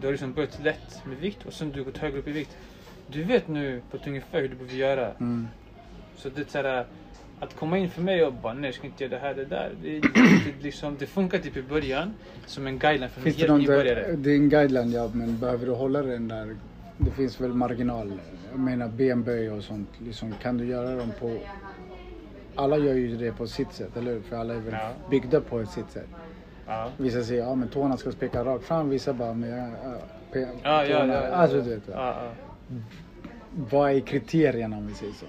[0.00, 2.32] du har liksom börjat lätt med vikt och sen du har gått högre upp i
[2.32, 2.56] vikt.
[3.06, 5.10] Du vet nu på ett ungefär hur du behöver göra.
[5.20, 5.48] Mm.
[6.16, 6.86] Så det är så här,
[7.40, 9.44] att komma in för mig och bara nej jag ska inte göra det här, det
[9.44, 9.72] där.
[9.82, 12.14] Det, det, det, liksom, det funkar typ i början
[12.46, 14.12] som en guideline för en Finns det helt nybörjare.
[14.16, 16.56] det är en guideline ja, men behöver du hålla den där?
[16.98, 18.12] Det finns väl marginal.
[18.50, 19.88] Jag menar benböj och sånt.
[19.98, 21.38] Liksom, kan du göra dem på...
[22.54, 24.20] Alla gör ju det på sitt sätt, eller hur?
[24.20, 24.92] För alla är väl Ja.
[25.10, 26.08] byggda på ett sitt sätt.
[26.66, 26.88] Ja.
[26.96, 30.84] Vissa säger ja men tårna ska speka rakt fram, vissa bara med ja, Ja, ja,
[30.84, 31.20] ja, ja.
[31.34, 31.82] Alltså du vet.
[31.92, 32.30] Ja, ja.
[33.70, 35.26] Vad är kriterierna om vi säger så?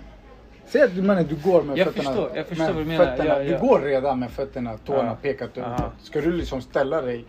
[0.66, 2.04] Säg att du, menar, du går med Jag fötterna.
[2.10, 3.06] förstår, jag förstår vad du menar.
[3.06, 3.60] Fötterna, Ja, ja.
[3.60, 5.18] Du går redan med fötterna, tårna Ja.
[5.22, 5.92] pekat uppåt.
[6.02, 7.26] Ska du liksom ställa dig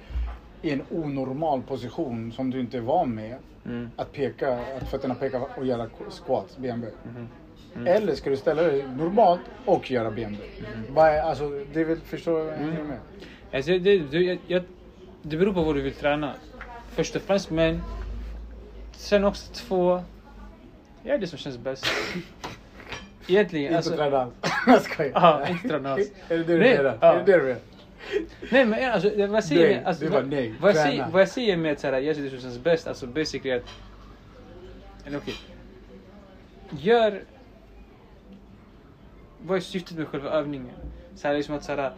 [0.63, 3.37] i en onormal position som du inte är van med.
[3.67, 3.91] Mm.
[3.97, 6.93] Att peka, att fötterna pekar och göra squats, benböj.
[7.77, 7.87] Mm.
[7.87, 10.51] Eller ska du ställa dig normalt och göra benböj?
[10.91, 12.75] Vad är- Alltså, det är väl, förstår du vad jag Mm.
[12.75, 12.99] menar?
[13.53, 14.63] Alltså, det, det, jag, jag,
[15.23, 16.35] det beror på vad du vill träna.
[16.91, 17.83] Först och främst, men
[18.93, 20.03] sen också två,
[21.05, 21.87] gör det som känns bäst.
[23.29, 24.35] Egentligen, Inte alltså, träna alls.
[24.67, 25.13] Jag skojar.
[25.15, 26.11] Ja, inte träna alls.
[26.29, 26.99] Är det det du menar?
[27.01, 27.61] Är det det du menar?
[28.51, 30.55] nej men alltså, vad jag säger, Nej, alltså, vad, nej.
[30.61, 33.07] vad, jag säger, vad jag säger med att såhär, gör det som känns bäst, alltså
[33.07, 33.65] basically att,
[35.07, 35.35] eller okej,
[36.71, 37.23] gör,
[39.43, 40.75] vad är syftet med själva övningen?
[41.15, 41.93] Så här, liksom att såhär,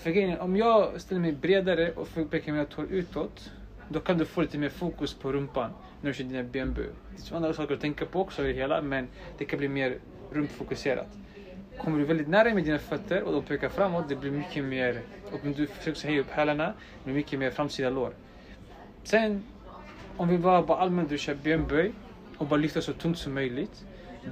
[0.00, 3.50] för grejen om jag ställer mig bredare och pekar mina tår utåt,
[3.88, 5.70] då kan du få lite mer fokus på rumpan
[6.00, 6.86] när du kör dina benböj.
[7.10, 9.68] Det finns andra saker att tänka på också i det hela, men det kan bli
[9.68, 9.98] mer
[10.30, 11.08] rumpfokuserat.
[11.78, 15.00] Kommer du väldigt nära med dina fötter och de pekar framåt, det blir mycket mer,
[15.32, 18.12] och om du försöker höja upp hälarna, det blir mycket mer framsida lår.
[19.04, 19.42] Sen,
[20.16, 21.92] om vi bara, bara allmänt du kör benböj
[22.38, 23.84] och bara lyfter så tungt som möjligt,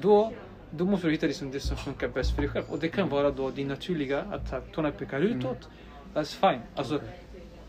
[0.03, 0.33] då,
[0.71, 2.65] då måste du hitta det som, det som funkar bäst för dig själv.
[2.69, 5.69] Och det kan vara då din naturliga, att tårna pekar utåt.
[6.15, 6.61] That's fine.
[6.75, 7.01] Alltså,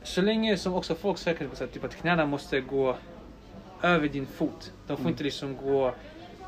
[0.04, 2.95] så länge som också folk så här, typ att knäna måste gå
[3.82, 4.72] över din fot.
[4.88, 5.93] De får inte liksom gå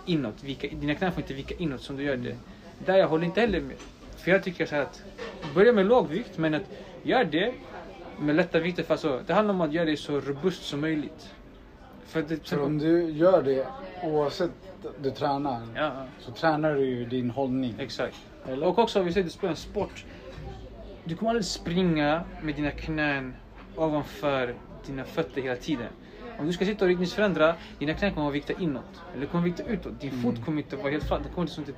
[0.05, 0.43] inåt.
[0.43, 2.37] Vika, dina knän får inte vika inåt som du gör det.
[2.85, 3.77] Där jag håller inte heller med.
[4.17, 5.03] För jag tycker så att
[5.55, 6.69] börja med låg vikt men att
[7.03, 7.53] gör det
[8.19, 8.83] med lätta vikter.
[8.83, 11.33] För alltså, det handlar om att göra det så robust som möjligt.
[12.11, 13.67] För det, För om du gör det
[14.03, 14.51] oavsett
[15.03, 17.75] du tränar ja, så tränar du ju din hållning.
[17.79, 18.17] exakt.
[18.45, 18.67] Eller?
[18.67, 20.05] Och också om vi säger att du spelar en sport.
[21.03, 23.35] Du kommer aldrig springa med dina knän
[23.75, 24.55] ovanför
[24.85, 25.87] dina fötter hela tiden.
[26.39, 29.01] Om du ska sitta och riktningsförändra, dina knän kommer att vikta inåt.
[29.15, 29.99] Eller kommer vikta utåt.
[30.01, 30.21] Din Mm.
[30.21, 31.23] fot kommer inte vara helt flat.
[31.23, 31.73] Den kommer liksom inte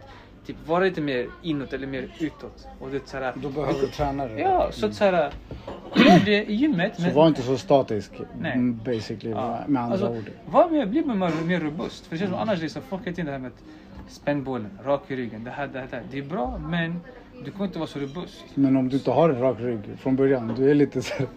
[0.46, 2.68] typ, vara lite mer inåt eller mer utåt.
[2.80, 4.40] Och det är så här, Då behöver du träna det.
[4.40, 5.32] Ja, så att såhär...
[5.96, 6.96] Gör det i gymmet.
[7.02, 8.52] Så var inte så statisk Nej.
[8.52, 9.60] mm, basically Ja.
[9.68, 10.32] med andra Alltså, ord.
[10.46, 12.06] Var mer, bli mer, mer robust.
[12.06, 13.64] För det känns som annars liksom, folk heter det här med att
[14.14, 16.04] spännbålen, rak i ryggen, det här, det här, det här.
[16.12, 17.02] Det är bra men
[17.46, 18.44] du kommer inte vara så robust.
[18.54, 21.28] Men om du inte har en rak rygg från början, du är lite så här,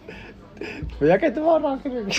[1.00, 2.12] "Men Jag kan inte vara rak rygg.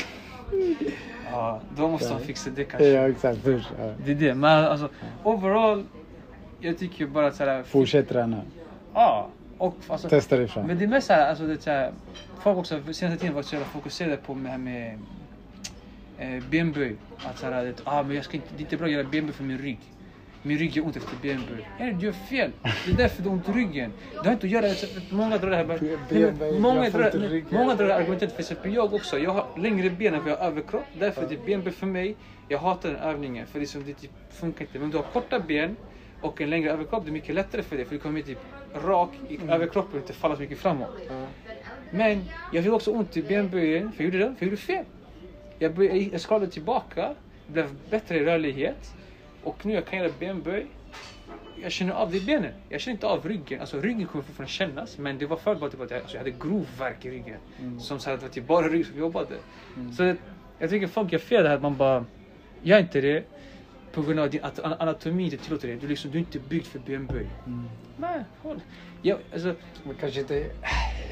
[1.32, 2.88] Ja, då måste de fixa det kanske.
[2.88, 3.70] Ja exakt, först.
[3.80, 3.92] Ja.
[4.06, 4.34] Det är det.
[4.34, 4.90] Men alltså
[5.24, 5.84] overall,
[6.60, 7.64] jag tycker bara att såhär...
[7.64, 8.42] Fortsätt träna.
[8.94, 9.30] Ja.
[9.58, 10.68] Och alltså, Testa dig fram.
[10.68, 11.92] Men det är mest såhär, alltså det är såhär,
[12.40, 15.00] folk också senaste tiden varit så jävla fokuserade på det här med
[16.18, 16.96] eh, benböj.
[17.18, 19.34] Att såhär, att, ah, men jag ska inte, det är inte bra att göra benböj
[19.34, 19.80] för min rygg.
[20.44, 21.70] Min rygg gör ont efter benböj.
[21.80, 22.52] Ja, du gör fel.
[22.86, 23.92] Det är därför du har ont i ryggen.
[24.12, 24.68] Det har inte att göra,
[25.10, 25.78] många drar det här bara,
[26.10, 27.48] Benböj, många drar, ryggen.
[27.52, 29.20] många drar det argumentet, för exempel jag också.
[29.20, 30.86] Jag har längre ben än vad jag har överkropp.
[31.00, 32.16] Därför är det benböj för mig.
[32.48, 34.80] Jag hatar den övningen för det, är som, det typ funkar inte.
[34.80, 35.76] Men du har korta ben
[36.22, 37.86] och en längre överkropp, det är mycket lättare för dig.
[37.86, 38.40] För du kommer typ
[38.74, 40.96] rak i överkroppen och inte falla så mycket framåt.
[41.92, 44.86] Men jag fick också ont i benböjen, för jag gjorde det, för jag gjorde fel.
[45.60, 47.16] Jag, började, jag skalade tillbaka,
[47.48, 48.96] blev bättre i rörlighet
[49.44, 50.66] och nu jag kan göra benböj.
[51.62, 52.52] Jag känner av det i benen.
[52.70, 53.60] Jag känner inte av ryggen.
[53.60, 56.32] Alltså ryggen kommer fortfarande kännas men det var bara typ att jag, alltså, jag hade
[56.32, 57.38] grov värk i ryggen.
[57.80, 59.36] Som så här, det var typ bara rygg som jobbade.
[59.98, 60.18] Så det,
[60.60, 62.06] jag tycker folk gör fel det här man bara,
[62.64, 63.24] gör inte det
[63.92, 65.76] på grund av din, anatomi inte tillåter det.
[65.76, 67.28] Du, liksom, du är inte byggd för benböj.
[67.46, 67.70] Mm.
[67.98, 68.62] Nej, håll.
[69.02, 70.46] Jag, alltså, Men kanske inte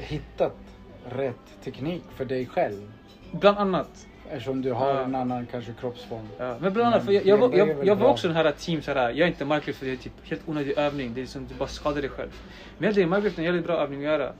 [0.08, 0.56] hittat
[1.04, 2.92] rätt teknik för dig själv.
[3.32, 4.06] bland annat.
[4.30, 5.00] Eftersom du har Ja.
[5.04, 6.28] en annan kanske kroppsform.
[6.38, 8.52] Ja, men bland annat, för jag, jag, är jag, väl jag var också den här
[8.58, 11.14] team såhär, jag är inte marklyft för det är typ helt onödig övning.
[11.14, 12.30] Det är som du bara skadar dig själv.
[12.78, 14.32] Men det är marklyft en jävligt bra övning att göra.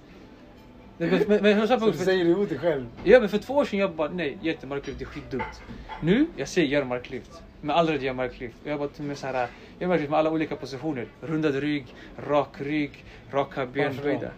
[0.98, 2.86] Det- Men, men, men, Så du säger emot dig själv?
[3.04, 5.62] ja, men för två år sedan jag bara nej, gör inte marklyft, det är skitdumt.
[6.02, 7.42] Nu, jag säger gör marklyft.
[7.66, 8.56] Men aldrig gör marklyft.
[8.64, 9.48] Och Jag bara med såhär, jag
[9.78, 11.06] gör marklyft med alla olika positioner.
[11.20, 11.94] Rundad rygg,
[12.28, 14.30] rak rygg, raka ben, böjda.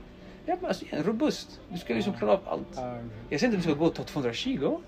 [0.47, 1.61] Ja, men alltså, igen, robust.
[1.69, 2.69] Du ska liksom klara av allt.
[2.77, 2.99] Ja.
[3.29, 4.83] Jag säger inte att du ska gå och ta 200 kilo.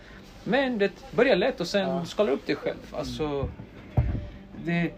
[0.44, 2.04] Men det börjar lätt och sen Ja.
[2.04, 2.76] skala upp dig själv.
[2.92, 3.48] Alltså,
[4.64, 4.92] det,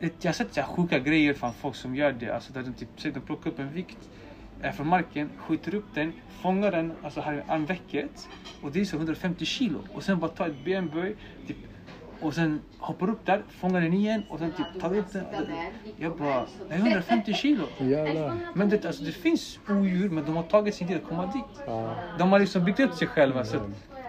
[0.00, 2.30] det, jag har sett så här sjuka grejer från folk som gör det.
[2.30, 3.98] Alltså där de typ, säg de plockar upp en vikt
[4.76, 6.12] från marken, skjuter upp den,
[6.42, 8.28] fångar den alltså här i armvecket.
[8.62, 9.78] Och det är så 150 kilo.
[9.94, 11.16] Och sen bara tar ett benböj.
[11.46, 11.56] Typ,
[12.20, 15.24] och sen hoppar upp där, fångar den igen och sen typ tar upp den.
[15.96, 17.64] Jag bara, det är 150 kilo.
[17.78, 18.38] Jävlar.
[18.54, 21.64] Men det, alltså, det finns odjur men de har tagit sin tid att komma dit.
[21.66, 21.94] Ja.
[22.18, 23.44] De har liksom byggt upp sig själva.
[23.44, 23.62] Så att,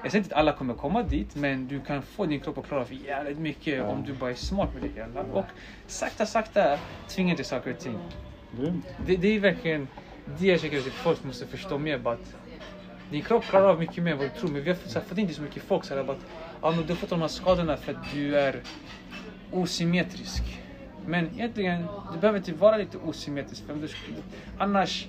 [0.03, 2.67] jag säger inte att alla kommer komma dit, men du kan få din kropp att
[2.67, 5.21] klara av jävligt mycket om du bara är smart med det hela.
[5.21, 5.45] Och
[5.87, 6.77] sakta, sakta
[7.07, 7.99] tvinga till saker och ting.
[9.05, 9.87] Det, det är verkligen
[10.39, 12.07] det jag tycker att folk måste förstå mer.
[12.07, 12.35] Att
[13.11, 14.49] din kropp klarar av mycket mer än vad du tror.
[14.49, 15.85] Men vi har fått, in det så mycket folk.
[15.85, 16.25] Så här, bara att,
[16.61, 18.61] ja, men du har fått de här skadorna för att du är
[19.51, 20.43] osymmetrisk.
[21.05, 23.65] Men egentligen, du behöver inte vara lite osymmetrisk.
[23.65, 23.87] För du,
[24.57, 25.07] annars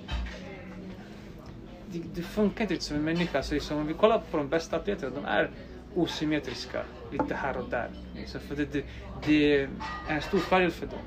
[2.15, 3.43] du, funkar inte som en människa.
[3.43, 5.49] Så liksom, om vi kollar på de bästa atleterna, de är
[5.95, 7.89] osymmetriska lite här och där.
[8.25, 8.85] Så för det, det,
[9.25, 9.69] det är
[10.09, 10.99] en stor fördel för dem.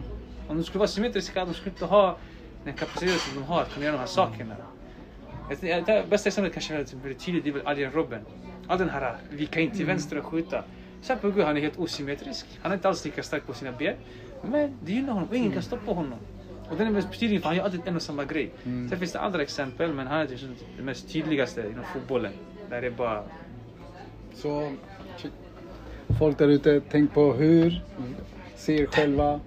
[0.48, 2.16] Om de skulle vara symmetriska, de skulle inte ha
[2.64, 4.56] den kapacitet som de har att kunna göra de här sakerna.
[5.60, 8.20] Det bästa exemplet kanske är väldigt tydligt, det är väl alien Robben.
[8.66, 10.64] All den här vika in till vänster och skjuta.
[11.02, 12.46] Sen på Gud, han är helt osymmetrisk.
[12.62, 13.94] Han är inte alls lika stark på sina ben.
[14.42, 16.18] Men det gynnar honom och ingen kan stoppa honom.
[16.70, 18.50] Och den är mest tydlig för han gör alltid en och samma grej.
[18.62, 22.32] Sen finns det andra exempel men han är liksom det mest tydligaste inom fotbollen.
[22.70, 23.22] Där det är bara...
[24.34, 24.72] Så
[26.18, 27.82] folk där ute, tänk på hur,
[28.56, 29.40] se er själva,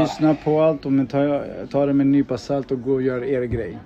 [0.00, 3.24] lyssna på allt och ta, ta det med en nypa salt och gå och gör
[3.24, 3.78] er grej.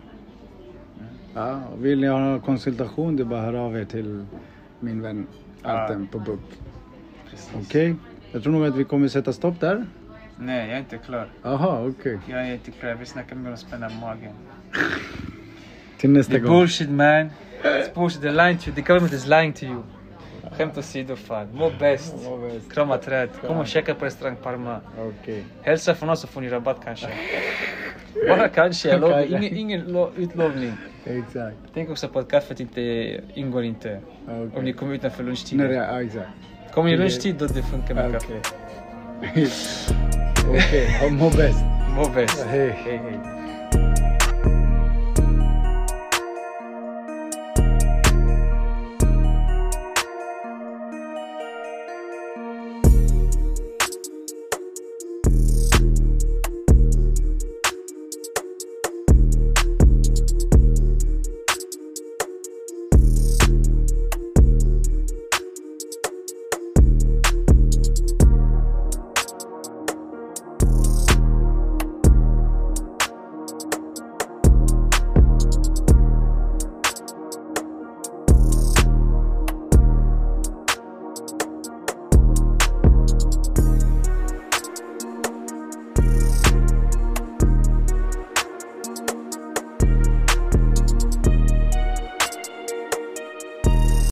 [1.39, 4.25] Ja, och vill ni ha konsultation, det är bara att höra av er till
[4.81, 5.27] min vän
[5.63, 6.41] Artem på BUP.
[7.55, 7.95] Okej?
[8.33, 9.87] Jag tror nog att vi kommer sätta stopp där.
[10.37, 11.29] Nej, jag är inte klar.
[11.43, 12.19] Jaha, okej.
[12.27, 12.97] Jag är inte klar.
[13.01, 14.33] Vi snackar mer om spänna magen.
[15.99, 16.51] Till nästa gång.
[16.51, 17.31] bullshit man.
[17.63, 18.23] It's bullshit.
[18.23, 18.75] They're lying to you.
[18.75, 19.83] The government is lying to you.
[20.57, 21.49] Skämt åsido fan.
[21.55, 22.15] Må bäst.
[22.25, 22.73] Må bäst.
[22.73, 23.29] Krama träd.
[23.47, 24.81] Kom och käka på restaurang Parma.
[24.99, 25.45] Okej.
[25.63, 27.07] Hälsa från oss så får ni rabatt kanske.
[28.29, 28.89] Bara kanske.
[28.89, 29.13] Jag lovar.
[29.27, 29.37] Kanske.
[29.37, 30.73] Ingen, ingen lo- utlovning.
[31.05, 31.57] Exakt.
[31.75, 32.81] Tänk också på att kaffet inte
[33.35, 34.01] ingår inte.
[34.25, 34.51] Okej.
[34.59, 35.59] Om ni kommer utanför lunchtid.
[35.59, 36.29] Nej, det är, ja, exakt.
[36.75, 38.21] Kommer ni lunchtid då det funkar med Okej.
[38.43, 39.49] kaffe.
[40.49, 41.65] Okej, ha- må bäst.
[41.97, 42.47] Må bäst.
[42.51, 42.69] Hej.
[42.85, 43.01] hej.
[43.05, 43.19] hej.